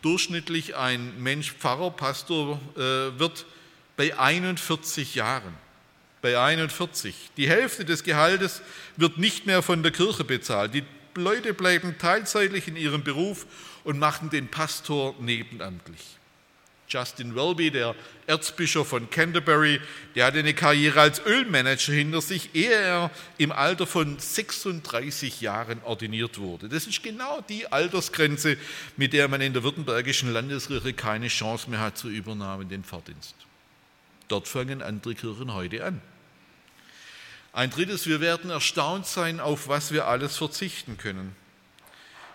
durchschnittlich 0.04 0.76
ein 0.76 1.20
Mensch 1.24 1.51
Pfarrer, 1.54 1.89
Pastor 1.89 2.60
äh, 2.76 3.18
wird, 3.18 3.47
bei 3.97 4.18
41 4.18 5.16
Jahren 5.16 5.62
bei 6.24 6.40
41. 6.40 7.14
Die 7.36 7.50
Hälfte 7.50 7.84
des 7.84 8.04
Gehaltes 8.04 8.62
wird 8.96 9.18
nicht 9.18 9.46
mehr 9.46 9.62
von 9.62 9.84
der 9.84 9.92
Kirche 9.92 10.24
bezahlt. 10.24 10.74
Die 10.74 10.84
Leute 11.16 11.54
bleiben 11.54 11.98
teilzeitlich 12.00 12.70
in 12.70 12.78
ihrem 12.78 13.04
Beruf 13.04 13.46
und 13.84 14.00
machen 14.00 14.30
den 14.30 14.48
Pastor 14.48 15.14
nebenamtlich. 15.20 16.00
Justin 16.88 17.36
Welby, 17.36 17.72
der 17.72 17.94
Erzbischof 18.26 18.88
von 18.88 19.10
Canterbury, 19.10 19.82
der 20.16 20.26
hatte 20.26 20.40
eine 20.40 20.54
Karriere 20.54 21.02
als 21.02 21.26
Ölmanager 21.26 21.92
hinter 21.92 22.22
sich, 22.22 22.56
ehe 22.56 22.72
er 22.72 23.12
im 23.38 23.52
Alter 23.52 23.86
von 23.86 24.18
36 24.18 25.42
Jahren 25.42 25.82
ordiniert 25.84 26.40
wurde. 26.40 26.70
Das 26.70 26.88
ist 26.88 27.04
genau 27.04 27.42
die 27.50 27.70
Altersgrenze, 27.70 28.56
mit 28.96 29.12
der 29.12 29.28
man 29.28 29.42
in 29.42 29.52
der 29.52 29.64
württembergischen 29.64 30.32
Landeskirche 30.32 30.94
keine 30.94 31.28
Chance 31.28 31.70
mehr 31.70 31.82
hat 31.82 31.98
zur 31.98 32.12
Übernahme 32.12 32.64
in 32.64 32.70
den 32.70 32.84
Pfarrdienst. 32.86 33.36
Dort 34.30 34.48
fangen 34.48 34.82
andere 34.82 35.16
Kirchen 35.16 35.54
heute 35.54 35.84
an. 35.84 36.02
Ein 37.54 37.70
drittes, 37.70 38.08
wir 38.08 38.20
werden 38.20 38.49
erstaunt 38.49 39.06
sein, 39.06 39.39
auf 39.39 39.68
was 39.68 39.93
wir 39.93 40.08
alles 40.08 40.38
verzichten 40.38 40.97
können. 40.97 41.36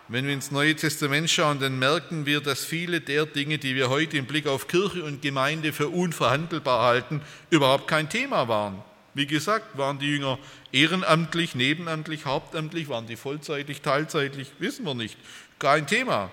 Wenn 0.07 0.27
wir 0.27 0.33
ins 0.33 0.53
Neue 0.53 0.77
Testament 0.77 1.29
schauen, 1.29 1.59
dann 1.59 1.79
merken 1.81 2.25
wir, 2.25 2.41
dass 2.41 2.65
viele 2.65 3.01
der 3.01 3.27
Dinge, 3.27 3.59
die 3.59 3.75
wir 3.75 3.91
heute 3.91 4.17
im 4.17 4.27
Blick 4.27 4.47
auf 4.47 4.69
Kirche 4.69 5.03
und 5.03 5.21
Gemeinde 5.21 5.73
für 5.73 5.89
unverhandelbar 5.89 6.83
halten, 6.83 7.21
überhaupt 7.51 7.89
kein 7.89 8.09
Thema 8.09 8.47
waren. 8.47 8.81
Wie 9.13 9.27
gesagt, 9.27 9.77
waren 9.77 9.99
die 9.99 10.07
Jünger 10.07 10.39
ehrenamtlich, 10.71 11.57
nebenamtlich, 11.57 12.25
hauptamtlich, 12.25 12.89
waren 12.89 13.09
die 13.09 13.17
vollzeitig, 13.17 13.83
teilzeitlich, 13.83 14.53
wissen 14.61 14.87
wir 14.87 14.95
nicht. 14.95 15.19
Kein 15.59 15.89
Thema. 15.89 16.31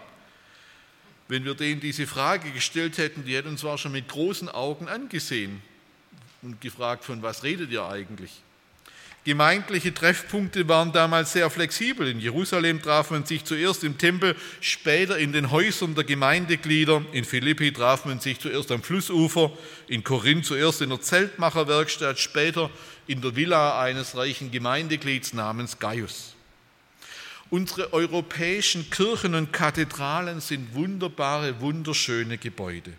Wenn 1.27 1.43
wir 1.43 1.55
denen 1.55 1.81
diese 1.81 2.05
Frage 2.05 2.51
gestellt 2.51 2.99
hätten, 2.99 3.25
die 3.25 3.36
hätten 3.36 3.49
uns 3.49 3.61
zwar 3.61 3.79
schon 3.79 3.93
mit 3.93 4.07
großen 4.07 4.47
Augen 4.47 4.88
angesehen 4.88 5.63
und 6.43 6.61
gefragt, 6.61 7.03
von 7.03 7.23
was 7.23 7.41
redet 7.41 7.71
ihr 7.71 7.83
eigentlich? 7.83 8.43
Gemeindliche 9.26 9.91
Treffpunkte 9.91 10.67
waren 10.67 10.91
damals 10.91 11.34
sehr 11.34 11.49
flexibel. 11.49 12.07
In 12.07 12.19
Jerusalem 12.19 12.80
traf 12.80 13.09
man 13.09 13.26
sich 13.26 13.43
zuerst 13.43 13.84
im 13.84 13.97
Tempel, 13.97 14.36
später 14.61 15.17
in 15.17 15.34
den 15.34 15.49
Häusern 15.49 15.95
der 15.95 16.03
Gemeindeglieder. 16.03 17.03
In 17.11 17.26
Philippi 17.26 17.73
traf 17.73 18.05
man 18.05 18.19
sich 18.19 18.39
zuerst 18.39 18.71
am 18.71 18.84
Flussufer, 18.84 19.51
in 19.88 20.03
Korinth 20.03 20.45
zuerst 20.45 20.84
in 20.84 20.91
der 20.91 21.01
Zeltmacherwerkstatt, 21.01 22.19
später 22.19 22.69
in 23.07 23.21
der 23.21 23.36
Villa 23.36 23.82
eines 23.82 24.15
reichen 24.15 24.51
Gemeindeglieds 24.51 25.34
namens 25.34 25.80
Gaius. 25.80 26.36
Unsere 27.49 27.93
europäischen 27.93 28.91
Kirchen 28.91 29.34
und 29.34 29.51
Kathedralen 29.51 30.39
sind 30.39 30.76
wunderbare, 30.76 31.61
wunderschöne 31.61 32.38
Gebäude. 32.38 32.93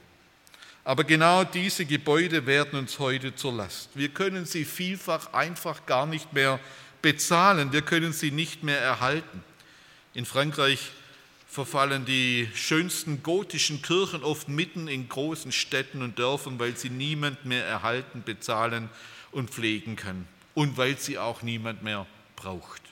Aber 0.86 1.02
genau 1.02 1.42
diese 1.42 1.84
Gebäude 1.84 2.46
werden 2.46 2.78
uns 2.78 3.00
heute 3.00 3.34
zur 3.34 3.54
Last. 3.54 3.90
Wir 3.94 4.08
können 4.08 4.46
sie 4.46 4.64
vielfach 4.64 5.32
einfach 5.32 5.84
gar 5.84 6.06
nicht 6.06 6.32
mehr 6.32 6.60
bezahlen. 7.02 7.72
Wir 7.72 7.82
können 7.82 8.12
sie 8.12 8.30
nicht 8.30 8.62
mehr 8.62 8.78
erhalten. 8.78 9.42
In 10.14 10.24
Frankreich 10.24 10.92
verfallen 11.48 12.04
die 12.04 12.48
schönsten 12.54 13.24
gotischen 13.24 13.82
Kirchen 13.82 14.22
oft 14.22 14.48
mitten 14.48 14.86
in 14.86 15.08
großen 15.08 15.50
Städten 15.50 16.02
und 16.02 16.20
Dörfern, 16.20 16.60
weil 16.60 16.76
sie 16.76 16.90
niemand 16.90 17.44
mehr 17.44 17.64
erhalten, 17.64 18.22
bezahlen 18.24 18.88
und 19.32 19.50
pflegen 19.50 19.96
kann 19.96 20.28
und 20.54 20.76
weil 20.76 20.96
sie 20.98 21.18
auch 21.18 21.42
niemand 21.42 21.82
mehr 21.82 22.06
braucht. 22.36 22.82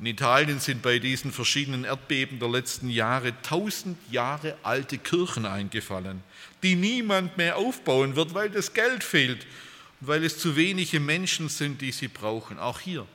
In 0.00 0.06
Italien 0.06 0.58
sind 0.58 0.82
bei 0.82 0.98
diesen 0.98 1.30
verschiedenen 1.30 1.84
Erdbeben 1.84 2.40
der 2.40 2.48
letzten 2.48 2.90
Jahre 2.90 3.32
tausend 3.42 3.96
Jahre 4.10 4.56
alte 4.62 4.98
Kirchen 4.98 5.46
eingefallen, 5.46 6.22
die 6.64 6.74
niemand 6.74 7.36
mehr 7.36 7.56
aufbauen 7.56 8.16
wird, 8.16 8.34
weil 8.34 8.48
das 8.48 8.72
Geld 8.72 9.04
fehlt 9.04 9.46
und 10.00 10.08
weil 10.08 10.24
es 10.24 10.38
zu 10.38 10.56
wenige 10.56 10.98
Menschen 10.98 11.48
sind, 11.48 11.82
die 11.82 11.92
sie 11.92 12.08
brauchen. 12.08 12.58
Auch 12.58 12.80
hier 12.80 13.06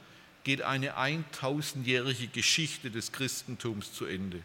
geht 0.43 0.61
eine 0.61 0.97
1000-jährige 0.97 2.27
Geschichte 2.27 2.91
des 2.91 3.11
Christentums 3.11 3.91
zu 3.91 4.05
Ende. 4.05 4.41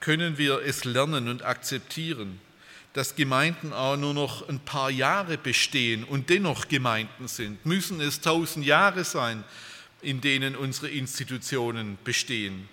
Können 0.00 0.36
wir 0.36 0.62
es 0.62 0.84
lernen 0.84 1.28
und 1.28 1.42
akzeptieren, 1.42 2.40
dass 2.92 3.14
Gemeinden 3.14 3.72
auch 3.72 3.96
nur 3.96 4.14
noch 4.14 4.48
ein 4.48 4.58
paar 4.58 4.90
Jahre 4.90 5.38
bestehen 5.38 6.02
und 6.02 6.28
dennoch 6.28 6.66
Gemeinden 6.66 7.28
sind? 7.28 7.64
Müssen 7.64 8.00
es 8.00 8.20
tausend 8.20 8.66
Jahre 8.66 9.04
sein, 9.04 9.44
in 10.02 10.20
denen 10.20 10.56
unsere 10.56 10.88
Institutionen 10.88 11.98
bestehen? 12.02 12.68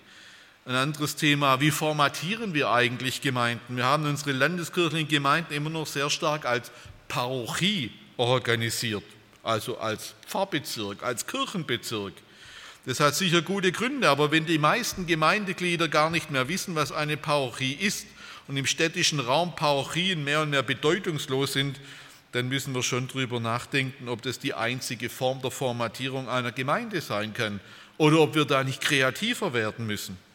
Ein 0.68 0.74
anderes 0.74 1.16
Thema, 1.16 1.62
wie 1.62 1.70
formatieren 1.70 2.52
wir 2.52 2.70
eigentlich 2.70 3.22
Gemeinden? 3.22 3.78
Wir 3.78 3.86
haben 3.86 4.04
unsere 4.04 4.32
landeskirchlichen 4.32 5.08
Gemeinden 5.08 5.54
immer 5.54 5.70
noch 5.70 5.86
sehr 5.86 6.10
stark 6.10 6.44
als 6.44 6.70
Parochie 7.08 7.90
organisiert, 8.18 9.02
also 9.42 9.78
als 9.78 10.14
Pfarrbezirk, 10.26 11.02
als 11.02 11.26
Kirchenbezirk. 11.26 12.12
Das 12.84 13.00
hat 13.00 13.14
sicher 13.14 13.40
gute 13.40 13.72
Gründe, 13.72 14.10
aber 14.10 14.30
wenn 14.30 14.44
die 14.44 14.58
meisten 14.58 15.06
Gemeindeglieder 15.06 15.88
gar 15.88 16.10
nicht 16.10 16.30
mehr 16.30 16.48
wissen, 16.48 16.74
was 16.74 16.92
eine 16.92 17.16
Parochie 17.16 17.72
ist, 17.72 18.06
und 18.46 18.58
im 18.58 18.66
städtischen 18.66 19.20
Raum 19.20 19.56
Parochien 19.56 20.22
mehr 20.22 20.42
und 20.42 20.50
mehr 20.50 20.62
bedeutungslos 20.62 21.54
sind, 21.54 21.80
dann 22.32 22.50
müssen 22.50 22.74
wir 22.74 22.82
schon 22.82 23.08
darüber 23.08 23.40
nachdenken, 23.40 24.10
ob 24.10 24.20
das 24.20 24.38
die 24.38 24.52
einzige 24.52 25.08
Form 25.08 25.40
der 25.40 25.50
Formatierung 25.50 26.28
einer 26.28 26.52
Gemeinde 26.52 27.00
sein 27.00 27.32
kann 27.32 27.60
oder 27.96 28.20
ob 28.20 28.34
wir 28.34 28.44
da 28.44 28.64
nicht 28.64 28.82
kreativer 28.82 29.54
werden 29.54 29.86
müssen. 29.86 30.27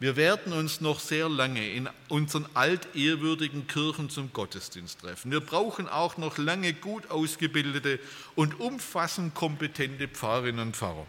Wir 0.00 0.16
werden 0.16 0.52
uns 0.52 0.80
noch 0.80 0.98
sehr 0.98 1.28
lange 1.28 1.70
in 1.70 1.88
unseren 2.08 2.46
altehrwürdigen 2.54 3.68
Kirchen 3.68 4.10
zum 4.10 4.32
Gottesdienst 4.32 5.00
treffen. 5.00 5.30
Wir 5.30 5.40
brauchen 5.40 5.88
auch 5.88 6.16
noch 6.16 6.36
lange 6.36 6.72
gut 6.72 7.10
ausgebildete 7.10 8.00
und 8.34 8.58
umfassend 8.58 9.34
kompetente 9.34 10.08
Pfarrerinnen 10.08 10.60
und 10.60 10.76
Pfarrer. 10.76 11.06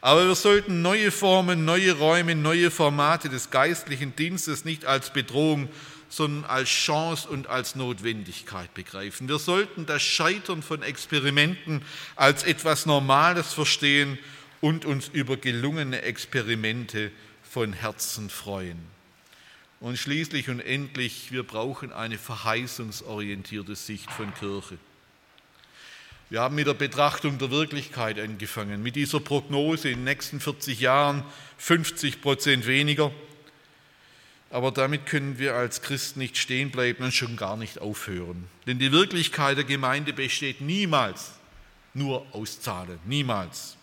Aber 0.00 0.28
wir 0.28 0.34
sollten 0.34 0.80
neue 0.80 1.10
Formen, 1.10 1.64
neue 1.64 1.92
Räume, 1.92 2.34
neue 2.34 2.70
Formate 2.70 3.28
des 3.28 3.50
geistlichen 3.50 4.14
Dienstes 4.16 4.64
nicht 4.64 4.86
als 4.86 5.12
Bedrohung, 5.12 5.68
sondern 6.08 6.48
als 6.48 6.68
Chance 6.68 7.28
und 7.28 7.48
als 7.48 7.74
Notwendigkeit 7.74 8.72
begreifen. 8.74 9.28
Wir 9.28 9.38
sollten 9.38 9.86
das 9.86 10.02
Scheitern 10.02 10.62
von 10.62 10.82
Experimenten 10.82 11.82
als 12.16 12.44
etwas 12.44 12.86
Normales 12.86 13.52
verstehen 13.52 14.18
und 14.60 14.84
uns 14.84 15.08
über 15.08 15.36
gelungene 15.36 16.02
Experimente 16.02 17.12
von 17.50 17.72
Herzen 17.72 18.30
freuen. 18.30 18.78
Und 19.80 19.98
schließlich 19.98 20.48
und 20.50 20.60
endlich, 20.60 21.32
wir 21.32 21.42
brauchen 21.42 21.92
eine 21.92 22.16
verheißungsorientierte 22.16 23.74
Sicht 23.74 24.08
von 24.12 24.32
Kirche. 24.34 24.78
Wir 26.28 26.42
haben 26.42 26.54
mit 26.54 26.68
der 26.68 26.74
Betrachtung 26.74 27.38
der 27.38 27.50
Wirklichkeit 27.50 28.20
angefangen, 28.20 28.84
mit 28.84 28.94
dieser 28.94 29.18
Prognose 29.18 29.88
in 29.88 29.98
den 29.98 30.04
nächsten 30.04 30.38
40 30.38 30.78
Jahren 30.78 31.24
50 31.58 32.22
Prozent 32.22 32.68
weniger. 32.68 33.10
Aber 34.50 34.70
damit 34.70 35.06
können 35.06 35.40
wir 35.40 35.56
als 35.56 35.82
Christen 35.82 36.20
nicht 36.20 36.38
stehen 36.38 36.70
bleiben 36.70 37.02
und 37.02 37.12
schon 37.12 37.36
gar 37.36 37.56
nicht 37.56 37.80
aufhören. 37.80 38.46
Denn 38.68 38.78
die 38.78 38.92
Wirklichkeit 38.92 39.56
der 39.56 39.64
Gemeinde 39.64 40.12
besteht 40.12 40.60
niemals 40.60 41.32
nur 41.94 42.24
aus 42.32 42.60
Zahlen, 42.60 43.00
niemals. 43.06 43.76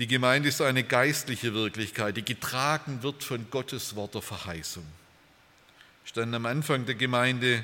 Die 0.00 0.06
Gemeinde 0.06 0.48
ist 0.48 0.62
eine 0.62 0.82
geistliche 0.82 1.52
Wirklichkeit, 1.52 2.16
die 2.16 2.24
getragen 2.24 3.02
wird 3.02 3.22
von 3.22 3.50
Gottes 3.50 3.96
Wort 3.96 4.14
der 4.14 4.22
Verheißung. 4.22 4.86
Stand 6.06 6.34
am 6.34 6.46
Anfang 6.46 6.86
der 6.86 6.94
Gemeinde 6.94 7.62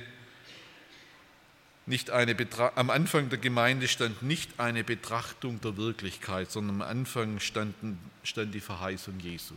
nicht 1.87 2.11
eine 2.11 2.37
am 2.75 2.91
Anfang 2.91 3.31
der 3.31 3.39
Gemeinde 3.39 3.89
stand 3.89 4.23
nicht 4.23 4.61
eine 4.61 4.85
Betrachtung 4.85 5.63
der 5.63 5.79
Wirklichkeit, 5.79 6.51
sondern 6.51 6.83
am 6.83 6.89
Anfang 6.89 7.41
standen, 7.41 7.99
stand 8.23 8.55
die 8.55 8.61
Verheißung 8.61 9.19
Jesu. 9.19 9.55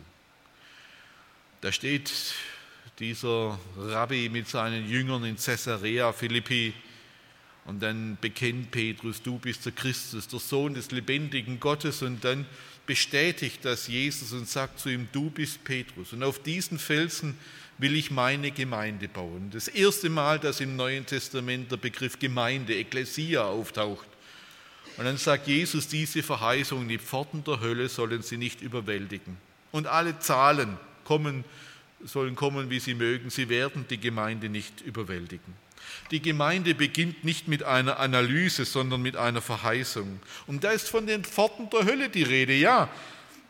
Da 1.60 1.74
steht 1.74 2.14
dieser 3.00 3.60
Rabbi 3.78 4.30
mit 4.30 4.48
seinen 4.48 4.88
Jüngern 4.88 5.26
in 5.26 5.36
Caesarea 5.36 6.14
Philippi 6.14 6.74
und 7.66 7.82
dann 7.82 8.18
bekennt 8.20 8.72
Petrus, 8.72 9.22
du 9.22 9.38
bist 9.38 9.66
der 9.66 9.72
Christus, 9.72 10.28
der 10.28 10.40
Sohn 10.40 10.74
des 10.74 10.92
lebendigen 10.92 11.60
Gottes 11.60 12.02
und 12.02 12.24
dann 12.24 12.46
bestätigt 12.86 13.60
das 13.64 13.88
Jesus 13.88 14.34
und 14.34 14.48
sagt 14.48 14.80
zu 14.80 14.90
ihm, 14.90 15.08
du 15.12 15.30
bist 15.30 15.64
Petrus 15.64 16.14
und 16.14 16.24
auf 16.24 16.42
diesen 16.42 16.80
Felsen 16.80 17.38
will 17.78 17.96
ich 17.96 18.12
meine 18.12 18.52
Gemeinde 18.52 19.08
bauen. 19.08 19.50
Das 19.52 19.68
erste 19.68 20.10
Mal, 20.10 20.40
dass 20.40 20.60
im 20.60 20.76
Neuen 20.76 21.06
Testament 21.06 21.72
der 21.72 21.78
Begriff 21.78 22.20
Gemeinde, 22.20 22.76
Ekklesia 22.76 23.44
auftaucht. 23.44 24.08
Und 24.98 25.06
dann 25.06 25.18
sagt 25.18 25.48
Jesus 25.48 25.88
diese 25.88 26.24
Verheißung, 26.24 26.88
die 26.88 26.98
Pforten 26.98 27.44
der 27.46 27.62
Hölle 27.62 27.88
sollen 27.88 28.22
sie 28.22 28.38
nicht 28.38 28.62
überwältigen. 28.62 29.38
Und 29.72 29.88
alle 29.88 30.20
Zahlen 30.20 30.78
kommen, 31.06 31.46
sollen 32.04 32.36
kommen, 32.36 32.70
wie 32.70 32.80
sie 32.80 32.96
mögen, 32.96 33.30
sie 33.30 33.48
werden 33.48 33.86
die 33.90 34.00
Gemeinde 34.00 34.50
nicht 34.50 34.82
überwältigen. 34.82 35.54
Die 36.12 36.22
Gemeinde 36.22 36.76
beginnt 36.76 37.24
nicht 37.24 37.48
mit 37.48 37.64
einer 37.64 38.00
Analyse, 38.00 38.66
sondern 38.66 39.02
mit 39.02 39.16
einer 39.16 39.42
Verheißung. 39.42 40.20
Und 40.48 40.64
da 40.64 40.72
ist 40.72 40.90
von 40.90 41.06
den 41.06 41.24
Pforten 41.24 41.70
der 41.70 41.86
Hölle 41.86 42.10
die 42.10 42.24
Rede, 42.24 42.54
ja. 42.54 42.90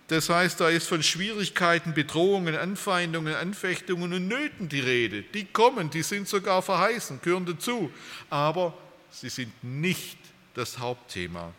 Das 0.10 0.28
heißt, 0.28 0.60
da 0.60 0.70
ist 0.70 0.88
von 0.88 1.04
Schwierigkeiten, 1.04 1.94
Bedrohungen, 1.94 2.56
Anfeindungen, 2.56 3.36
Anfechtungen 3.36 4.12
und 4.12 4.28
Nöten 4.28 4.68
die 4.68 4.80
Rede. 4.80 5.22
Die 5.22 5.46
kommen, 5.46 5.92
die 5.92 6.02
sind 6.02 6.28
sogar 6.28 6.64
verheißen, 6.64 7.22
gehören 7.22 7.46
dazu. 7.46 7.92
Aber 8.30 8.76
sie 9.12 9.30
sind 9.30 9.54
nicht 9.64 10.18
das 10.56 10.80
Hauptthema. 10.80 11.54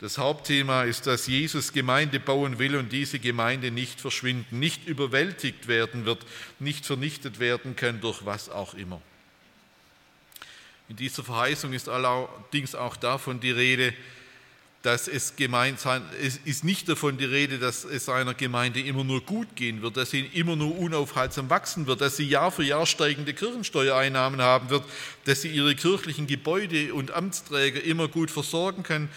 Das 0.00 0.16
Hauptthema 0.16 0.84
ist, 0.84 1.06
dass 1.06 1.26
Jesus 1.26 1.72
Gemeinde 1.72 2.20
bauen 2.20 2.58
will 2.58 2.76
und 2.76 2.92
diese 2.92 3.18
Gemeinde 3.18 3.70
nicht 3.70 4.00
verschwinden, 4.00 4.58
nicht 4.60 4.86
überwältigt 4.86 5.66
werden 5.66 6.04
wird, 6.04 6.24
nicht 6.60 6.86
vernichtet 6.86 7.40
werden 7.40 7.76
kann 7.76 8.00
durch 8.00 8.24
was 8.24 8.48
auch 8.48 8.74
immer. 8.74 9.02
In 10.88 10.96
dieser 10.96 11.22
Verheißung 11.22 11.72
ist 11.72 11.88
allerdings 11.88 12.74
auch 12.74 12.96
davon 12.96 13.40
die 13.40 13.50
Rede, 13.50 13.94
dass 14.82 15.08
es 15.08 15.34
gemeint 15.34 15.80
sein, 15.80 16.02
es 16.22 16.38
ist 16.44 16.64
nicht 16.64 16.88
davon 16.88 17.18
die 17.18 17.24
Rede, 17.24 17.58
dass 17.58 17.84
es 17.84 18.08
einer 18.08 18.32
Gemeinde 18.32 18.80
immer 18.80 19.02
nur 19.02 19.20
gut 19.20 19.56
gehen 19.56 19.82
wird, 19.82 19.96
dass 19.96 20.10
sie 20.10 20.20
immer 20.20 20.54
nur 20.54 20.78
unaufhaltsam 20.78 21.50
wachsen 21.50 21.86
wird, 21.86 22.00
dass 22.00 22.16
sie 22.16 22.28
Jahr 22.28 22.52
für 22.52 22.62
Jahr 22.62 22.86
steigende 22.86 23.34
Kirchensteuereinnahmen 23.34 24.40
haben 24.40 24.70
wird, 24.70 24.84
dass 25.24 25.42
sie 25.42 25.48
ihre 25.48 25.74
kirchlichen 25.74 26.26
Gebäude 26.26 26.94
und 26.94 27.10
Amtsträger 27.10 27.82
immer 27.82 28.06
gut 28.06 28.30
versorgen 28.30 28.84
kann, 28.84 29.08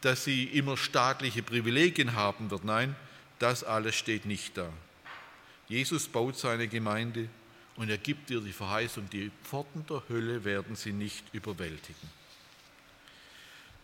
dass 0.00 0.24
sie 0.24 0.44
immer 0.44 0.78
staatliche 0.78 1.42
Privilegien 1.42 2.14
haben 2.14 2.50
wird. 2.50 2.64
Nein, 2.64 2.96
das 3.38 3.62
alles 3.62 3.94
steht 3.94 4.24
nicht 4.24 4.56
da. 4.56 4.70
Jesus 5.68 6.08
baut 6.08 6.38
seine 6.38 6.66
Gemeinde 6.66 7.28
und 7.76 7.88
er 7.88 7.98
gibt 7.98 8.30
ihr 8.30 8.40
die 8.40 8.52
Verheißung, 8.52 9.08
die 9.10 9.30
Pforten 9.44 9.84
der 9.88 10.02
Hölle 10.08 10.44
werden 10.44 10.76
sie 10.76 10.92
nicht 10.92 11.24
überwältigen. 11.32 12.20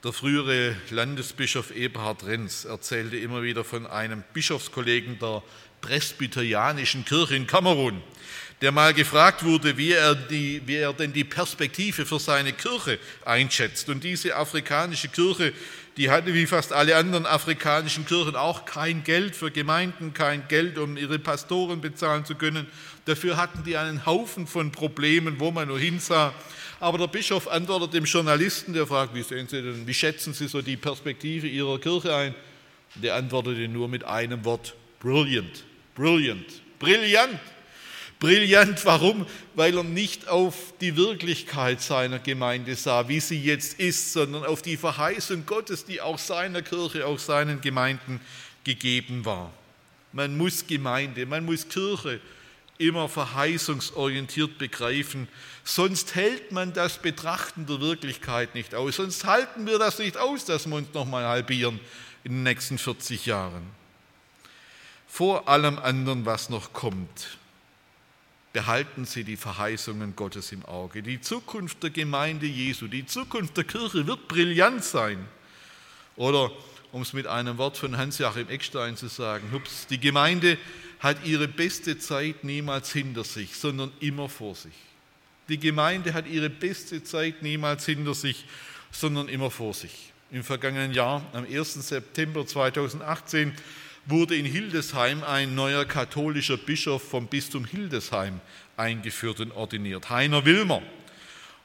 Der 0.04 0.12
frühere 0.12 0.76
Landesbischof 0.90 1.74
Eberhard 1.74 2.26
Renz 2.26 2.64
erzählte 2.64 3.16
immer 3.16 3.42
wieder 3.42 3.64
von 3.64 3.86
einem 3.86 4.22
Bischofskollegen 4.32 5.18
der 5.18 5.42
presbyterianischen 5.80 7.04
Kirche 7.04 7.36
in 7.36 7.46
Kamerun. 7.46 8.02
der 8.62 8.72
mal 8.72 8.94
gefragt 8.94 9.44
wurde, 9.44 9.76
wie 9.76 9.92
er, 9.92 10.14
die, 10.14 10.62
wie 10.64 10.76
er 10.76 10.92
denn 10.92 11.12
die 11.12 11.24
Perspektive 11.24 12.06
für 12.06 12.18
seine 12.18 12.52
Kirche 12.52 12.98
einschätzt. 13.24 13.88
Und 13.90 14.02
diese 14.02 14.34
afrikanische 14.34 15.08
Kirche, 15.08 15.52
die 15.98 16.10
hatte 16.10 16.32
wie 16.32 16.46
fast 16.46 16.72
alle 16.72 16.96
anderen 16.96 17.26
afrikanischen 17.26 18.06
Kirchen 18.06 18.34
auch 18.34 18.64
kein 18.64 19.04
Geld 19.04 19.36
für 19.36 19.50
Gemeinden, 19.50 20.14
kein 20.14 20.48
Geld, 20.48 20.78
um 20.78 20.96
ihre 20.96 21.18
Pastoren 21.18 21.80
bezahlen 21.80 22.24
zu 22.24 22.34
können. 22.34 22.66
Dafür 23.06 23.36
hatten 23.36 23.62
die 23.64 23.76
einen 23.76 24.04
Haufen 24.04 24.46
von 24.46 24.72
Problemen, 24.72 25.40
wo 25.40 25.50
man 25.50 25.68
nur 25.68 25.78
hinsah. 25.78 26.34
Aber 26.80 26.98
der 26.98 27.06
Bischof 27.06 27.48
antwortet 27.48 27.94
dem 27.94 28.04
Journalisten, 28.04 28.74
der 28.74 28.86
fragt, 28.86 29.14
wie 29.14 29.22
sehen 29.22 29.48
Sie 29.48 29.62
denn, 29.62 29.86
wie 29.86 29.94
schätzen 29.94 30.34
Sie 30.34 30.48
so 30.48 30.60
die 30.60 30.76
Perspektive 30.76 31.46
Ihrer 31.46 31.78
Kirche 31.78 32.14
ein? 32.14 32.34
Der 32.96 33.14
antwortete 33.14 33.68
nur 33.68 33.88
mit 33.88 34.04
einem 34.04 34.44
Wort, 34.44 34.74
brilliant, 35.00 35.64
brilliant, 35.94 36.60
brillant. 36.78 37.40
Brillant, 38.18 38.82
warum? 38.86 39.26
Weil 39.54 39.76
er 39.76 39.84
nicht 39.84 40.26
auf 40.28 40.72
die 40.80 40.96
Wirklichkeit 40.96 41.82
seiner 41.82 42.18
Gemeinde 42.18 42.74
sah, 42.74 43.08
wie 43.08 43.20
sie 43.20 43.38
jetzt 43.38 43.78
ist, 43.78 44.14
sondern 44.14 44.44
auf 44.44 44.62
die 44.62 44.78
Verheißung 44.78 45.44
Gottes, 45.44 45.84
die 45.84 46.00
auch 46.00 46.18
seiner 46.18 46.62
Kirche, 46.62 47.06
auch 47.06 47.18
seinen 47.18 47.60
Gemeinden 47.60 48.20
gegeben 48.64 49.26
war. 49.26 49.52
Man 50.12 50.34
muss 50.38 50.66
Gemeinde, 50.66 51.26
man 51.26 51.44
muss 51.44 51.68
Kirche 51.68 52.20
immer 52.78 53.08
verheißungsorientiert 53.08 54.58
begreifen, 54.58 55.28
sonst 55.64 56.14
hält 56.14 56.52
man 56.52 56.72
das 56.72 57.00
Betrachten 57.00 57.66
der 57.66 57.80
Wirklichkeit 57.80 58.54
nicht 58.54 58.74
aus, 58.74 58.96
sonst 58.96 59.24
halten 59.24 59.66
wir 59.66 59.78
das 59.78 59.98
nicht 59.98 60.16
aus, 60.16 60.44
dass 60.44 60.66
wir 60.66 60.76
uns 60.76 60.92
nochmal 60.94 61.24
halbieren 61.24 61.80
in 62.24 62.32
den 62.32 62.42
nächsten 62.42 62.78
40 62.78 63.26
Jahren. 63.26 63.62
Vor 65.08 65.48
allem 65.48 65.78
anderen, 65.78 66.26
was 66.26 66.50
noch 66.50 66.72
kommt, 66.72 67.38
behalten 68.52 69.04
Sie 69.04 69.22
die 69.22 69.36
Verheißungen 69.36 70.16
Gottes 70.16 70.50
im 70.50 70.64
Auge. 70.64 71.02
Die 71.02 71.20
Zukunft 71.20 71.82
der 71.82 71.90
Gemeinde 71.90 72.46
Jesu, 72.46 72.88
die 72.88 73.06
Zukunft 73.06 73.56
der 73.56 73.64
Kirche 73.64 74.06
wird 74.06 74.28
brillant 74.28 74.82
sein. 74.82 75.28
Oder, 76.16 76.50
um 76.96 77.02
es 77.02 77.12
mit 77.12 77.26
einem 77.26 77.58
Wort 77.58 77.76
von 77.76 77.98
Hans-Joachim 77.98 78.48
Eckstein 78.48 78.96
zu 78.96 79.08
sagen, 79.08 79.52
hups, 79.52 79.86
die 79.86 80.00
Gemeinde 80.00 80.56
hat 80.98 81.18
ihre 81.26 81.46
beste 81.46 81.98
Zeit 81.98 82.42
niemals 82.42 82.90
hinter 82.90 83.22
sich, 83.22 83.54
sondern 83.54 83.92
immer 84.00 84.30
vor 84.30 84.54
sich. 84.54 84.72
Die 85.50 85.58
Gemeinde 85.58 86.14
hat 86.14 86.26
ihre 86.26 86.48
beste 86.48 87.04
Zeit 87.04 87.42
niemals 87.42 87.84
hinter 87.84 88.14
sich, 88.14 88.46
sondern 88.90 89.28
immer 89.28 89.50
vor 89.50 89.74
sich. 89.74 90.10
Im 90.30 90.42
vergangenen 90.42 90.94
Jahr, 90.94 91.22
am 91.34 91.44
1. 91.44 91.86
September 91.86 92.46
2018, 92.46 93.52
wurde 94.06 94.34
in 94.34 94.46
Hildesheim 94.46 95.22
ein 95.22 95.54
neuer 95.54 95.84
katholischer 95.84 96.56
Bischof 96.56 97.06
vom 97.06 97.26
Bistum 97.26 97.66
Hildesheim 97.66 98.40
eingeführt 98.78 99.40
und 99.40 99.52
ordiniert, 99.52 100.08
Heiner 100.08 100.46
Wilmer. 100.46 100.80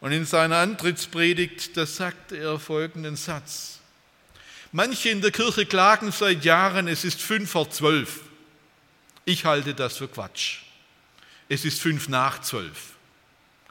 Und 0.01 0.11
in 0.11 0.25
seiner 0.25 0.57
Antrittspredigt, 0.57 1.77
da 1.77 1.85
sagte 1.85 2.35
er 2.35 2.59
folgenden 2.59 3.15
Satz. 3.15 3.80
Manche 4.71 5.09
in 5.09 5.21
der 5.21 5.31
Kirche 5.31 5.65
klagen 5.65 6.11
seit 6.11 6.45
Jahren, 6.45 6.87
es 6.87 7.03
ist 7.03 7.21
fünf 7.21 7.51
vor 7.51 7.69
zwölf. 7.69 8.21
Ich 9.25 9.45
halte 9.45 9.73
das 9.73 9.97
für 9.97 10.07
Quatsch. 10.07 10.59
Es 11.49 11.65
ist 11.65 11.81
fünf 11.81 12.07
nach 12.07 12.41
zwölf. 12.41 12.93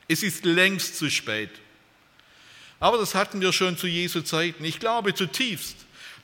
Es 0.08 0.22
ist 0.22 0.44
längst 0.44 0.96
zu 0.96 1.10
spät. 1.10 1.50
Aber 2.80 2.98
das 2.98 3.14
hatten 3.14 3.40
wir 3.40 3.52
schon 3.52 3.78
zu 3.78 3.86
Jesu 3.86 4.20
Zeiten. 4.20 4.64
Ich 4.64 4.78
glaube 4.78 5.14
zutiefst, 5.14 5.76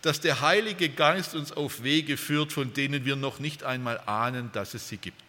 dass 0.03 0.21
der 0.21 0.41
Heilige 0.41 0.89
Geist 0.89 1.35
uns 1.35 1.53
auf 1.53 1.83
Wege 1.83 2.17
führt, 2.17 2.53
von 2.53 2.73
denen 2.73 3.05
wir 3.05 3.17
noch 3.17 3.39
nicht 3.39 3.65
einmal 3.65 4.01
ahnen, 4.07 4.51
dass 4.53 4.75
es 4.75 4.89
sie 4.89 4.99
gibt. 4.99 5.23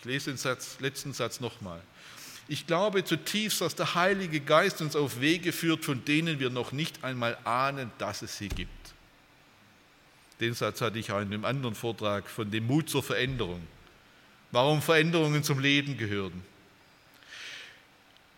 Ich 0.00 0.04
lese 0.04 0.30
den 0.30 0.36
Satz, 0.36 0.76
letzten 0.80 1.12
Satz 1.12 1.40
nochmal. 1.40 1.80
Ich 2.46 2.66
glaube 2.66 3.04
zutiefst, 3.04 3.60
dass 3.60 3.74
der 3.74 3.94
Heilige 3.94 4.40
Geist 4.40 4.80
uns 4.82 4.96
auf 4.96 5.20
Wege 5.20 5.52
führt, 5.52 5.84
von 5.84 6.04
denen 6.04 6.40
wir 6.40 6.50
noch 6.50 6.72
nicht 6.72 7.02
einmal 7.02 7.38
ahnen, 7.44 7.90
dass 7.98 8.22
es 8.22 8.36
sie 8.36 8.48
gibt. 8.48 8.70
Den 10.40 10.54
Satz 10.54 10.80
hatte 10.80 10.98
ich 10.98 11.10
auch 11.10 11.20
in 11.20 11.32
einem 11.32 11.44
anderen 11.44 11.74
Vortrag 11.74 12.28
von 12.28 12.50
dem 12.50 12.66
Mut 12.66 12.90
zur 12.90 13.02
Veränderung. 13.02 13.62
Warum 14.50 14.82
Veränderungen 14.82 15.42
zum 15.42 15.58
Leben 15.58 15.96
gehören. 15.96 16.42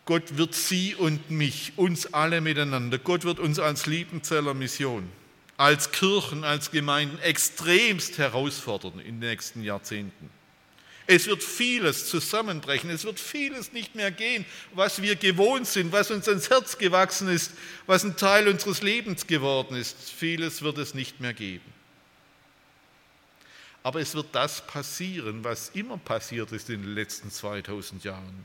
Gott 0.05 0.37
wird 0.39 0.55
Sie 0.55 0.95
und 0.95 1.31
mich, 1.31 1.73
uns 1.75 2.15
alle 2.15 2.41
miteinander, 2.41 2.99
Gott 2.99 3.25
wird 3.25 3.41
uns 3.41 3.59
als 3.59 3.87
Liebenzeller 3.87 4.55
Mission, 4.55 5.11
als 5.57 5.91
Kirchen, 5.91 6.45
als 6.45 6.71
Gemeinden 6.71 7.19
extremst 7.19 8.19
herausfordern 8.19 9.01
in 9.01 9.21
den 9.21 9.31
nächsten 9.31 9.65
Jahrzehnten. 9.65 10.31
Es 11.09 11.27
wird 11.29 11.43
vieles 11.43 12.09
zusammenbrechen, 12.09 12.91
es 12.91 13.05
wird 13.05 13.21
vieles 13.21 13.73
nicht 13.73 13.95
mehr 13.95 14.11
gehen, 14.11 14.45
was 14.75 15.01
wir 15.01 15.15
gewohnt 15.15 15.67
sind, 15.67 15.93
was 15.93 16.11
uns 16.11 16.29
ans 16.29 16.51
Herz 16.51 16.79
gewachsen 16.79 17.29
ist, 17.29 17.53
was 17.87 18.05
ein 18.05 18.17
Teil 18.17 18.49
unseres 18.49 18.83
Lebens 18.83 19.27
geworden 19.27 19.77
ist. 19.77 19.97
Vieles 20.11 20.63
wird 20.63 20.79
es 20.79 20.95
nicht 20.95 21.21
mehr 21.21 21.33
geben. 21.33 21.77
Aber 23.85 24.01
es 24.01 24.17
wird 24.17 24.27
das 24.33 24.67
passieren, 24.67 25.45
was 25.45 25.69
immer 25.69 25.97
passiert 25.97 26.51
ist 26.51 26.69
in 26.71 26.83
den 26.83 26.95
letzten 26.97 27.31
2000 27.31 28.03
Jahren. 28.03 28.45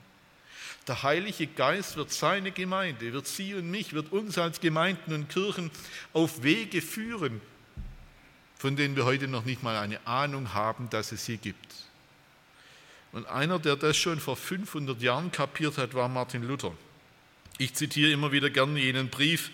Der 0.88 1.02
Heilige 1.02 1.48
Geist 1.48 1.96
wird 1.96 2.12
seine 2.12 2.52
Gemeinde, 2.52 3.12
wird 3.12 3.28
Sie 3.28 3.56
und 3.56 3.72
mich, 3.72 3.94
wird 3.94 4.12
uns 4.12 4.38
als 4.38 4.60
Gemeinden 4.60 5.14
und 5.14 5.30
Kirchen 5.30 5.72
auf 6.14 6.44
Wege 6.44 6.82
führen, 6.82 7.42
von 8.56 8.76
denen 8.76 8.96
wir 8.96 9.06
heute 9.06 9.28
noch 9.28 9.46
nicht 9.46 9.64
mal 9.64 9.78
eine 9.78 10.06
Ahnung 10.06 10.54
haben, 10.54 10.92
dass 10.92 11.12
es 11.12 11.26
sie 11.26 11.38
gibt. 11.38 11.81
Und 13.12 13.26
einer, 13.28 13.60
der 13.60 13.76
das 13.76 13.98
schon 13.98 14.20
vor 14.20 14.36
500 14.36 15.02
Jahren 15.02 15.32
kapiert 15.32 15.78
hat, 15.78 15.94
war 15.94 16.08
Martin 16.08 16.44
Luther. 16.44 16.74
Ich 17.58 17.74
zitiere 17.74 18.12
immer 18.12 18.32
wieder 18.32 18.50
gerne 18.50 18.80
jenen 18.80 19.10
Brief, 19.10 19.52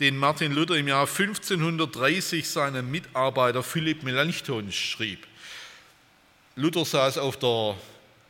den 0.00 0.16
Martin 0.16 0.52
Luther 0.52 0.76
im 0.76 0.88
Jahr 0.88 1.06
1530 1.06 2.48
seinem 2.48 2.90
Mitarbeiter 2.90 3.62
Philipp 3.62 4.02
Melanchthon 4.02 4.72
schrieb. 4.72 5.26
Luther 6.56 6.84
saß 6.84 7.18
auf 7.18 7.38
der 7.38 7.76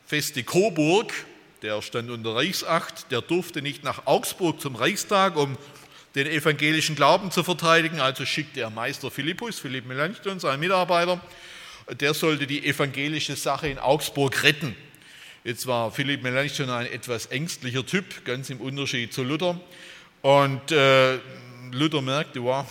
Feste 0.05 0.43
Coburg 0.43 1.13
der 1.61 1.81
stand 1.81 2.11
unter 2.11 2.35
Reichsacht, 2.35 3.11
der 3.11 3.21
durfte 3.21 3.61
nicht 3.61 3.83
nach 3.83 4.05
Augsburg 4.05 4.61
zum 4.61 4.75
Reichstag, 4.75 5.35
um 5.35 5.57
den 6.13 6.27
evangelischen 6.27 6.95
Glauben 6.95 7.31
zu 7.31 7.43
verteidigen. 7.43 7.99
Also 7.99 8.25
schickte 8.25 8.61
er 8.61 8.69
Meister 8.69 9.09
Philippus, 9.09 9.59
Philipp 9.59 9.87
Melanchthon, 9.87 10.39
seinen 10.39 10.59
Mitarbeiter, 10.59 11.19
der 11.89 12.13
sollte 12.13 12.47
die 12.47 12.65
evangelische 12.65 13.35
Sache 13.35 13.69
in 13.69 13.79
Augsburg 13.79 14.43
retten. 14.43 14.75
Jetzt 15.43 15.67
war 15.67 15.91
Philipp 15.91 16.23
Melanchthon 16.23 16.69
ein 16.69 16.87
etwas 16.87 17.27
ängstlicher 17.27 17.85
Typ, 17.85 18.25
ganz 18.25 18.49
im 18.49 18.59
Unterschied 18.59 19.13
zu 19.13 19.23
Luther. 19.23 19.59
Und 20.21 20.71
äh, 20.71 21.19
Luther 21.71 22.01
merkte, 22.01 22.43
wow, 22.43 22.65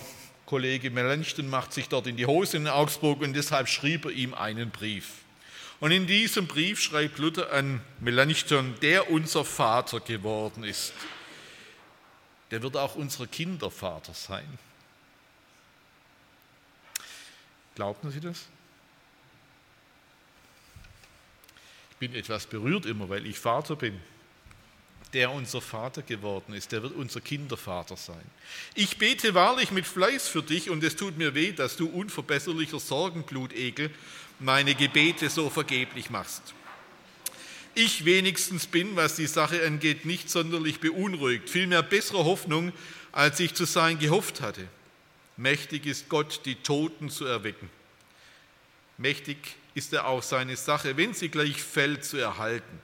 Kollege 0.44 0.90
Melanchthon 0.90 1.48
macht 1.48 1.72
sich 1.72 1.88
dort 1.88 2.06
in 2.06 2.16
die 2.16 2.26
Hose 2.26 2.56
in 2.56 2.68
Augsburg 2.68 3.20
und 3.22 3.32
deshalb 3.32 3.68
schrieb 3.68 4.04
er 4.04 4.10
ihm 4.12 4.34
einen 4.34 4.70
Brief. 4.70 5.24
Und 5.80 5.90
in 5.90 6.06
diesem 6.06 6.46
Brief 6.46 6.80
schreibt 6.80 7.18
Luther 7.18 7.52
an 7.52 7.80
Melanchthon, 8.00 8.74
der 8.80 9.10
unser 9.10 9.44
Vater 9.44 10.00
geworden 10.00 10.64
ist. 10.64 10.92
Der 12.50 12.62
wird 12.62 12.76
auch 12.76 12.94
unser 12.94 13.26
Kindervater 13.26 14.14
sein. 14.14 14.58
Glauben 17.74 18.10
Sie 18.10 18.20
das? 18.20 18.46
Ich 21.85 21.85
bin 21.98 22.14
etwas 22.14 22.46
berührt 22.46 22.86
immer, 22.86 23.08
weil 23.08 23.26
ich 23.26 23.38
Vater 23.38 23.76
bin. 23.76 24.00
Der 25.12 25.30
unser 25.30 25.60
Vater 25.60 26.02
geworden 26.02 26.52
ist, 26.52 26.72
der 26.72 26.82
wird 26.82 26.94
unser 26.94 27.20
Kindervater 27.20 27.96
sein. 27.96 28.24
Ich 28.74 28.98
bete 28.98 29.34
wahrlich 29.34 29.70
mit 29.70 29.86
Fleiß 29.86 30.28
für 30.28 30.42
dich 30.42 30.68
und 30.68 30.82
es 30.82 30.96
tut 30.96 31.16
mir 31.16 31.34
weh, 31.34 31.52
dass 31.52 31.76
du 31.76 31.88
unverbesserlicher 31.88 32.80
Sorgenblutegel 32.80 33.90
meine 34.40 34.74
Gebete 34.74 35.30
so 35.30 35.48
vergeblich 35.48 36.10
machst. 36.10 36.54
Ich 37.74 38.04
wenigstens 38.04 38.66
bin, 38.66 38.96
was 38.96 39.16
die 39.16 39.26
Sache 39.26 39.64
angeht, 39.64 40.06
nicht 40.06 40.30
sonderlich 40.30 40.80
beunruhigt, 40.80 41.48
vielmehr 41.50 41.82
bessere 41.82 42.24
Hoffnung, 42.24 42.72
als 43.12 43.38
ich 43.38 43.54
zu 43.54 43.64
sein 43.64 43.98
gehofft 43.98 44.40
hatte. 44.40 44.66
Mächtig 45.36 45.86
ist 45.86 46.08
Gott, 46.08 46.40
die 46.46 46.54
Toten 46.54 47.10
zu 47.10 47.26
erwecken. 47.26 47.68
Mächtig 48.98 49.56
ist 49.76 49.92
er 49.92 50.06
auch 50.06 50.22
seine 50.22 50.56
Sache, 50.56 50.96
wenn 50.96 51.12
sie 51.12 51.28
gleich 51.28 51.62
fällt, 51.62 52.02
zu 52.02 52.16
erhalten. 52.16 52.80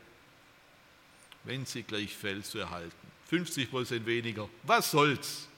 Wenn 1.42 1.64
sie 1.64 1.82
gleich 1.82 2.14
fällt, 2.14 2.44
zu 2.44 2.58
erhalten. 2.58 2.92
50 3.30 3.70
Prozent 3.70 4.04
weniger. 4.04 4.46
Was 4.64 4.90
soll's? 4.90 5.48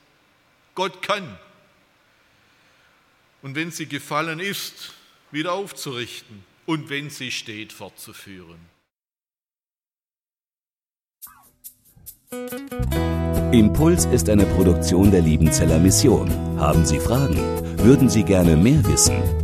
Gott 0.76 1.03
kann. 1.03 1.37
Und 3.43 3.57
wenn 3.57 3.72
sie 3.72 3.87
gefallen 3.87 4.39
ist, 4.39 4.95
wieder 5.32 5.55
aufzurichten 5.55 6.45
und 6.66 6.89
wenn 6.89 7.11
sie 7.11 7.32
steht, 7.32 7.72
fortzuführen. 7.72 8.61
Impuls 13.51 14.07
ist 14.07 14.28
eine 14.28 14.47
Produktion 14.47 15.11
der 15.11 15.20
Liebenzeller 15.20 15.80
Mission. 15.80 16.30
Haben 16.61 16.87
Sie 16.87 17.01
Fragen? 17.01 17.39
Würden 17.78 18.09
Sie 18.09 18.22
gerne 18.22 18.57
mehr 18.57 18.85
wissen? 18.87 19.43